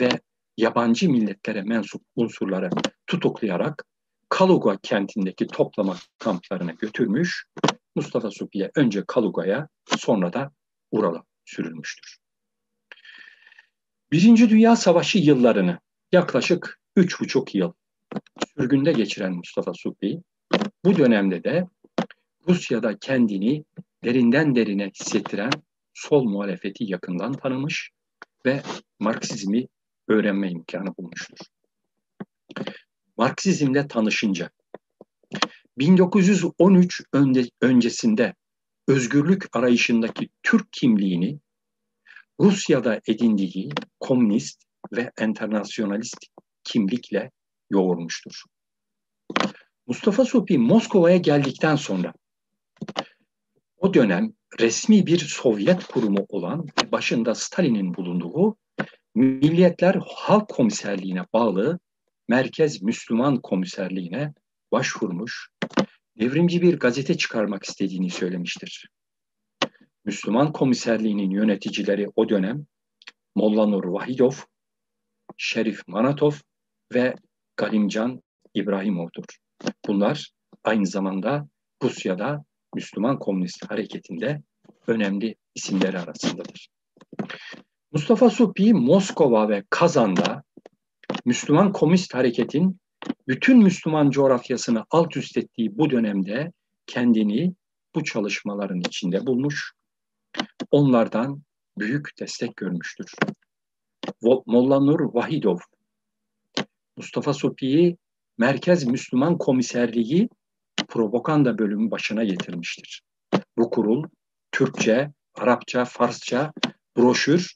ve 0.00 0.08
yabancı 0.56 1.10
milletlere 1.10 1.62
mensup 1.62 2.02
unsurları 2.16 2.70
tutuklayarak 3.06 3.84
Kaluga 4.28 4.78
kentindeki 4.82 5.46
toplama 5.46 5.96
kamplarına 6.18 6.72
götürmüş 6.72 7.44
Mustafa 7.96 8.30
Supi'ye 8.30 8.70
önce 8.74 9.04
Kaluga'ya 9.06 9.68
sonra 9.98 10.32
da 10.32 10.52
Ural'a 10.90 11.24
sürülmüştür. 11.44 12.18
Birinci 14.12 14.50
Dünya 14.50 14.76
Savaşı 14.76 15.18
yıllarını 15.18 15.78
yaklaşık 16.12 16.80
üç 16.96 17.20
buçuk 17.20 17.54
yıl 17.54 17.72
sürgünde 18.56 18.92
geçiren 18.92 19.32
Mustafa 19.32 19.74
Supi, 19.74 20.22
bu 20.84 20.96
dönemde 20.96 21.44
de 21.44 21.68
Rusya'da 22.48 22.98
kendini 22.98 23.64
derinden 24.04 24.56
derine 24.56 24.90
hissettiren 25.00 25.50
sol 25.94 26.24
muhalefeti 26.24 26.84
yakından 26.84 27.32
tanımış 27.32 27.90
ve 28.46 28.62
Marksizmi 29.00 29.66
öğrenme 30.08 30.50
imkanı 30.50 30.96
bulmuştur. 30.96 31.38
Marksizmle 33.16 33.88
tanışınca 33.88 34.50
1913 35.78 37.02
öncesinde 37.60 38.34
özgürlük 38.88 39.56
arayışındaki 39.56 40.28
Türk 40.42 40.72
kimliğini 40.72 41.38
Rusya'da 42.40 43.00
edindiği 43.06 43.70
komünist 44.00 44.62
ve 44.92 45.10
enternasyonalist 45.18 46.26
kimlikle 46.64 47.30
yoğurmuştur. 47.70 48.42
Mustafa 49.86 50.24
Sopi 50.24 50.58
Moskova'ya 50.58 51.16
geldikten 51.16 51.76
sonra 51.76 52.12
o 53.76 53.94
dönem 53.94 54.32
resmi 54.60 55.06
bir 55.06 55.18
Sovyet 55.18 55.84
kurumu 55.84 56.26
olan 56.28 56.66
başında 56.92 57.34
Stalin'in 57.34 57.94
bulunduğu 57.94 58.56
Milliyetler 59.14 59.98
Halk 60.06 60.48
Komiserliğine 60.48 61.24
bağlı 61.32 61.78
Merkez 62.28 62.82
Müslüman 62.82 63.40
Komiserliğine 63.40 64.34
başvurmuş, 64.72 65.48
devrimci 66.20 66.62
bir 66.62 66.78
gazete 66.78 67.16
çıkarmak 67.16 67.64
istediğini 67.64 68.10
söylemiştir. 68.10 68.90
Müslüman 70.06 70.52
Komiserliğinin 70.52 71.30
yöneticileri 71.30 72.06
o 72.16 72.28
dönem 72.28 72.66
Molla 73.34 73.66
Nur 73.66 73.84
Vahidov, 73.84 74.32
Şerif 75.36 75.88
Manatov 75.88 76.32
ve 76.94 77.14
Galimcan 77.56 78.22
İbrahimov'dur. 78.54 79.24
Bunlar 79.88 80.30
aynı 80.64 80.86
zamanda 80.86 81.48
Rusya'da 81.82 82.44
Müslüman 82.74 83.18
Komünist 83.18 83.70
Hareketi'nde 83.70 84.42
önemli 84.86 85.34
isimleri 85.54 85.98
arasındadır. 85.98 86.68
Mustafa 87.92 88.30
Supi 88.30 88.74
Moskova 88.74 89.48
ve 89.48 89.64
Kazan'da 89.70 90.42
Müslüman 91.24 91.72
Komünist 91.72 92.14
Hareket'in 92.14 92.80
bütün 93.28 93.62
Müslüman 93.62 94.10
coğrafyasını 94.10 94.84
alt 94.90 95.16
üst 95.16 95.36
ettiği 95.36 95.78
bu 95.78 95.90
dönemde 95.90 96.52
kendini 96.86 97.54
bu 97.94 98.04
çalışmaların 98.04 98.80
içinde 98.80 99.26
bulmuş, 99.26 99.76
onlardan 100.70 101.42
büyük 101.78 102.10
destek 102.20 102.56
görmüştür. 102.56 103.14
Molla 104.22 104.80
Nur 104.80 105.14
Vahidov, 105.14 105.58
Mustafa 106.96 107.32
Supi'yi 107.32 107.96
Merkez 108.38 108.84
Müslüman 108.86 109.38
Komiserliği 109.38 110.28
propaganda 110.88 111.58
bölümü 111.58 111.90
başına 111.90 112.24
getirmiştir. 112.24 113.02
Bu 113.58 113.70
kurul 113.70 114.04
Türkçe, 114.52 115.12
Arapça, 115.34 115.84
Farsça 115.84 116.52
broşür 116.96 117.54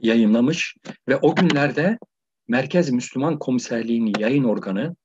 yayınlamış 0.00 0.76
ve 1.08 1.16
o 1.16 1.34
günlerde 1.34 1.98
Merkez 2.48 2.90
Müslüman 2.90 3.38
Komiserliği'nin 3.38 4.12
yayın 4.18 4.44
organı 4.44 4.96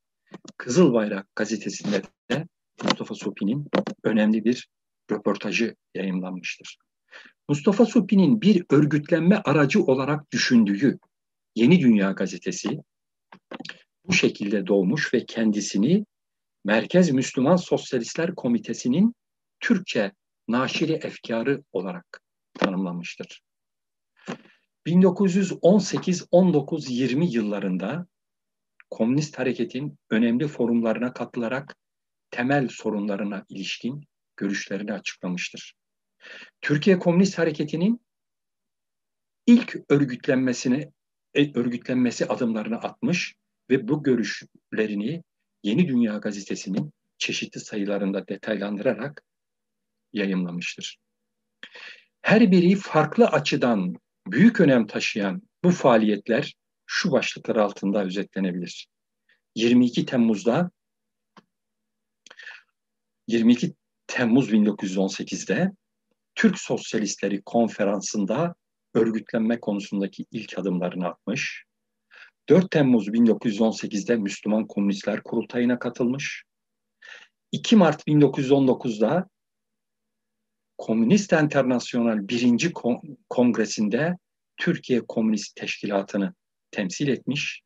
Kızıl 0.58 0.94
Bayrak 0.94 1.36
gazetesinde 1.36 2.02
de 2.32 2.48
Mustafa 2.84 3.16
Supi'nin 3.16 3.68
önemli 4.04 4.46
bir 4.46 4.68
röportajı 5.12 5.76
yayınlanmıştır. 5.96 6.78
Mustafa 7.50 7.86
Supi'nin 7.86 8.42
bir 8.42 8.66
örgütlenme 8.70 9.36
aracı 9.36 9.84
olarak 9.84 10.32
düşündüğü 10.32 11.00
Yeni 11.56 11.80
Dünya 11.80 12.12
gazetesi 12.12 12.82
bu 14.06 14.14
şekilde 14.14 14.68
doğmuş 14.68 15.14
ve 15.14 15.26
kendisini 15.26 16.06
Merkez 16.64 17.12
Müslüman 17.12 17.56
Sosyalistler 17.56 18.36
Komitesi'nin 18.36 19.16
Türkçe 19.60 20.12
naşiri 20.48 20.94
efkarı 20.94 21.64
olarak 21.72 22.22
tanımlamıştır. 22.54 23.42
1918, 24.86 26.28
19, 26.32 26.90
20 26.90 27.32
yıllarında 27.32 28.08
Komünist 28.90 29.40
Hareket'in 29.40 29.98
önemli 30.10 30.48
forumlarına 30.48 31.14
katılarak 31.14 31.76
temel 32.32 32.68
sorunlarına 32.68 33.46
ilişkin 33.50 34.08
görüşlerini 34.38 34.94
açıklamıştır. 34.94 35.76
Türkiye 36.62 37.00
Komünist 37.00 37.38
Hareketi'nin 37.38 38.02
ilk 39.46 39.78
örgütlenmesini 39.90 40.92
e, 41.34 41.60
örgütlenmesi 41.60 42.26
adımlarını 42.26 42.78
atmış 42.78 43.36
ve 43.70 43.88
bu 43.88 44.04
görüşlerini 44.04 45.24
Yeni 45.64 45.88
Dünya 45.88 46.18
Gazetesi'nin 46.18 46.94
çeşitli 47.18 47.60
sayılarında 47.60 48.28
detaylandırarak 48.28 49.24
yayımlamıştır. 50.14 50.98
Her 52.22 52.52
biri 52.52 52.76
farklı 52.76 53.28
açıdan 53.28 53.96
büyük 54.28 54.60
önem 54.60 54.88
taşıyan 54.88 55.42
bu 55.64 55.72
faaliyetler 55.72 56.56
şu 56.86 57.12
başlıklar 57.12 57.56
altında 57.56 58.04
özetlenebilir. 58.04 58.88
22 59.56 60.06
Temmuz'da 60.06 60.72
22 63.28 63.74
Temmuz 64.08 64.52
1918'de 64.52 65.72
Türk 66.36 66.60
Sosyalistleri 66.60 67.42
Konferansı'nda 67.42 68.56
örgütlenme 68.94 69.60
konusundaki 69.60 70.26
ilk 70.32 70.60
adımlarını 70.60 71.08
atmış. 71.08 71.66
4 72.50 72.72
Temmuz 72.72 73.08
1918'de 73.08 74.16
Müslüman 74.16 74.68
Komünistler 74.68 75.24
Kurultayı'na 75.24 75.80
katılmış. 75.80 76.44
2 77.52 77.76
Mart 77.76 78.08
1919'da 78.08 79.30
Komünist 80.78 81.34
Enternasyonel 81.34 82.28
1. 82.28 82.74
Kongresinde 83.30 84.18
Türkiye 84.58 85.02
Komünist 85.08 85.56
Teşkilatı'nı 85.56 86.34
temsil 86.72 87.08
etmiş. 87.08 87.62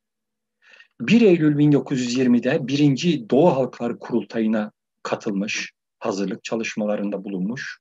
1 1.02 1.22
Eylül 1.22 1.56
1920'de 1.56 2.68
1. 2.68 3.30
Doğu 3.30 3.48
Halkları 3.48 4.00
Kurultayı'na 4.00 4.72
katılmış, 5.04 5.72
hazırlık 6.00 6.44
çalışmalarında 6.44 7.24
bulunmuş. 7.24 7.80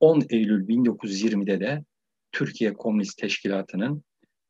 10 0.00 0.22
Eylül 0.30 0.68
1920'de 0.68 1.60
de 1.60 1.84
Türkiye 2.32 2.72
Komünist 2.72 3.18
Teşkilatı'nın 3.18 4.04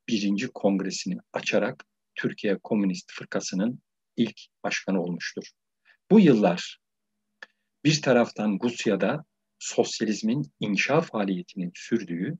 birinci 0.08 0.48
kongresini 0.48 1.18
açarak 1.32 1.84
Türkiye 2.14 2.58
Komünist 2.62 3.12
Fırkası'nın 3.12 3.82
ilk 4.16 4.40
başkanı 4.64 5.02
olmuştur. 5.02 5.44
Bu 6.10 6.20
yıllar 6.20 6.78
bir 7.84 8.02
taraftan 8.02 8.58
Rusya'da 8.62 9.24
sosyalizmin 9.58 10.52
inşa 10.60 11.00
faaliyetinin 11.00 11.72
sürdüğü, 11.74 12.38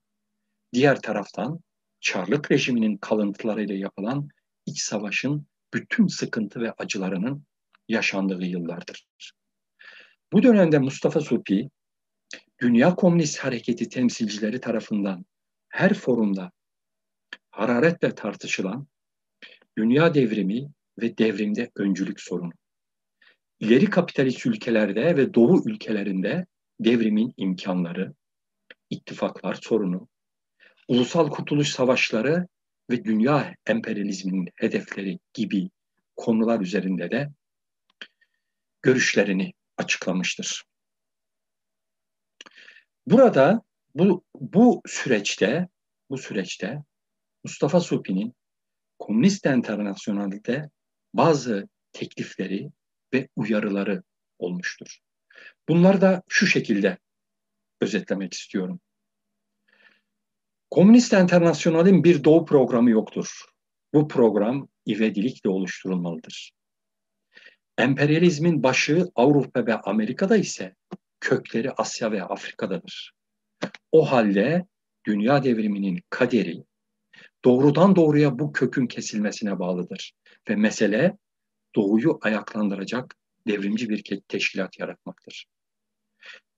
diğer 0.73 1.01
taraftan 1.01 1.61
Çarlık 2.01 2.51
rejiminin 2.51 2.97
kalıntılarıyla 2.97 3.75
yapılan 3.75 4.29
iç 4.67 4.83
savaşın 4.83 5.47
bütün 5.75 6.07
sıkıntı 6.07 6.61
ve 6.61 6.73
acılarının 6.73 7.47
yaşandığı 7.89 8.45
yıllardır. 8.45 9.07
Bu 10.33 10.43
dönemde 10.43 10.79
Mustafa 10.79 11.21
Supi, 11.21 11.71
Dünya 12.61 12.95
Komünist 12.95 13.39
Hareketi 13.39 13.89
temsilcileri 13.89 14.61
tarafından 14.61 15.25
her 15.69 15.95
forumda 15.95 16.53
hararetle 17.51 18.15
tartışılan 18.15 18.87
dünya 19.79 20.15
devrimi 20.15 20.71
ve 21.01 21.19
devrimde 21.19 21.71
öncülük 21.77 22.21
sorunu. 22.21 22.53
İleri 23.61 23.91
kapitalist 23.91 24.47
ülkelerde 24.47 25.17
ve 25.17 25.35
doğu 25.35 25.69
ülkelerinde 25.69 26.47
devrimin 26.81 27.35
imkanları, 27.37 28.15
ittifaklar 28.91 29.59
sorunu, 29.63 30.09
ulusal 30.89 31.31
kurtuluş 31.31 31.69
savaşları 31.69 32.47
ve 32.91 33.05
dünya 33.05 33.55
emperyalizminin 33.67 34.49
hedefleri 34.55 35.19
gibi 35.35 35.71
konular 36.17 36.61
üzerinde 36.61 37.11
de 37.11 37.31
görüşlerini 38.83 39.53
açıklamıştır. 39.81 40.65
Burada 43.07 43.63
bu, 43.95 44.25
bu 44.35 44.83
süreçte 44.87 45.69
bu 46.11 46.19
süreçte 46.19 46.83
Mustafa 47.45 47.81
Supi'nin 47.81 48.35
Komünist 48.99 49.47
Enternasyonel'de 49.47 50.71
bazı 51.15 51.69
teklifleri 51.93 52.71
ve 53.15 53.29
uyarıları 53.37 54.03
olmuştur. 54.39 54.99
Bunları 55.69 56.01
da 56.01 56.23
şu 56.29 56.47
şekilde 56.47 56.99
özetlemek 57.81 58.33
istiyorum. 58.35 58.81
Komünist 60.71 61.15
Enternasyonel'in 61.15 62.05
bir 62.05 62.25
doğu 62.25 62.45
programı 62.45 62.91
yoktur. 62.91 63.45
Bu 63.95 64.09
program 64.09 64.69
ivedilikle 64.89 65.51
oluşturulmalıdır. 65.51 66.53
Emperyalizmin 67.81 68.63
başı 68.63 69.07
Avrupa 69.15 69.67
ve 69.67 69.75
Amerika'da 69.75 70.37
ise 70.37 70.75
kökleri 71.21 71.71
Asya 71.71 72.13
ve 72.13 72.23
Afrika'dadır. 72.23 73.13
O 73.93 74.13
halde 74.13 74.67
dünya 75.07 75.45
devriminin 75.45 76.01
kaderi 76.11 76.65
doğrudan 77.45 77.97
doğruya 77.97 78.39
bu 78.39 78.53
kökün 78.53 78.87
kesilmesine 78.87 79.59
bağlıdır 79.59 80.13
ve 80.49 80.57
mesele 80.57 81.17
doğuyu 81.75 82.19
ayaklandıracak 82.23 83.17
devrimci 83.47 83.89
bir 83.89 84.21
teşkilat 84.29 84.79
yaratmaktır. 84.79 85.47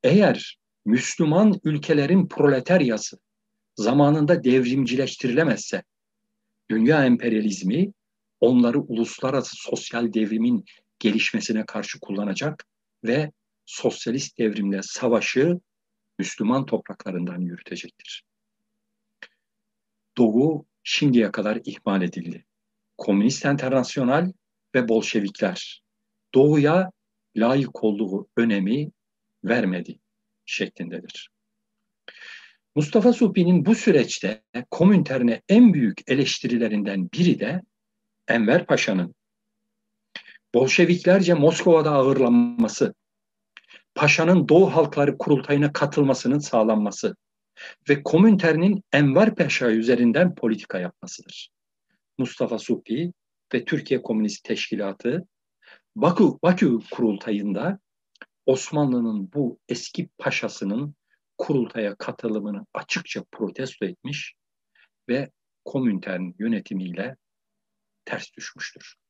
Eğer 0.03 0.59
Müslüman 0.85 1.61
ülkelerin 1.65 2.29
proletaryası 2.29 3.19
zamanında 3.77 4.45
devrimcileştirilemezse, 4.45 5.83
dünya 6.71 7.05
emperyalizmi 7.05 7.93
onları 8.41 8.81
uluslararası 8.81 9.57
sosyal 9.57 10.13
devrimin 10.13 10.65
gelişmesine 11.03 11.67
karşı 11.67 12.01
kullanacak 12.01 12.67
ve 13.05 13.33
sosyalist 13.67 14.39
devrimle 14.39 14.81
savaşı 14.83 15.61
Müslüman 16.19 16.67
topraklarından 16.67 17.41
yürütecektir. 17.41 18.25
Doğu 20.17 20.67
şimdiye 20.83 21.31
kadar 21.33 21.59
ihmal 21.65 22.03
edildi. 22.03 22.45
Komünist 22.99 23.47
Enternasyonal 23.47 24.33
ve 24.75 24.89
Bolşevikler 24.89 25.83
Doğu'ya 26.35 26.93
layık 27.37 27.85
olduğu 27.85 28.29
önemi 28.37 28.91
vermedi 29.45 29.99
şeklindedir. 30.45 31.31
Mustafa 32.75 33.13
Supi'nin 33.13 33.67
bu 33.67 33.75
süreçte 33.75 34.43
Komintern'e 34.71 35.43
en 35.49 35.75
büyük 35.75 36.11
eleştirilerinden 36.11 37.09
biri 37.13 37.41
de 37.41 37.63
Enver 38.29 38.67
Paşa'nın 38.67 39.15
Bolşeviklerce 40.55 41.35
Moskova'da 41.35 41.91
ağırlanması, 41.91 42.95
Paşa'nın 43.95 44.49
Doğu 44.49 44.75
Halkları 44.75 45.19
Kurultayı'na 45.19 45.73
katılmasının 45.73 46.39
sağlanması 46.39 47.17
ve 47.89 48.03
Komintern'in 48.03 48.85
Enver 48.93 49.35
Paşa 49.35 49.71
üzerinden 49.71 50.35
politika 50.35 50.79
yapmasıdır. 50.79 51.51
Mustafa 52.19 52.59
Supi 52.59 53.13
ve 53.55 53.65
Türkiye 53.65 54.03
Komünist 54.03 54.45
Teşkilatı 54.45 55.27
Bakü, 55.97 56.25
Bakü 56.43 56.79
kurultayında 56.91 57.79
Osmanlı'nın 58.47 59.33
bu 59.33 59.59
eski 59.69 60.09
paşasının 60.19 60.95
kurultaya 61.39 61.95
katılımını 61.95 62.67
açıkça 62.75 63.25
protesto 63.33 63.87
etmiş 63.87 64.35
ve 65.09 65.31
Komintern 65.65 66.33
yönetimiyle 66.39 67.17
ters 68.05 68.33
düşmüştür. 68.37 69.02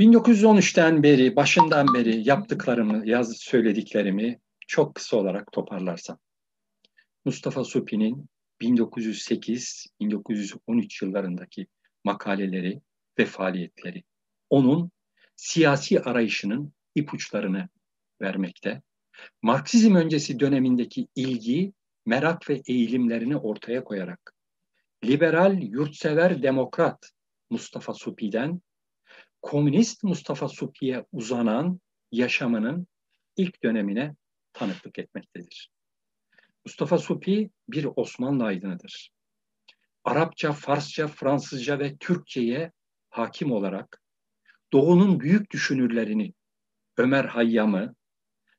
1913'ten 0.00 1.02
beri, 1.02 1.36
başından 1.36 1.94
beri 1.94 2.28
yaptıklarımı, 2.28 3.08
yaz 3.08 3.36
söylediklerimi 3.36 4.40
çok 4.66 4.94
kısa 4.94 5.16
olarak 5.16 5.52
toparlarsam. 5.52 6.18
Mustafa 7.24 7.64
Supi'nin 7.64 8.26
1908-1913 8.60 11.04
yıllarındaki 11.04 11.66
makaleleri 12.04 12.80
ve 13.18 13.24
faaliyetleri 13.24 14.02
onun 14.50 14.90
siyasi 15.36 16.00
arayışının 16.00 16.72
ipuçlarını 16.94 17.68
vermekte. 18.22 18.82
Marksizm 19.42 19.94
öncesi 19.94 20.40
dönemindeki 20.40 21.08
ilgi, 21.14 21.72
merak 22.06 22.50
ve 22.50 22.62
eğilimlerini 22.66 23.36
ortaya 23.36 23.84
koyarak 23.84 24.34
liberal, 25.04 25.62
yurtsever, 25.62 26.42
demokrat 26.42 27.10
Mustafa 27.50 27.94
Supi'den 27.94 28.60
komünist 29.42 30.04
Mustafa 30.04 30.48
Supi'ye 30.48 31.06
uzanan 31.12 31.80
yaşamının 32.12 32.86
ilk 33.36 33.62
dönemine 33.62 34.16
tanıklık 34.52 34.98
etmektedir. 34.98 35.70
Mustafa 36.66 36.98
Supi 36.98 37.50
bir 37.68 37.88
Osmanlı 37.96 38.44
aydınıdır. 38.44 39.10
Arapça, 40.04 40.52
Farsça, 40.52 41.08
Fransızca 41.08 41.78
ve 41.78 41.96
Türkçe'ye 41.96 42.72
hakim 43.10 43.52
olarak 43.52 44.02
Doğu'nun 44.72 45.20
büyük 45.20 45.50
düşünürlerini 45.50 46.34
Ömer 46.96 47.24
Hayyam'ı, 47.24 47.94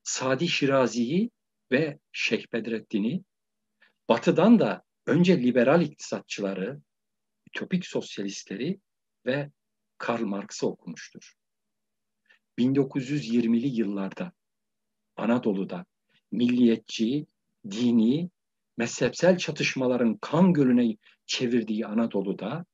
Sadi 0.04 0.48
Şirazi'yi 0.48 1.32
ve 1.72 2.00
Şeyh 2.12 2.46
Bedreddin'i, 2.54 3.24
Batı'dan 4.10 4.60
da 4.60 4.84
önce 5.06 5.44
liberal 5.44 5.82
iktisatçıları, 5.82 6.82
ütopik 7.48 7.86
sosyalistleri 7.86 8.80
ve 9.26 9.52
Karl 10.02 10.24
Marx'ı 10.24 10.68
okumuştur. 10.68 11.34
1920'li 12.60 13.68
yıllarda 13.68 14.32
Anadolu'da 15.16 15.86
milliyetçi, 16.32 17.26
dini, 17.72 18.30
mezhepsel 18.78 19.38
çatışmaların 19.38 20.18
kan 20.22 20.54
gölüne 20.54 20.98
çevirdiği 21.26 21.86
Anadolu'da 21.86 22.66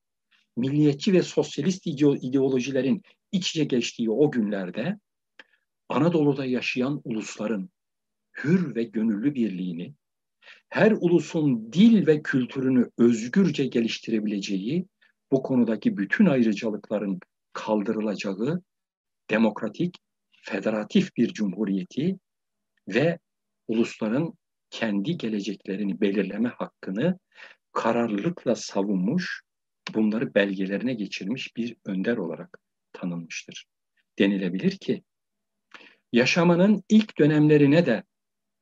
milliyetçi 0.58 1.14
ve 1.14 1.22
sosyalist 1.22 1.88
ideolojilerin 1.88 3.04
iç 3.32 3.50
içe 3.50 3.64
geçtiği 3.64 4.10
o 4.10 4.32
günlerde 4.32 5.00
Anadolu'da 5.90 6.46
yaşayan 6.46 7.02
ulusların 7.04 7.70
hür 8.44 8.76
ve 8.76 8.84
gönüllü 8.84 9.36
birliğini, 9.36 9.94
her 10.70 10.92
ulusun 10.92 11.74
dil 11.74 12.08
ve 12.08 12.22
kültürünü 12.24 12.90
özgürce 12.98 13.66
geliştirebileceği, 13.66 14.88
bu 15.32 15.44
konudaki 15.44 15.98
bütün 15.98 16.26
ayrıcalıkların 16.26 17.20
kaldırılacağı 17.54 18.62
demokratik, 19.30 19.96
federatif 20.42 21.18
bir 21.18 21.34
cumhuriyeti 21.34 22.20
ve 22.88 23.20
ulusların 23.68 24.34
kendi 24.70 25.18
geleceklerini 25.18 26.02
belirleme 26.02 26.50
hakkını 26.50 27.20
kararlılıkla 27.72 28.56
savunmuş, 28.56 29.42
bunları 29.94 30.34
belgelerine 30.36 30.94
geçirmiş 30.94 31.56
bir 31.58 31.76
önder 31.86 32.18
olarak 32.18 32.60
tanınmıştır. 32.94 33.66
Denilebilir 34.20 34.78
ki 34.78 35.04
yaşamının 36.12 36.84
ilk 36.90 37.18
dönemlerine 37.20 37.86
de 37.86 38.04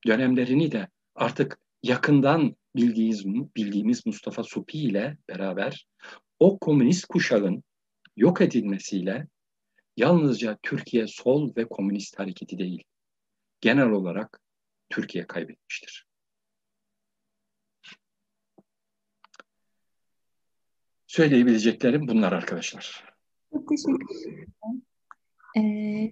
dönemlerini 0.07 0.71
de 0.71 0.87
artık 1.15 1.59
yakından 1.83 2.55
bildiğimiz, 2.75 3.25
bildiğimiz 3.55 4.05
Mustafa 4.05 4.43
Supi 4.43 4.79
ile 4.79 5.17
beraber 5.29 5.87
o 6.39 6.59
komünist 6.59 7.05
kuşağın 7.05 7.63
yok 8.15 8.41
edilmesiyle 8.41 9.27
yalnızca 9.97 10.57
Türkiye 10.63 11.07
sol 11.07 11.55
ve 11.55 11.65
komünist 11.65 12.19
hareketi 12.19 12.57
değil, 12.57 12.83
genel 13.61 13.89
olarak 13.89 14.41
Türkiye 14.89 15.27
kaybetmiştir. 15.27 16.05
Söyleyebileceklerim 21.07 22.07
bunlar 22.07 22.31
arkadaşlar. 22.31 23.03
Çok 23.53 23.69
teşekkür 23.69 24.31
ederim. 24.31 24.53
Ee, 25.57 26.11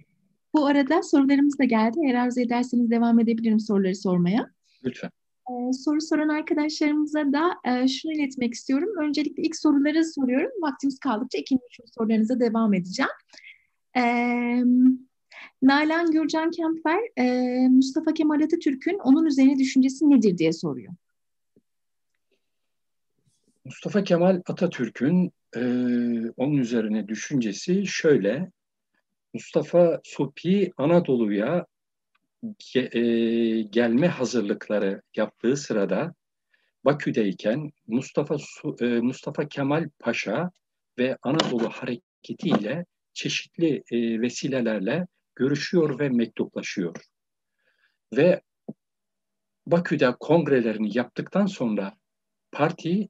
bu 0.54 0.66
arada 0.66 1.02
sorularımız 1.02 1.58
da 1.58 1.64
geldi. 1.64 1.98
Eğer 2.04 2.14
arzu 2.14 2.40
ederseniz 2.40 2.90
devam 2.90 3.20
edebilirim 3.20 3.60
soruları 3.60 3.96
sormaya. 3.96 4.50
Lütfen. 4.84 5.10
Ee, 5.50 5.72
soru 5.72 6.00
soran 6.00 6.28
arkadaşlarımıza 6.28 7.32
da 7.32 7.56
e, 7.64 7.88
şunu 7.88 8.12
iletmek 8.12 8.54
istiyorum. 8.54 8.88
Öncelikle 9.00 9.42
ilk 9.42 9.56
soruları 9.56 10.04
soruyorum. 10.04 10.50
Vaktimiz 10.62 10.98
kaldıkça 10.98 11.38
ikinci 11.38 11.62
sorularınıza 11.86 12.40
devam 12.40 12.74
edeceğim. 12.74 13.10
Ee, 13.96 14.62
Nalan 15.62 16.10
Gürcan 16.10 16.50
Kemper, 16.50 17.00
e, 17.16 17.68
Mustafa 17.68 18.14
Kemal 18.14 18.40
Atatürk'ün 18.40 18.98
onun 18.98 19.26
üzerine 19.26 19.58
düşüncesi 19.58 20.10
nedir 20.10 20.38
diye 20.38 20.52
soruyor. 20.52 20.92
Mustafa 23.64 24.04
Kemal 24.04 24.42
Atatürk'ün 24.46 25.32
e, 25.56 25.62
onun 26.36 26.56
üzerine 26.56 27.08
düşüncesi 27.08 27.86
şöyle. 27.86 28.50
Mustafa 29.34 30.00
Supi 30.04 30.72
Anadolu'ya 30.76 31.66
ge, 32.72 32.98
e, 32.98 33.02
gelme 33.62 34.08
hazırlıkları 34.08 35.02
yaptığı 35.16 35.56
sırada 35.56 36.14
Bakü'deyken 36.84 37.70
Mustafa 37.86 38.36
e, 38.80 38.84
Mustafa 38.86 39.48
Kemal 39.48 39.88
Paşa 39.98 40.50
ve 40.98 41.18
Anadolu 41.22 41.68
Hareketi 41.68 42.48
ile 42.48 42.84
çeşitli 43.12 43.82
e, 43.90 44.20
vesilelerle 44.20 45.06
görüşüyor 45.34 45.98
ve 45.98 46.08
mektuplaşıyor. 46.08 46.96
Ve 48.16 48.42
Bakü'de 49.66 50.14
kongrelerini 50.20 50.98
yaptıktan 50.98 51.46
sonra 51.46 51.96
parti 52.52 53.08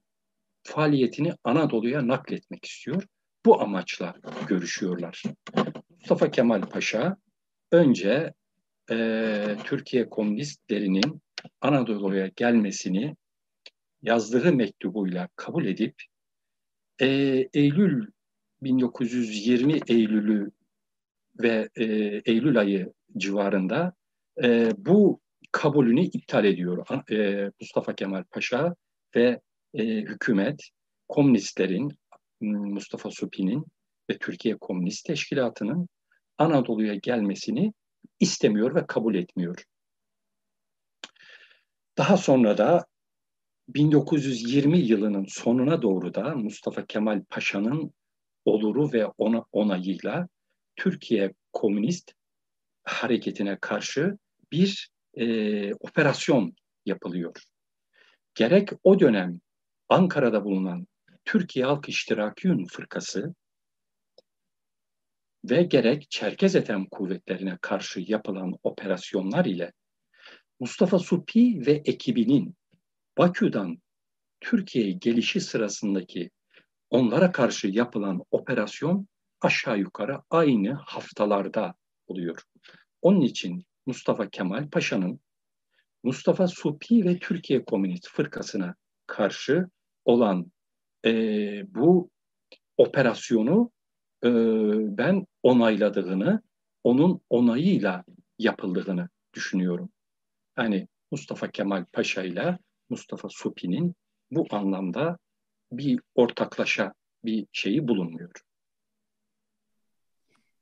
faaliyetini 0.63 1.33
Anadolu'ya 1.45 2.09
nakletmek 2.09 2.65
istiyor. 2.65 3.07
Bu 3.47 3.61
amaçla 3.61 4.15
görüşüyorlar. 4.49 5.23
Mustafa 5.91 6.31
Kemal 6.31 6.63
Paşa 6.63 7.17
önce 7.73 8.33
e, 8.91 9.57
Türkiye 9.65 10.09
komünistlerinin 10.09 11.23
Anadolu'ya 11.61 12.31
gelmesini 12.37 13.17
yazdığı 14.03 14.53
mektubuyla 14.53 15.29
kabul 15.37 15.67
edip 15.67 15.95
e, 17.01 17.07
Eylül 17.55 18.07
1920 18.63 19.81
Eylül'ü 19.89 20.51
ve 21.43 21.69
e, 21.77 21.85
Eylül 22.25 22.59
ayı 22.59 22.93
civarında 23.17 23.93
e, 24.43 24.71
bu 24.77 25.21
kabulünü 25.53 26.01
iptal 26.01 26.45
ediyor 26.45 26.87
e, 27.11 27.51
Mustafa 27.61 27.95
Kemal 27.95 28.25
Paşa 28.31 28.75
ve 29.17 29.41
e, 29.75 29.85
hükümet 29.85 30.69
komünistlerin 31.09 31.93
Mustafa 32.41 33.11
Supi'nin 33.11 33.65
ve 34.11 34.19
Türkiye 34.19 34.57
Komünist 34.57 35.07
Teşkilatı'nın 35.07 35.89
Anadolu'ya 36.39 36.95
gelmesini 36.95 37.73
istemiyor 38.25 38.75
ve 38.75 38.87
kabul 38.87 39.15
etmiyor. 39.15 39.65
Daha 41.99 42.17
sonra 42.17 42.59
da 42.59 42.87
1920 43.69 44.79
yılının 44.79 45.27
sonuna 45.29 45.83
doğru 45.83 46.15
da 46.15 46.35
Mustafa 46.35 46.87
Kemal 46.87 47.25
Paşa'nın 47.31 47.95
oluru 48.45 48.93
ve 48.93 49.07
ona 49.07 49.45
onayıyla 49.53 50.29
Türkiye 50.77 51.35
Komünist 51.53 52.13
hareketine 52.85 53.59
karşı 53.61 54.19
bir 54.53 54.91
e, 55.15 55.75
operasyon 55.75 56.55
yapılıyor. 56.87 57.43
Gerek 58.35 58.69
o 58.83 59.01
dönem 59.01 59.41
Ankara'da 59.89 60.45
bulunan 60.45 60.87
Türkiye 61.25 61.65
Halk 61.65 61.89
İştirakiyun 61.89 62.65
Fırkası 62.65 63.35
ve 65.45 65.63
gerek 65.63 66.11
Çerkez 66.11 66.57
Ethem 66.57 66.87
kuvvetlerine 66.87 67.59
karşı 67.61 68.01
yapılan 68.07 68.55
operasyonlar 68.63 69.45
ile 69.45 69.73
Mustafa 70.61 70.99
Supi 70.99 71.67
ve 71.67 71.83
ekibinin 71.85 72.55
Bakü'den 73.19 73.79
Türkiye'ye 74.41 74.93
gelişi 74.93 75.41
sırasındaki 75.41 76.31
onlara 76.91 77.33
karşı 77.33 77.69
yapılan 77.69 78.23
operasyon 78.31 79.09
aşağı 79.41 79.79
yukarı 79.79 80.21
aynı 80.31 80.73
haftalarda 80.73 81.75
oluyor. 82.07 82.43
Onun 83.03 83.21
için 83.21 83.65
Mustafa 83.87 84.31
Kemal 84.31 84.71
Paşa'nın 84.71 85.21
Mustafa 86.03 86.49
Supi 86.49 87.05
ve 87.05 87.19
Türkiye 87.19 87.65
Komünist 87.65 88.09
Fırkası'na 88.09 88.75
karşı 89.07 89.67
olan 90.05 90.53
e, 91.05 91.11
bu 91.75 92.11
operasyonu 92.77 93.71
e, 94.25 94.31
ben 94.99 95.27
onayladığını, 95.43 96.43
onun 96.85 97.21
onayıyla 97.31 98.05
yapıldığını 98.39 99.09
düşünüyorum. 99.35 99.91
Yani 100.59 100.89
Mustafa 101.11 101.51
Kemal 101.51 101.85
Paşa 101.93 102.23
ile 102.23 102.59
Mustafa 102.89 103.29
Supi'nin 103.29 103.95
bu 104.31 104.47
anlamda 104.51 105.19
bir 105.73 106.01
ortaklaşa 106.15 106.95
bir 107.25 107.47
şeyi 107.53 107.89
bulunmuyor. 107.89 108.31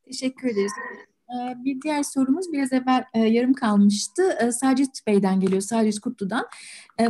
Teşekkür 0.03 0.49
ederiz. 0.49 0.73
Bir 1.57 1.83
diğer 1.83 2.03
sorumuz 2.03 2.53
biraz 2.53 2.73
evvel 2.73 3.05
yarım 3.15 3.53
kalmıştı. 3.53 4.53
Sacit 4.53 5.07
Bey'den 5.07 5.41
geliyor, 5.41 5.61
Sacit 5.61 6.01
Kutlu'dan. 6.01 6.47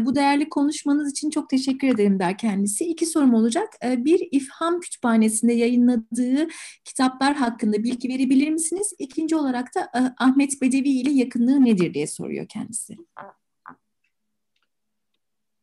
Bu 0.00 0.14
değerli 0.14 0.48
konuşmanız 0.48 1.10
için 1.10 1.30
çok 1.30 1.50
teşekkür 1.50 1.88
ederim 1.88 2.18
der 2.18 2.38
kendisi. 2.38 2.84
İki 2.84 3.06
sorum 3.06 3.34
olacak. 3.34 3.68
Bir, 3.82 4.28
İfham 4.30 4.80
Kütüphanesi'nde 4.80 5.52
yayınladığı 5.52 6.48
kitaplar 6.84 7.34
hakkında 7.34 7.82
bilgi 7.82 8.08
verebilir 8.08 8.50
misiniz? 8.50 8.94
İkinci 8.98 9.36
olarak 9.36 9.74
da 9.74 9.90
Ahmet 10.18 10.62
Bedevi 10.62 10.88
ile 10.88 11.10
yakınlığı 11.10 11.64
nedir 11.64 11.94
diye 11.94 12.06
soruyor 12.06 12.46
kendisi. 12.48 12.96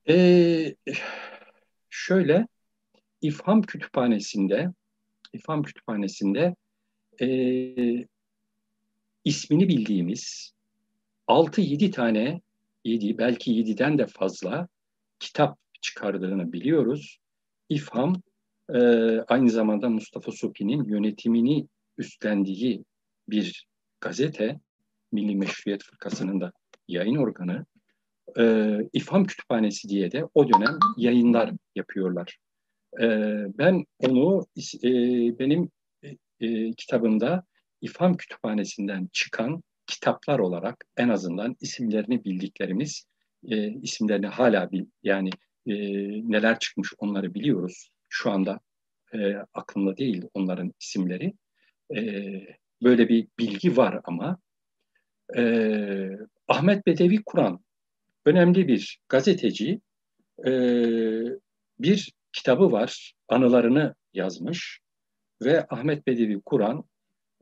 Ee, 0.10 0.76
şöyle, 1.90 2.48
İfham 3.22 3.62
Kütüphanesi'nde 3.62 4.74
İfham 5.34 5.64
Kütüphanesi'nde 5.64 6.56
e, 7.22 7.28
ismini 9.26 9.68
bildiğimiz 9.68 10.54
6-7 11.28 11.92
tane, 11.92 12.42
7 12.86 13.18
belki 13.18 13.52
7'den 13.52 13.98
de 13.98 14.08
fazla 14.08 14.68
kitap 15.20 15.58
çıkardığını 15.82 16.54
biliyoruz. 16.54 17.20
İfham 17.70 18.22
e, 18.74 18.80
aynı 19.20 19.50
zamanda 19.50 19.90
Mustafa 19.90 20.32
Sopi'nin 20.32 20.84
yönetimini 20.84 21.68
üstlendiği 21.98 22.84
bir 23.30 23.68
gazete, 24.02 24.60
Milli 25.12 25.36
Meşruiyet 25.36 25.84
Fırkası'nın 25.84 26.42
da 26.42 26.52
yayın 26.88 27.16
organı. 27.16 27.66
E, 28.40 28.76
İfham 28.94 29.26
Kütüphanesi 29.26 29.90
diye 29.90 30.12
de 30.12 30.26
o 30.34 30.54
dönem 30.54 30.80
yayınlar 30.98 31.52
yapıyorlar. 31.76 32.38
E, 33.02 33.08
ben 33.58 33.86
onu 34.00 34.46
e, 34.84 34.90
benim 35.40 35.70
e, 36.42 36.74
kitabımda 36.74 37.44
İfham 37.82 38.18
Kütüphanesi'nden 38.18 39.10
çıkan 39.14 39.64
kitaplar 39.88 40.40
olarak 40.40 40.86
en 40.98 41.10
azından 41.10 41.56
isimlerini 41.60 42.24
bildiklerimiz, 42.24 43.06
e, 43.50 43.68
isimlerini 43.68 44.28
hala 44.28 44.72
bil, 44.72 44.86
yani 45.04 45.30
e, 45.68 45.74
neler 46.32 46.60
çıkmış 46.60 46.94
onları 46.98 47.34
biliyoruz. 47.34 47.90
Şu 48.10 48.32
anda 48.32 48.60
e, 49.14 49.36
aklımda 49.54 49.98
değil 49.98 50.24
onların 50.34 50.74
isimleri. 50.80 51.34
E, 51.96 52.02
böyle 52.84 53.10
bir 53.10 53.28
bilgi 53.40 53.78
var 53.78 54.02
ama 54.04 54.38
e, 55.38 56.10
Ahmet 56.48 56.88
Bedevi 56.88 57.24
Kur'an 57.26 57.60
önemli 58.26 58.68
bir 58.68 59.00
gazeteci. 59.10 59.82
E, 60.46 60.52
bir 61.80 62.14
kitabı 62.34 62.72
var, 62.72 63.14
anılarını 63.28 63.96
yazmış 64.14 64.80
ve 65.42 65.66
Ahmet 65.70 66.08
Bedevi 66.08 66.42
Kur'an 66.46 66.84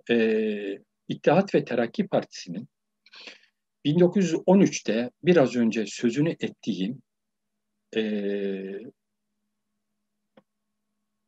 e, 0.10 0.80
İttihat 1.08 1.56
ve 1.56 1.66
Terakki 1.66 2.08
Partisi'nin 2.08 2.70
1913'te 3.86 5.12
biraz 5.24 5.56
önce 5.56 5.86
sözünü 5.88 6.30
ettiğim 6.30 7.02
e, 7.96 8.02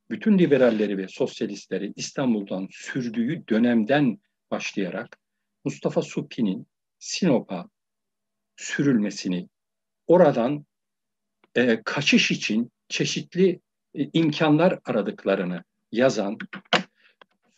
bütün 0.09 0.39
liberalleri 0.39 0.97
ve 0.97 1.07
sosyalistleri 1.07 1.93
İstanbul'dan 1.95 2.67
sürdüğü 2.71 3.47
dönemden 3.47 4.19
başlayarak 4.51 5.19
Mustafa 5.65 6.01
Supi'nin 6.01 6.67
Sinop'a 6.99 7.69
sürülmesini, 8.55 9.49
oradan 10.07 10.65
e, 11.55 11.83
kaçış 11.83 12.31
için 12.31 12.71
çeşitli 12.89 13.59
e, 13.93 14.09
imkanlar 14.13 14.79
aradıklarını 14.85 15.63
yazan, 15.91 16.37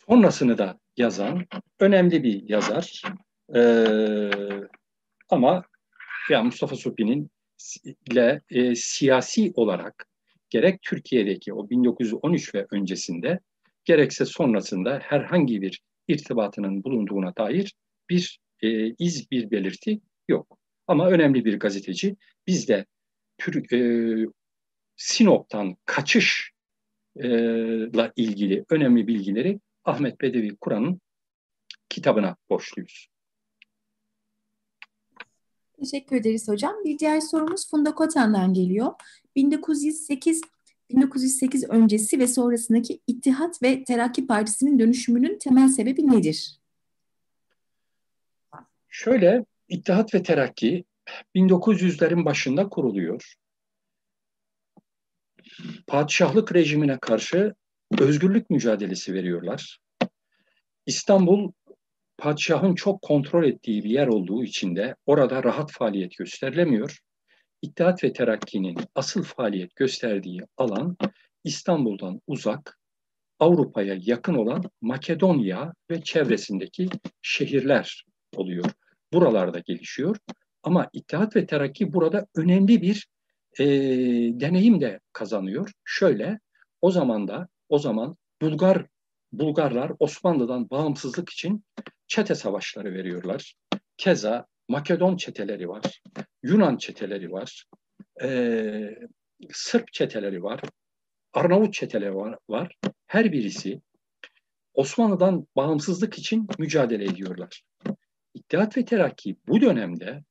sonrasını 0.06 0.58
da 0.58 0.81
yazan 0.96 1.46
önemli 1.80 2.22
bir 2.22 2.48
yazar. 2.48 3.02
Ee, 3.54 4.30
ama 5.28 5.64
ya 6.30 6.42
Mustafa 6.42 6.76
Supi'nin 6.76 7.30
ile 8.10 8.40
e, 8.50 8.74
siyasi 8.74 9.52
olarak 9.54 10.06
gerek 10.50 10.82
Türkiye'deki 10.82 11.54
o 11.54 11.70
1913 11.70 12.54
ve 12.54 12.66
öncesinde 12.70 13.40
gerekse 13.84 14.24
sonrasında 14.24 15.00
herhangi 15.02 15.62
bir 15.62 15.82
irtibatının 16.08 16.84
bulunduğuna 16.84 17.36
dair 17.36 17.74
bir 18.10 18.40
e, 18.62 18.88
iz, 18.98 19.30
bir 19.30 19.50
belirti 19.50 20.00
yok. 20.28 20.58
Ama 20.86 21.08
önemli 21.10 21.44
bir 21.44 21.58
gazeteci. 21.58 22.16
Biz 22.46 22.68
de 22.68 22.86
Türk, 23.38 23.72
e, 23.72 24.16
Sinop'tan 24.96 25.76
kaçışla 25.84 26.52
ilgili 28.16 28.64
önemli 28.70 29.06
bilgileri 29.06 29.60
Ahmet 29.84 30.20
Bedevi 30.20 30.56
Kur'an'ın 30.56 31.00
kitabına 31.88 32.36
borçluyuz. 32.50 33.08
Teşekkür 35.80 36.16
ederiz 36.16 36.48
hocam. 36.48 36.74
Bir 36.84 36.98
diğer 36.98 37.20
sorumuz 37.20 37.70
Funda 37.70 37.94
Kotan'dan 37.94 38.54
geliyor. 38.54 38.92
1908 39.36 40.40
1908 40.90 41.64
öncesi 41.70 42.18
ve 42.18 42.26
sonrasındaki 42.26 43.00
İttihat 43.06 43.62
ve 43.62 43.84
Terakki 43.84 44.26
Partisi'nin 44.26 44.78
dönüşümünün 44.78 45.38
temel 45.38 45.68
sebebi 45.68 46.10
nedir? 46.10 46.60
Şöyle, 48.88 49.44
İttihat 49.68 50.14
ve 50.14 50.22
Terakki 50.22 50.84
1900'lerin 51.34 52.24
başında 52.24 52.68
kuruluyor. 52.68 53.34
Padişahlık 55.86 56.54
rejimine 56.54 56.98
karşı 56.98 57.54
özgürlük 58.00 58.50
mücadelesi 58.50 59.14
veriyorlar. 59.14 59.78
İstanbul 60.86 61.52
padişahın 62.18 62.74
çok 62.74 63.02
kontrol 63.02 63.44
ettiği 63.44 63.84
bir 63.84 63.90
yer 63.90 64.06
olduğu 64.06 64.44
için 64.44 64.76
de 64.76 64.96
orada 65.06 65.44
rahat 65.44 65.72
faaliyet 65.72 66.16
gösterilemiyor. 66.16 66.98
İttihat 67.62 68.04
ve 68.04 68.12
Terakki'nin 68.12 68.76
asıl 68.94 69.22
faaliyet 69.22 69.76
gösterdiği 69.76 70.40
alan 70.56 70.96
İstanbul'dan 71.44 72.20
uzak, 72.26 72.78
Avrupa'ya 73.38 73.98
yakın 74.00 74.34
olan 74.34 74.62
Makedonya 74.80 75.72
ve 75.90 76.02
çevresindeki 76.02 76.88
şehirler 77.22 78.04
oluyor. 78.36 78.64
Buralarda 79.12 79.58
gelişiyor. 79.58 80.16
Ama 80.62 80.88
İttihat 80.92 81.36
ve 81.36 81.46
Terakki 81.46 81.92
burada 81.92 82.26
önemli 82.36 82.82
bir 82.82 83.06
e, 83.58 83.64
deneyim 84.40 84.80
de 84.80 85.00
kazanıyor. 85.12 85.72
Şöyle, 85.84 86.38
o 86.80 86.90
zaman 86.90 87.28
da 87.28 87.48
o 87.72 87.78
zaman 87.78 88.16
Bulgar 88.42 88.86
Bulgarlar 89.32 89.92
Osmanlı'dan 89.98 90.70
bağımsızlık 90.70 91.30
için 91.30 91.64
çete 92.06 92.34
savaşları 92.34 92.94
veriyorlar. 92.94 93.54
Keza 93.96 94.46
Makedon 94.68 95.16
çeteleri 95.16 95.68
var, 95.68 96.02
Yunan 96.42 96.76
çeteleri 96.76 97.32
var, 97.32 97.64
e, 98.22 98.98
Sırp 99.52 99.92
çeteleri 99.92 100.42
var, 100.42 100.60
Arnavut 101.32 101.74
çeteleri 101.74 102.14
var, 102.14 102.38
var. 102.48 102.76
Her 103.06 103.32
birisi 103.32 103.80
Osmanlı'dan 104.74 105.46
bağımsızlık 105.56 106.18
için 106.18 106.48
mücadele 106.58 107.04
ediyorlar. 107.04 107.62
İttihat 108.34 108.76
ve 108.76 108.84
Terakki 108.84 109.36
bu 109.48 109.60
dönemde 109.60 110.22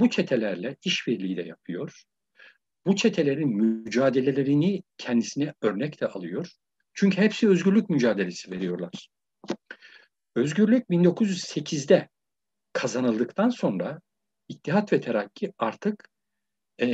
bu 0.00 0.10
çetelerle 0.10 0.76
işbirliği 0.84 1.36
de 1.36 1.42
yapıyor. 1.42 2.02
Bu 2.86 2.96
çetelerin 2.96 3.48
mücadelelerini 3.48 4.82
kendisine 4.98 5.54
örnek 5.62 6.00
de 6.00 6.06
alıyor. 6.08 6.52
Çünkü 6.94 7.16
hepsi 7.16 7.48
özgürlük 7.48 7.90
mücadelesi 7.90 8.50
veriyorlar. 8.50 9.08
Özgürlük 10.34 10.90
1908'de 10.90 12.08
kazanıldıktan 12.72 13.48
sonra 13.48 14.00
İttihat 14.48 14.92
ve 14.92 15.00
Terakki 15.00 15.52
artık 15.58 16.08
e, 16.80 16.86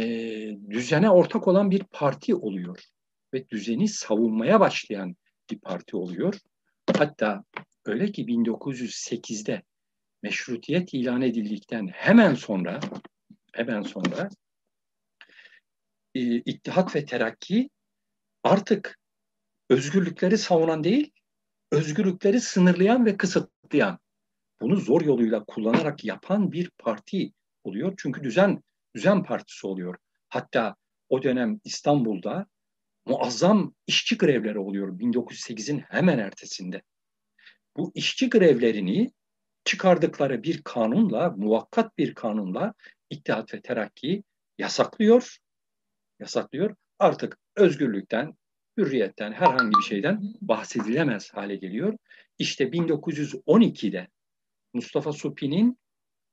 düzene 0.70 1.10
ortak 1.10 1.48
olan 1.48 1.70
bir 1.70 1.84
parti 1.84 2.34
oluyor 2.34 2.84
ve 3.34 3.48
düzeni 3.48 3.88
savunmaya 3.88 4.60
başlayan 4.60 5.16
bir 5.50 5.58
parti 5.58 5.96
oluyor. 5.96 6.34
Hatta 6.96 7.44
öyle 7.84 8.12
ki 8.12 8.24
1908'de 8.24 9.62
meşrutiyet 10.22 10.94
ilan 10.94 11.22
edildikten 11.22 11.88
hemen 11.88 12.34
sonra 12.34 12.80
hemen 13.52 13.82
sonra 13.82 14.28
e, 16.14 16.36
İttihat 16.36 16.96
ve 16.96 17.04
Terakki 17.04 17.70
artık 18.42 18.99
özgürlükleri 19.70 20.38
savunan 20.38 20.84
değil, 20.84 21.12
özgürlükleri 21.72 22.40
sınırlayan 22.40 23.06
ve 23.06 23.16
kısıtlayan, 23.16 23.98
bunu 24.60 24.76
zor 24.76 25.02
yoluyla 25.02 25.44
kullanarak 25.44 26.04
yapan 26.04 26.52
bir 26.52 26.70
parti 26.78 27.32
oluyor. 27.64 27.94
Çünkü 27.98 28.24
düzen 28.24 28.62
düzen 28.94 29.24
partisi 29.24 29.66
oluyor. 29.66 29.96
Hatta 30.28 30.76
o 31.08 31.22
dönem 31.22 31.60
İstanbul'da 31.64 32.46
muazzam 33.06 33.74
işçi 33.86 34.18
grevleri 34.18 34.58
oluyor 34.58 34.98
1908'in 34.98 35.78
hemen 35.78 36.18
ertesinde. 36.18 36.82
Bu 37.76 37.92
işçi 37.94 38.30
grevlerini 38.30 39.12
çıkardıkları 39.64 40.42
bir 40.42 40.62
kanunla, 40.62 41.30
muvakkat 41.30 41.98
bir 41.98 42.14
kanunla 42.14 42.74
İttihat 43.10 43.54
ve 43.54 43.60
Terakki 43.60 44.24
yasaklıyor. 44.58 45.36
Yasaklıyor. 46.20 46.76
Artık 46.98 47.38
özgürlükten, 47.56 48.34
hürriyetten, 48.80 49.32
herhangi 49.32 49.76
bir 49.78 49.82
şeyden 49.82 50.22
bahsedilemez 50.40 51.34
hale 51.34 51.56
geliyor. 51.56 51.96
İşte 52.38 52.64
1912'de 52.64 54.08
Mustafa 54.74 55.12
Supi'nin 55.12 55.78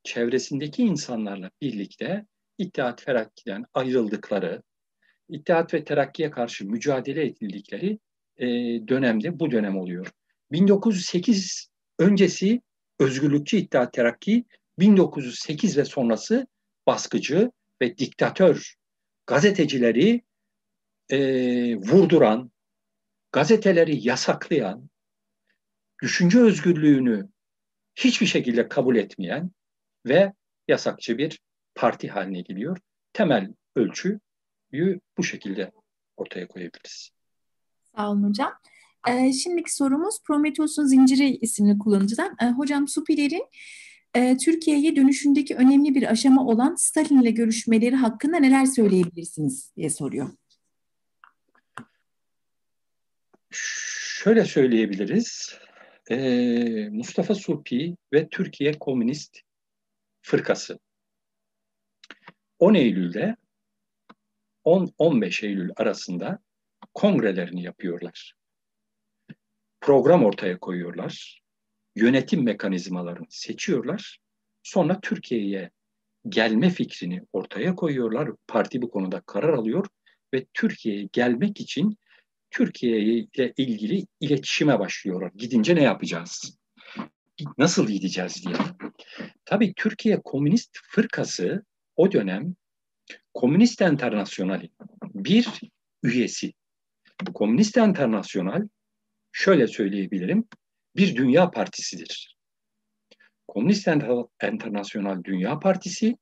çevresindeki 0.03 0.83
insanlarla 0.83 1.51
birlikte 1.61 2.25
İttihat 2.57 3.05
Terakki'den 3.05 3.65
ayrıldıkları, 3.73 4.63
İttihat 5.29 5.73
ve 5.73 5.83
Terakki'ye 5.83 6.31
karşı 6.31 6.65
mücadele 6.65 7.25
edildikleri 7.25 7.99
e, 8.37 8.47
dönemde 8.87 9.39
bu 9.39 9.51
dönem 9.51 9.77
oluyor. 9.77 10.11
1908 10.51 11.69
öncesi 11.99 12.61
özgürlükçü 12.99 13.57
İttihat 13.57 13.93
Terakki, 13.93 14.45
1908 14.79 15.77
ve 15.77 15.85
sonrası 15.85 16.47
baskıcı 16.87 17.51
ve 17.81 17.97
diktatör 17.97 18.75
gazetecileri 19.27 20.21
e, 21.09 21.19
vurduran, 21.75 22.51
gazeteleri 23.31 24.07
yasaklayan, 24.07 24.89
düşünce 26.01 26.39
özgürlüğünü 26.39 27.29
hiçbir 27.95 28.25
şekilde 28.25 28.67
kabul 28.67 28.95
etmeyen 28.95 29.51
ve 30.05 30.33
yasakçı 30.67 31.17
bir 31.17 31.39
parti 31.75 32.07
haline 32.07 32.41
geliyor. 32.41 32.77
Temel 33.13 33.53
ölçüyü 33.75 34.99
bu 35.17 35.23
şekilde 35.23 35.71
ortaya 36.17 36.47
koyabiliriz. 36.47 37.09
Sağ 37.95 38.11
olun 38.11 38.23
hocam. 38.23 38.53
Ee, 39.07 39.33
şimdiki 39.33 39.75
sorumuz 39.75 40.15
Prometheus'un 40.23 40.85
Zinciri 40.85 41.37
isimli 41.37 41.77
kullanıcıdan. 41.77 42.35
Ee, 42.41 42.45
hocam 42.45 42.87
Supiler'in 42.87 43.45
e, 44.15 44.37
Türkiye'ye 44.37 44.95
dönüşündeki 44.95 45.55
önemli 45.55 45.95
bir 45.95 46.11
aşama 46.11 46.45
olan 46.45 46.75
Stalin 46.75 47.21
ile 47.21 47.31
görüşmeleri 47.31 47.95
hakkında 47.95 48.37
neler 48.39 48.65
söyleyebilirsiniz 48.65 49.71
diye 49.75 49.89
soruyor. 49.89 50.29
Şöyle 54.17 54.45
söyleyebiliriz. 54.45 55.57
Ee, 56.09 56.89
Mustafa 56.89 57.35
Supi 57.35 57.95
ve 58.13 58.27
Türkiye 58.29 58.79
Komünist 58.79 59.39
Fırkası 60.21 60.79
10 62.59 62.73
Eylül'de 62.73 63.35
10-15 64.65 65.45
Eylül 65.45 65.71
arasında 65.75 66.39
kongrelerini 66.93 67.63
yapıyorlar. 67.63 68.33
Program 69.81 70.25
ortaya 70.25 70.59
koyuyorlar. 70.59 71.41
Yönetim 71.95 72.43
mekanizmalarını 72.43 73.27
seçiyorlar. 73.29 74.19
Sonra 74.63 74.99
Türkiye'ye 75.01 75.71
gelme 76.29 76.69
fikrini 76.69 77.21
ortaya 77.33 77.75
koyuyorlar. 77.75 78.29
Parti 78.47 78.81
bu 78.81 78.89
konuda 78.89 79.21
karar 79.21 79.53
alıyor 79.53 79.87
ve 80.33 80.45
Türkiye'ye 80.53 81.09
gelmek 81.11 81.61
için 81.61 81.97
Türkiye 82.51 82.99
ile 83.01 83.53
ilgili 83.57 84.05
iletişime 84.19 84.79
başlıyorlar. 84.79 85.31
Gidince 85.35 85.75
ne 85.75 85.83
yapacağız? 85.83 86.57
Nasıl 87.57 87.87
gideceğiz 87.87 88.45
diye. 88.45 88.55
Tabii 89.45 89.73
Türkiye 89.75 90.21
Komünist 90.21 90.79
Fırkası 90.83 91.65
o 91.95 92.11
dönem 92.11 92.55
Komünist 93.33 93.81
Enternasyonali 93.81 94.69
bir 95.03 95.47
üyesi. 96.03 96.53
Komünist 97.33 97.77
Enternasyonal 97.77 98.67
şöyle 99.31 99.67
söyleyebilirim 99.67 100.47
bir 100.95 101.15
dünya 101.15 101.51
partisidir. 101.51 102.37
Komünist 103.47 103.87
Enternasyonal 104.41 105.23
Dünya 105.23 105.59
Partisi 105.59 106.17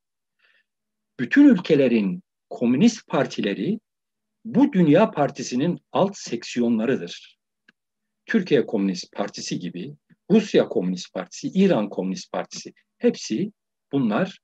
bütün 1.19 1.49
ülkelerin 1.49 2.23
komünist 2.49 3.07
partileri 3.07 3.79
bu 4.45 4.73
Dünya 4.73 5.11
Partisi'nin 5.11 5.79
alt 5.91 6.17
seksiyonlarıdır. 6.17 7.37
Türkiye 8.25 8.65
Komünist 8.65 9.11
Partisi 9.11 9.59
gibi, 9.59 9.95
Rusya 10.31 10.67
Komünist 10.67 11.13
Partisi, 11.13 11.47
İran 11.47 11.89
Komünist 11.89 12.31
Partisi 12.31 12.73
hepsi 12.97 13.51
bunlar 13.91 14.39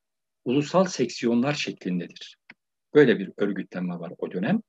ulusal 0.46 0.86
seksiyonlar 0.86 1.54
şeklindedir. 1.54 2.38
Böyle 2.94 3.20
bir 3.20 3.32
örgütlenme 3.38 4.00
var 4.00 4.14
o 4.18 4.32
dönem. 4.32 4.62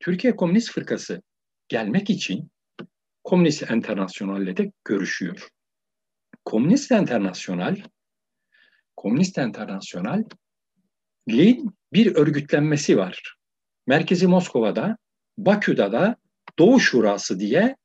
Türkiye 0.00 0.36
Komünist 0.36 0.72
Fırkası 0.72 1.22
gelmek 1.68 2.10
için 2.10 2.50
Komünist 3.24 3.70
Enternasyonal'le 3.70 4.56
de 4.56 4.72
görüşüyor. 4.84 5.48
Komünist 6.44 6.92
Enternasyonal 6.92 7.76
Komünist 8.96 9.38
Enternasyonal'in 9.38 11.70
bir 11.92 12.14
örgütlenmesi 12.14 12.96
var. 12.96 13.37
Merkezi 13.88 14.26
Moskova'da, 14.26 14.98
Bakü'de 15.38 15.92
da 15.92 16.16
Doğu 16.58 16.80
Şurası 16.80 17.40
diye 17.40 17.76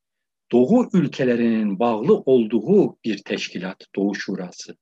Doğu 0.51 0.89
ülkelerinin 0.93 1.79
bağlı 1.79 2.13
olduğu 2.13 2.97
bir 3.03 3.23
teşkilat 3.23 3.85
Doğu 3.95 4.15
Şurası. 4.15 4.75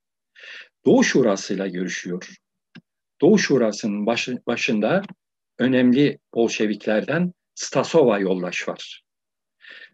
Doğu 0.86 1.04
Şurası'yla 1.04 1.66
görüşüyor. 1.66 2.34
Doğu 3.20 3.38
Şurası'nın 3.38 4.06
başı, 4.06 4.38
başında 4.46 5.02
önemli 5.58 6.18
Bolşeviklerden 6.34 7.32
Stasova 7.54 8.18
yoldaş 8.18 8.68
var. 8.68 9.02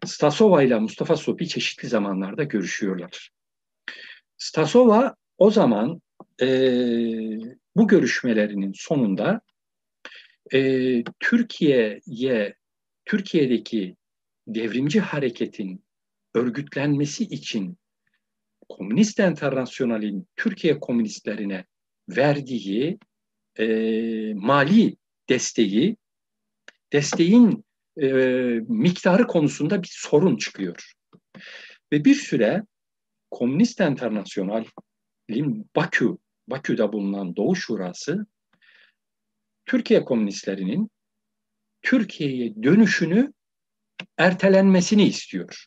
Stasova 0.05 0.63
ile 0.63 0.79
Mustafa 0.79 1.15
Sopi 1.15 1.47
çeşitli 1.47 1.87
zamanlarda 1.87 2.43
görüşüyorlar. 2.43 3.29
Stasova 4.37 5.15
o 5.37 5.51
zaman 5.51 6.01
e, 6.41 6.47
bu 7.75 7.87
görüşmelerinin 7.87 8.73
sonunda 8.75 9.41
e, 10.53 11.03
Türkiye'ye 11.19 12.55
Türkiye'deki 13.05 13.95
devrimci 14.47 14.99
hareketin 14.99 15.83
örgütlenmesi 16.33 17.23
için 17.23 17.77
Komünist 18.69 19.19
Enternasyonal'in 19.19 20.27
Türkiye 20.35 20.79
komünistlerine 20.79 21.65
verdiği 22.09 22.99
e, 23.59 23.67
mali 24.33 24.97
desteği, 25.29 25.97
desteğin 26.93 27.65
e, 28.01 28.07
miktarı 28.67 29.27
konusunda 29.27 29.83
bir 29.83 29.91
sorun 29.91 30.37
çıkıyor. 30.37 30.93
Ve 31.93 32.05
bir 32.05 32.15
süre 32.15 32.63
Komünist 33.31 33.81
Enternasyonal'in 33.81 35.69
Bakü, 35.75 36.17
Bakü'de 36.47 36.93
bulunan 36.93 37.35
Doğu 37.35 37.55
Şurası 37.55 38.25
Türkiye 39.69 40.05
komünistlerinin 40.05 40.91
Türkiye'ye 41.81 42.63
dönüşünü 42.63 43.33
ertelenmesini 44.17 45.03
istiyor. 45.03 45.65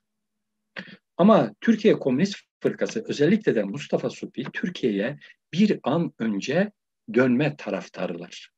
Ama 1.16 1.54
Türkiye 1.60 1.98
Komünist 1.98 2.36
Fırkası 2.60 3.04
özellikle 3.08 3.54
de 3.54 3.62
Mustafa 3.62 4.10
Supi 4.10 4.44
Türkiye'ye 4.52 5.18
bir 5.52 5.80
an 5.82 6.12
önce 6.18 6.72
dönme 7.14 7.56
taraftarılar. 7.56 8.50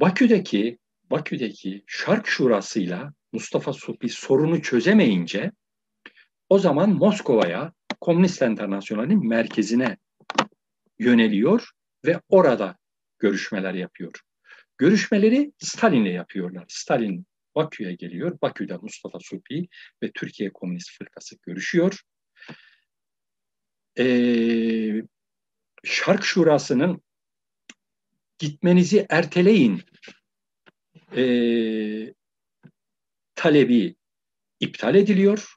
Bakü'deki 0.00 0.78
Bakü'deki 1.10 1.84
Şark 1.86 2.26
Şurası'yla 2.26 3.12
Mustafa 3.32 3.72
Supi 3.72 4.08
sorunu 4.08 4.62
çözemeyince 4.62 5.52
o 6.48 6.58
zaman 6.58 6.90
Moskova'ya 6.90 7.72
Komünist 8.00 8.42
Enternasyonel'in 8.42 9.28
merkezine 9.28 9.96
yöneliyor 10.98 11.70
ve 12.04 12.20
orada 12.28 12.76
görüşmeler 13.18 13.74
yapıyor. 13.74 14.20
Görüşmeleri 14.78 15.52
Stalin'le 15.58 16.12
yapıyorlar. 16.12 16.64
Stalin 16.68 17.26
Bakü'ye 17.54 17.92
geliyor. 17.94 18.38
Bakü'de 18.42 18.76
Mustafa 18.76 19.20
Supi 19.20 19.68
ve 20.02 20.10
Türkiye 20.14 20.52
Komünist 20.52 20.98
Fırkası 20.98 21.36
görüşüyor. 21.42 22.00
Ee, 23.98 25.02
Şark 25.84 26.24
Şurası'nın 26.24 27.02
gitmenizi 28.38 29.06
erteleyin 29.10 29.82
e, 31.16 31.24
talebi 33.34 33.96
iptal 34.60 34.94
ediliyor. 34.94 35.55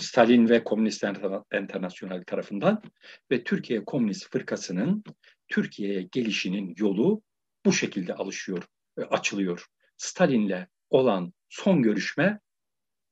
Stalin 0.00 0.48
ve 0.48 0.64
Komünist 0.64 1.04
Enternasyonel 1.52 2.24
tarafından 2.24 2.82
ve 3.30 3.44
Türkiye 3.44 3.84
Komünist 3.84 4.30
Fırkası'nın 4.32 5.04
Türkiye'ye 5.48 6.02
gelişinin 6.02 6.74
yolu 6.78 7.22
bu 7.66 7.72
şekilde 7.72 8.14
alışıyor, 8.14 8.64
açılıyor. 9.10 9.66
Stalin'le 9.96 10.66
olan 10.90 11.32
son 11.48 11.82
görüşme 11.82 12.40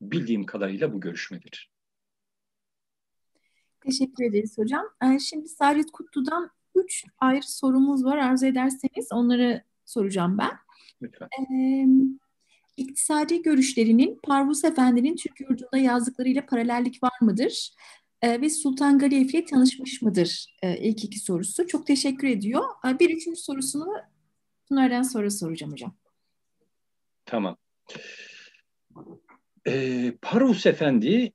bildiğim 0.00 0.46
kadarıyla 0.46 0.92
bu 0.92 1.00
görüşmedir. 1.00 1.70
Teşekkür 3.80 4.24
ederiz 4.24 4.58
hocam. 4.58 4.84
Ee, 5.02 5.18
şimdi 5.18 5.48
Saadet 5.48 5.90
Kutlu'dan 5.92 6.50
üç 6.74 7.04
ayrı 7.18 7.42
sorumuz 7.42 8.04
var. 8.04 8.18
Arzu 8.18 8.46
ederseniz 8.46 9.12
onları 9.12 9.62
soracağım 9.84 10.38
ben. 10.38 10.50
Lütfen. 11.02 11.28
Ee, 11.40 11.86
iktisadi 12.76 13.42
görüşlerinin 13.42 14.20
Parvus 14.22 14.64
Efendi'nin 14.64 15.16
Türk 15.16 15.40
yurdunda 15.40 15.78
yazdıklarıyla 15.78 16.46
paralellik 16.46 17.02
var 17.02 17.18
mıdır? 17.20 17.70
Ee, 18.22 18.40
ve 18.40 18.50
Sultan 18.50 18.98
Galiyev 18.98 19.28
ile 19.28 19.44
tanışmış 19.44 20.02
mıdır? 20.02 20.46
Ee, 20.62 20.78
ilk 20.78 21.04
iki 21.04 21.18
sorusu. 21.18 21.66
Çok 21.66 21.86
teşekkür 21.86 22.28
ediyor. 22.28 22.64
Ee, 22.86 22.98
bir 22.98 23.10
üçüncü 23.16 23.40
sorusunu 23.40 23.86
bunlardan 24.70 25.02
sonra 25.02 25.30
soracağım 25.30 25.72
hocam. 25.72 25.96
Tamam. 27.26 27.56
Ee, 29.66 30.12
Parvus 30.22 30.66
Efendi, 30.66 31.32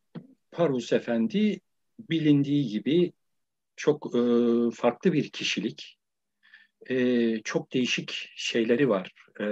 Parvus 0.51 0.93
Efendi 0.93 1.61
bilindiği 2.09 2.67
gibi 2.67 3.13
çok 3.75 4.15
e, 4.15 4.19
farklı 4.73 5.13
bir 5.13 5.29
kişilik. 5.29 5.98
E, 6.85 7.41
çok 7.41 7.73
değişik 7.73 8.29
şeyleri 8.35 8.89
var, 8.89 9.13
e, 9.39 9.45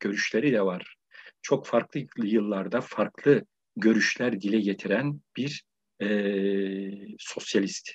görüşleri 0.00 0.52
de 0.52 0.62
var. 0.62 0.96
Çok 1.42 1.66
farklı 1.66 2.06
yıllarda 2.24 2.80
farklı 2.80 3.44
görüşler 3.76 4.40
dile 4.40 4.60
getiren 4.60 5.20
bir 5.36 5.64
e, 6.00 6.08
sosyalist. 7.18 7.90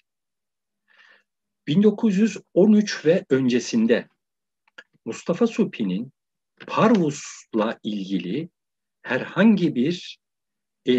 1913 1.67 3.05
ve 3.05 3.26
öncesinde 3.30 4.07
Mustafa 5.05 5.47
Supi'nin 5.47 6.11
Parvus'la 6.67 7.80
ilgili 7.84 8.49
herhangi 9.01 9.76
bir 9.76 10.19
e, 10.85 10.93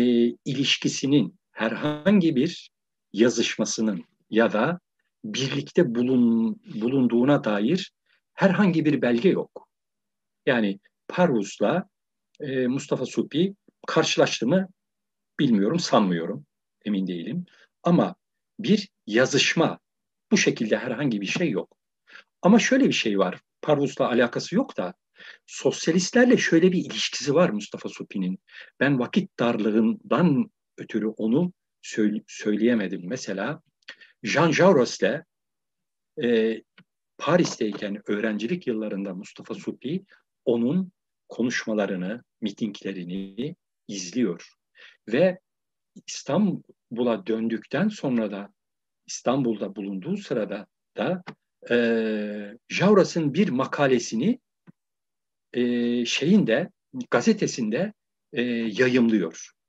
ilişkisinin, 0.45 1.39
herhangi 1.53 2.37
bir 2.37 2.71
yazışmasının 3.13 4.05
ya 4.31 4.53
da 4.53 4.81
birlikte 5.25 5.95
bulun, 5.95 6.61
bulunduğuna 6.75 7.45
dair 7.45 7.93
herhangi 8.35 8.85
bir 8.85 9.03
belge 9.03 9.29
yok. 9.29 9.69
Yani 10.47 10.81
Parvus'la 11.09 11.89
e, 12.41 12.67
Mustafa 12.67 13.07
Supi 13.07 13.55
karşılaştı 13.87 14.47
mı 14.47 14.69
bilmiyorum, 15.39 15.79
sanmıyorum, 15.79 16.47
emin 16.85 17.07
değilim. 17.07 17.47
Ama 17.83 18.15
bir 18.59 18.89
yazışma, 19.07 19.79
bu 20.33 20.37
şekilde 20.37 20.79
herhangi 20.79 21.21
bir 21.21 21.27
şey 21.27 21.51
yok. 21.51 21.77
Ama 22.43 22.59
şöyle 22.59 22.89
bir 22.89 22.93
şey 22.93 23.19
var, 23.19 23.41
Parvus'la 23.63 24.09
alakası 24.09 24.55
yok 24.55 24.77
da, 24.77 24.95
sosyalistlerle 25.47 26.37
şöyle 26.37 26.73
bir 26.73 26.85
ilişkisi 26.85 27.35
var 27.35 27.51
Mustafa 27.51 27.89
Supi'nin. 27.89 28.39
Ben 28.81 28.99
vakit 28.99 29.39
darlığından 29.39 30.51
ötürü 30.79 31.07
onu 31.07 31.53
söyleyemedim. 32.27 33.01
Mesela 33.05 33.63
Jean 34.23 34.53
Jauros'le 34.53 35.25
e, 36.23 36.63
Paris'teyken 37.19 38.03
öğrencilik 38.07 38.67
yıllarında 38.67 39.15
Mustafa 39.15 39.55
Supi 39.55 40.05
onun 40.45 40.93
konuşmalarını, 41.29 42.25
mitinglerini 42.41 43.57
izliyor. 43.89 44.55
Ve 45.09 45.41
İstanbul'a 46.07 47.27
döndükten 47.27 47.89
sonra 47.89 48.31
da 48.31 48.53
İstanbul'da 49.07 49.77
bulunduğu 49.77 50.17
sırada 50.17 50.67
da 50.97 51.23
e, 51.71 51.77
Jauras'ın 52.69 53.35
bir 53.35 53.49
makalesini 53.49 54.41
e, 55.53 56.05
şeyinde 56.05 56.71
gazetesinde 57.11 57.93
e, 58.33 58.43
yayımlıyor 58.43 59.60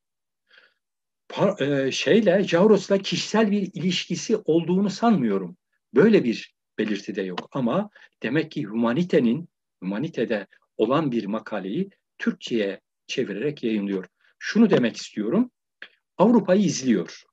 şeyle 1.92 2.44
Jauros'la 2.44 2.98
kişisel 2.98 3.52
bir 3.52 3.70
ilişkisi 3.74 4.38
olduğunu 4.38 4.90
sanmıyorum. 4.90 5.58
Böyle 5.94 6.24
bir 6.24 6.54
belirti 6.78 7.16
de 7.16 7.22
yok 7.22 7.50
ama 7.52 7.90
demek 8.24 8.52
ki 8.52 8.64
humanitenin 8.64 9.50
humanitede 9.80 10.48
olan 10.78 11.12
bir 11.12 11.26
makaleyi 11.26 11.90
Türkçe'ye 12.18 12.82
çevirerek 13.08 13.64
yayınlıyor. 13.64 14.06
Şunu 14.40 14.70
demek 14.70 14.98
istiyorum. 14.98 15.52
Avrupa'yı 16.18 16.62
izliyor. 16.62 17.24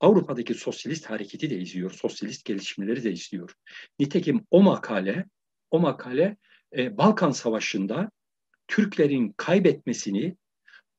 Avrupa'daki 0.00 0.54
sosyalist 0.54 1.06
hareketi 1.06 1.50
de 1.50 1.58
izliyor, 1.58 1.90
sosyalist 1.90 2.44
gelişmeleri 2.44 3.04
de 3.04 3.12
izliyor. 3.12 3.54
Nitekim 3.98 4.46
o 4.50 4.62
makale, 4.62 5.24
o 5.70 5.80
makale 5.80 6.36
e, 6.76 6.98
Balkan 6.98 7.30
Savaşı'nda 7.30 8.10
Türklerin 8.68 9.34
kaybetmesini 9.36 10.36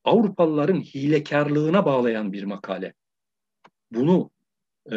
Avrupalıların 0.08 0.80
hilekarlığına 0.80 1.86
bağlayan 1.86 2.32
bir 2.32 2.44
makale. 2.44 2.94
Bunu 3.90 4.30
e, 4.92 4.96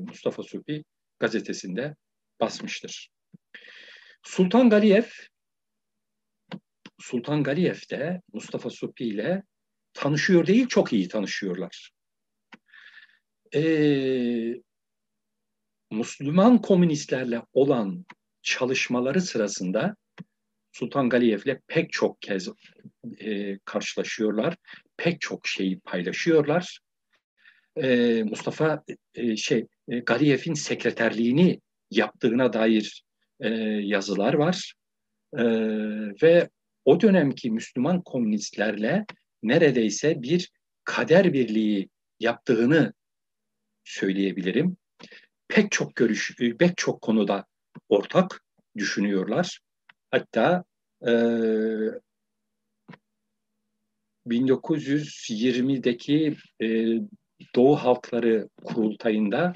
Mustafa 0.00 0.42
Supi 0.42 0.84
gazetesinde 1.18 1.96
basmıştır. 2.40 3.10
Sultan 4.22 4.70
Galiyev 4.70 5.04
Sultan 7.00 7.42
Galiyev 7.42 7.76
de 7.90 8.22
Mustafa 8.32 8.70
Supi 8.70 9.04
ile 9.04 9.42
tanışıyor 9.92 10.46
değil, 10.46 10.68
çok 10.68 10.92
iyi 10.92 11.08
tanışıyorlar. 11.08 11.90
Ee, 13.54 14.54
Müslüman 15.90 16.62
komünistlerle 16.62 17.42
olan 17.52 18.06
çalışmaları 18.42 19.20
sırasında 19.20 19.96
Sultan 20.74 21.08
Galiyev'le 21.08 21.60
pek 21.66 21.92
çok 21.92 22.22
kez 22.22 22.48
e, 23.18 23.58
karşılaşıyorlar. 23.58 24.56
Pek 24.96 25.20
çok 25.20 25.46
şeyi 25.46 25.80
paylaşıyorlar. 25.80 26.80
E, 27.76 28.22
Mustafa 28.22 28.84
e, 29.14 29.36
şey 29.36 29.66
e, 29.88 29.98
Galiyev'in 29.98 30.54
sekreterliğini 30.54 31.60
yaptığına 31.90 32.52
dair 32.52 33.04
e, 33.40 33.48
yazılar 33.82 34.34
var. 34.34 34.74
E, 35.36 35.44
ve 36.22 36.48
o 36.84 37.00
dönemki 37.00 37.50
Müslüman 37.50 38.02
komünistlerle 38.02 39.04
neredeyse 39.42 40.22
bir 40.22 40.50
kader 40.84 41.32
birliği 41.32 41.88
yaptığını 42.20 42.92
söyleyebilirim. 43.84 44.76
Pek 45.48 45.72
çok 45.72 45.96
görüş, 45.96 46.36
pek 46.58 46.76
çok 46.76 47.02
konuda 47.02 47.44
ortak 47.88 48.44
düşünüyorlar. 48.76 49.60
Hatta 50.14 50.64
e, 51.06 51.12
1920'deki 54.26 56.36
e, 56.62 56.66
Doğu 57.54 57.76
Halkları 57.76 58.48
Kurultayı'nda 58.64 59.52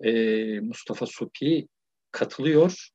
e, 0.00 0.12
Mustafa 0.60 1.06
Supi 1.06 1.68
katılıyor. 2.10 2.88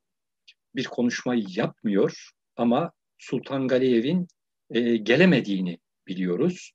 Bir 0.75 0.83
konuşma 0.83 1.35
yapmıyor 1.47 2.31
ama 2.55 2.91
Sultan 3.17 3.67
Galiyev'in 3.67 4.27
e, 4.69 4.97
gelemediğini 4.97 5.79
biliyoruz. 6.07 6.71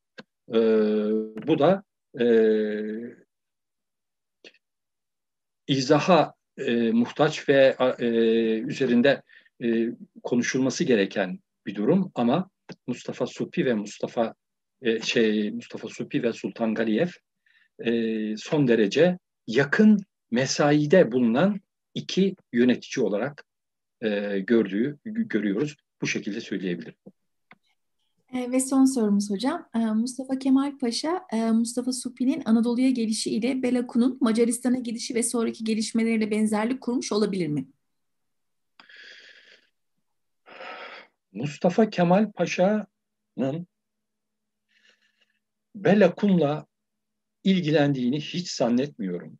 E, 0.49 0.59
bu 1.47 1.59
da 1.59 1.83
e, 2.21 2.27
izaha 5.67 6.35
e, 6.59 6.93
muhtaç 6.93 7.49
ve 7.49 7.77
e, 7.99 8.07
üzerinde 8.59 9.23
e, 9.63 9.89
konuşulması 10.23 10.85
gereken 10.85 11.39
bir 11.67 11.75
durum 11.75 12.13
ama 12.15 12.51
Mustafa 12.87 13.27
Supi 13.27 13.67
ve 13.67 13.75
Mustafa 13.75 14.35
e, 14.83 15.01
şey 15.01 15.51
Mustafa 15.51 15.89
Supi 15.89 16.23
ve 16.23 16.33
Sultan 16.33 16.75
Galiyev 16.75 17.09
e, 17.85 18.37
son 18.37 18.69
derece 18.69 19.19
yakın 19.47 19.99
mesaide 20.31 21.13
bulunan 21.13 21.61
iki 21.95 22.37
yönetici 22.53 23.07
olarak 23.07 23.45
e, 24.01 24.39
gördüğü 24.39 24.99
görüyoruz. 25.05 25.77
Bu 26.03 26.07
şekilde 26.07 26.41
söyleyebilirim. 26.41 26.95
E, 28.33 28.53
ve 28.53 28.61
son 28.61 28.85
sorumuz 28.85 29.31
hocam. 29.31 29.69
E, 29.75 29.79
Mustafa 29.79 30.39
Kemal 30.39 30.79
Paşa, 30.79 31.23
e, 31.33 31.51
Mustafa 31.51 31.93
Supi'nin 31.93 32.43
Anadolu'ya 32.45 32.91
gelişi 32.91 33.31
ile 33.31 33.63
Belakun'un 33.63 34.19
Macaristan'a 34.21 34.79
gidişi 34.79 35.15
ve 35.15 35.23
sonraki 35.23 35.65
gelişmeleriyle 35.65 36.31
benzerlik 36.31 36.81
kurmuş 36.81 37.13
olabilir 37.13 37.49
mi? 37.49 37.67
Mustafa 41.33 41.91
Kemal 41.91 42.33
Paşa'nın 42.33 43.67
Belakun'la 45.75 46.67
ilgilendiğini 47.45 48.21
hiç 48.21 48.51
zannetmiyorum. 48.51 49.39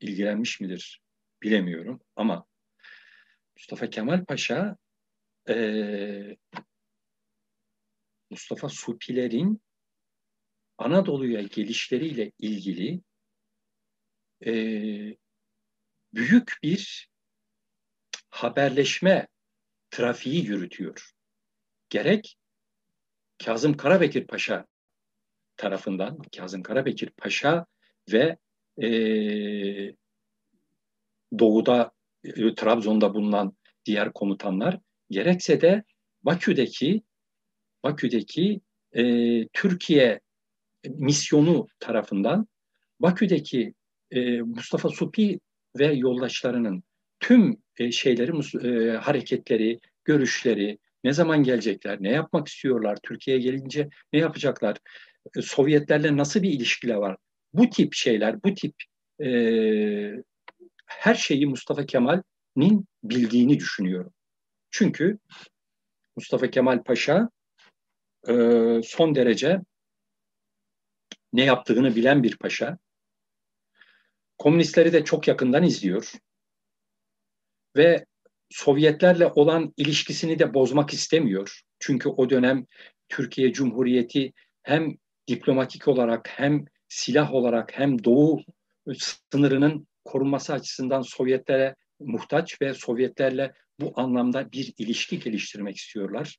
İlgilenmiş 0.00 0.60
midir 0.60 1.02
bilemiyorum 1.42 2.00
ama 2.16 2.46
Mustafa 3.56 3.90
Kemal 3.90 4.24
Paşa 4.24 4.76
e, 5.48 6.36
Mustafa 8.30 8.68
Supilerin 8.68 9.62
Anadolu'ya 10.78 11.42
gelişleriyle 11.42 12.32
ilgili 12.38 13.00
e, 14.46 14.52
büyük 16.14 16.58
bir 16.62 17.08
haberleşme 18.30 19.28
trafiği 19.90 20.46
yürütüyor. 20.46 21.10
Gerek 21.88 22.36
Kazım 23.44 23.76
Karabekir 23.76 24.26
Paşa 24.26 24.66
tarafından, 25.56 26.18
Kazım 26.36 26.62
Karabekir 26.62 27.10
Paşa 27.10 27.66
ve 28.12 28.36
e, 28.82 28.88
doğuda, 31.38 31.92
e, 32.24 32.54
Trabzon'da 32.54 33.14
bulunan 33.14 33.56
diğer 33.84 34.12
komutanlar 34.12 34.78
gerekse 35.10 35.60
de 35.60 35.84
Bakü'deki 36.22 37.02
Bakü'deki 37.84 38.60
e, 38.92 39.02
Türkiye 39.48 40.20
misyonu 40.88 41.66
tarafından 41.80 42.46
Bakü'deki 43.00 43.74
e, 44.10 44.40
Mustafa 44.40 44.88
Supi 44.88 45.40
ve 45.78 45.86
yoldaşlarının 45.92 46.84
tüm 47.20 47.62
e, 47.78 47.92
şeyleri, 47.92 48.32
e, 48.68 48.96
hareketleri, 48.96 49.80
görüşleri, 50.04 50.78
ne 51.04 51.12
zaman 51.12 51.42
gelecekler, 51.42 51.98
ne 52.00 52.10
yapmak 52.10 52.48
istiyorlar, 52.48 52.98
Türkiye'ye 53.02 53.42
gelince 53.42 53.88
ne 54.12 54.18
yapacaklar, 54.18 54.76
e, 55.36 55.42
Sovyetlerle 55.42 56.16
nasıl 56.16 56.42
bir 56.42 56.50
ilişkiler 56.50 56.94
var? 56.94 57.16
Bu 57.52 57.70
tip 57.70 57.94
şeyler, 57.94 58.42
bu 58.42 58.54
tip 58.54 58.74
e, 59.24 59.28
her 60.86 61.14
şeyi 61.14 61.46
Mustafa 61.46 61.86
Kemal'in 61.86 62.86
bildiğini 63.04 63.58
düşünüyorum. 63.58 64.12
Çünkü 64.70 65.18
Mustafa 66.16 66.50
Kemal 66.50 66.82
Paşa 66.82 67.30
e, 68.28 68.32
son 68.84 69.14
derece 69.14 69.60
ne 71.32 71.44
yaptığını 71.44 71.96
bilen 71.96 72.22
bir 72.22 72.36
paşa. 72.36 72.78
Komünistleri 74.38 74.92
de 74.92 75.04
çok 75.04 75.28
yakından 75.28 75.62
izliyor. 75.62 76.12
Ve 77.76 78.04
Sovyetlerle 78.50 79.26
olan 79.26 79.72
ilişkisini 79.76 80.38
de 80.38 80.54
bozmak 80.54 80.92
istemiyor. 80.92 81.60
Çünkü 81.78 82.08
o 82.08 82.30
dönem 82.30 82.66
Türkiye 83.08 83.52
Cumhuriyeti 83.52 84.32
hem 84.62 84.96
diplomatik 85.28 85.88
olarak 85.88 86.28
hem 86.28 86.64
silah 86.88 87.34
olarak 87.34 87.78
hem 87.78 88.04
doğu 88.04 88.40
sınırının 89.32 89.86
korunması 90.04 90.52
açısından 90.52 91.02
Sovyetlere 91.02 91.74
muhtaç 92.00 92.62
ve 92.62 92.74
Sovyetlerle 92.74 93.52
bu 93.80 93.92
anlamda 93.96 94.52
bir 94.52 94.74
ilişki 94.78 95.20
geliştirmek 95.20 95.76
istiyorlar. 95.76 96.36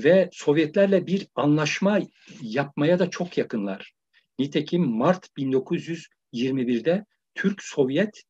Ve 0.00 0.28
Sovyetlerle 0.32 1.06
bir 1.06 1.26
anlaşma 1.34 2.00
yapmaya 2.42 2.98
da 2.98 3.10
çok 3.10 3.38
yakınlar. 3.38 3.92
Nitekim 4.38 4.82
Mart 4.82 5.28
1921'de 5.38 7.04
Türk-Sovyet 7.34 8.22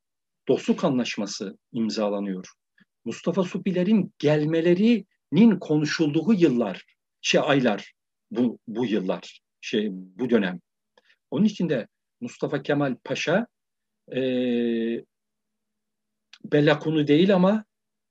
dostluk 0.49 0.85
anlaşması 0.85 1.59
imzalanıyor. 1.73 2.49
Mustafa 3.05 3.43
Supiler'in 3.43 4.13
gelmelerinin 4.19 5.59
konuşulduğu 5.59 6.33
yıllar, 6.33 6.85
şey 7.21 7.41
aylar 7.45 7.93
bu, 8.31 8.59
bu 8.69 8.87
yıllar, 8.87 9.41
şey 9.61 9.89
bu 9.93 10.31
dönem. 10.31 10.61
Onun 11.31 11.45
için 11.45 11.69
de 11.69 11.89
Mustafa 12.21 12.63
Kemal 12.63 12.97
Paşa 13.05 13.47
e, 14.13 14.21
Bellakunu 16.45 17.07
değil 17.07 17.35
ama 17.35 17.65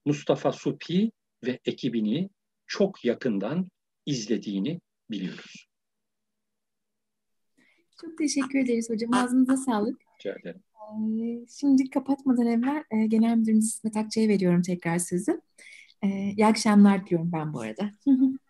Mustafa 0.05 0.51
Supi 0.51 1.11
ve 1.45 1.59
ekibini 1.65 2.29
çok 2.67 3.05
yakından 3.05 3.69
izlediğini 4.05 4.81
biliyoruz. 5.11 5.67
Çok 8.01 8.17
teşekkür 8.17 8.59
ederiz 8.59 8.89
hocam. 8.89 9.13
Ağzınıza 9.13 9.57
sağlık. 9.57 10.01
Rica 10.19 10.35
ederim. 10.39 10.63
Ee, 10.91 11.45
şimdi 11.59 11.89
kapatmadan 11.89 12.47
evvel 12.47 12.83
e, 12.91 13.05
Genel 13.07 13.37
Müdürümüz 13.37 13.65
İsmet 13.65 13.97
Akçay'a 13.97 14.27
veriyorum 14.27 14.61
tekrar 14.61 14.99
sözü. 14.99 15.41
Ee, 16.03 16.07
iyi 16.07 16.45
akşamlar 16.45 17.05
diliyorum 17.05 17.31
ben 17.33 17.53
bu 17.53 17.61
arada. 17.61 17.91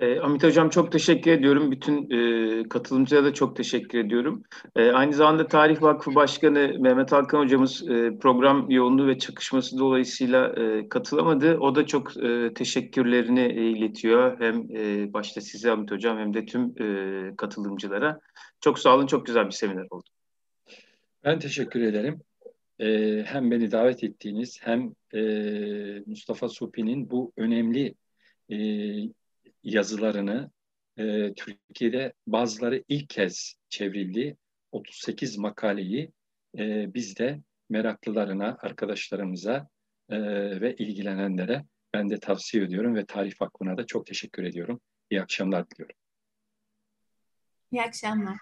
E, 0.00 0.20
Amit 0.20 0.42
Hocam 0.42 0.70
çok 0.70 0.92
teşekkür 0.92 1.30
ediyorum. 1.30 1.70
Bütün 1.70 2.10
e, 2.10 2.68
katılımcılara 2.68 3.24
da 3.24 3.34
çok 3.34 3.56
teşekkür 3.56 3.98
ediyorum. 3.98 4.42
E, 4.76 4.90
aynı 4.90 5.12
zamanda 5.12 5.46
Tarih 5.46 5.82
Vakfı 5.82 6.14
Başkanı 6.14 6.76
Mehmet 6.80 7.12
Hakan 7.12 7.38
Hocamız 7.40 7.88
e, 7.88 8.18
program 8.18 8.70
yoğunluğu 8.70 9.06
ve 9.06 9.18
çakışması 9.18 9.78
dolayısıyla 9.78 10.46
e, 10.48 10.88
katılamadı. 10.88 11.58
O 11.58 11.74
da 11.74 11.86
çok 11.86 12.16
e, 12.16 12.54
teşekkürlerini 12.54 13.40
e, 13.40 13.70
iletiyor. 13.70 14.40
Hem 14.40 14.76
e, 14.76 15.12
başta 15.12 15.40
size 15.40 15.70
Amit 15.70 15.90
Hocam 15.90 16.18
hem 16.18 16.34
de 16.34 16.46
tüm 16.46 16.82
e, 16.82 17.36
katılımcılara. 17.36 18.20
Çok 18.60 18.78
sağ 18.78 18.94
olun, 18.94 19.06
çok 19.06 19.26
güzel 19.26 19.46
bir 19.46 19.50
seminer 19.50 19.86
oldu. 19.90 20.19
Ben 21.24 21.38
teşekkür 21.38 21.80
ederim. 21.80 22.22
Ee, 22.78 23.24
hem 23.26 23.50
beni 23.50 23.70
davet 23.70 24.04
ettiğiniz 24.04 24.58
hem 24.62 24.94
e, 25.14 25.20
Mustafa 26.06 26.48
Supi'nin 26.48 27.10
bu 27.10 27.32
önemli 27.36 27.94
e, 28.52 28.56
yazılarını 29.62 30.50
e, 30.96 31.34
Türkiye'de 31.34 32.12
bazıları 32.26 32.84
ilk 32.88 33.10
kez 33.10 33.54
çevrildi. 33.68 34.36
38 34.72 35.38
makaleyi 35.38 36.12
e, 36.58 36.94
biz 36.94 37.18
de 37.18 37.40
meraklılarına, 37.68 38.56
arkadaşlarımıza 38.60 39.68
e, 40.08 40.20
ve 40.60 40.76
ilgilenenlere 40.76 41.64
ben 41.94 42.10
de 42.10 42.20
tavsiye 42.20 42.64
ediyorum 42.64 42.94
ve 42.94 43.06
Tarih 43.06 43.32
Vakfı'na 43.40 43.76
da 43.76 43.86
çok 43.86 44.06
teşekkür 44.06 44.44
ediyorum. 44.44 44.80
İyi 45.10 45.22
akşamlar 45.22 45.70
diliyorum. 45.70 45.96
İyi 47.72 47.82
akşamlar. 47.82 48.36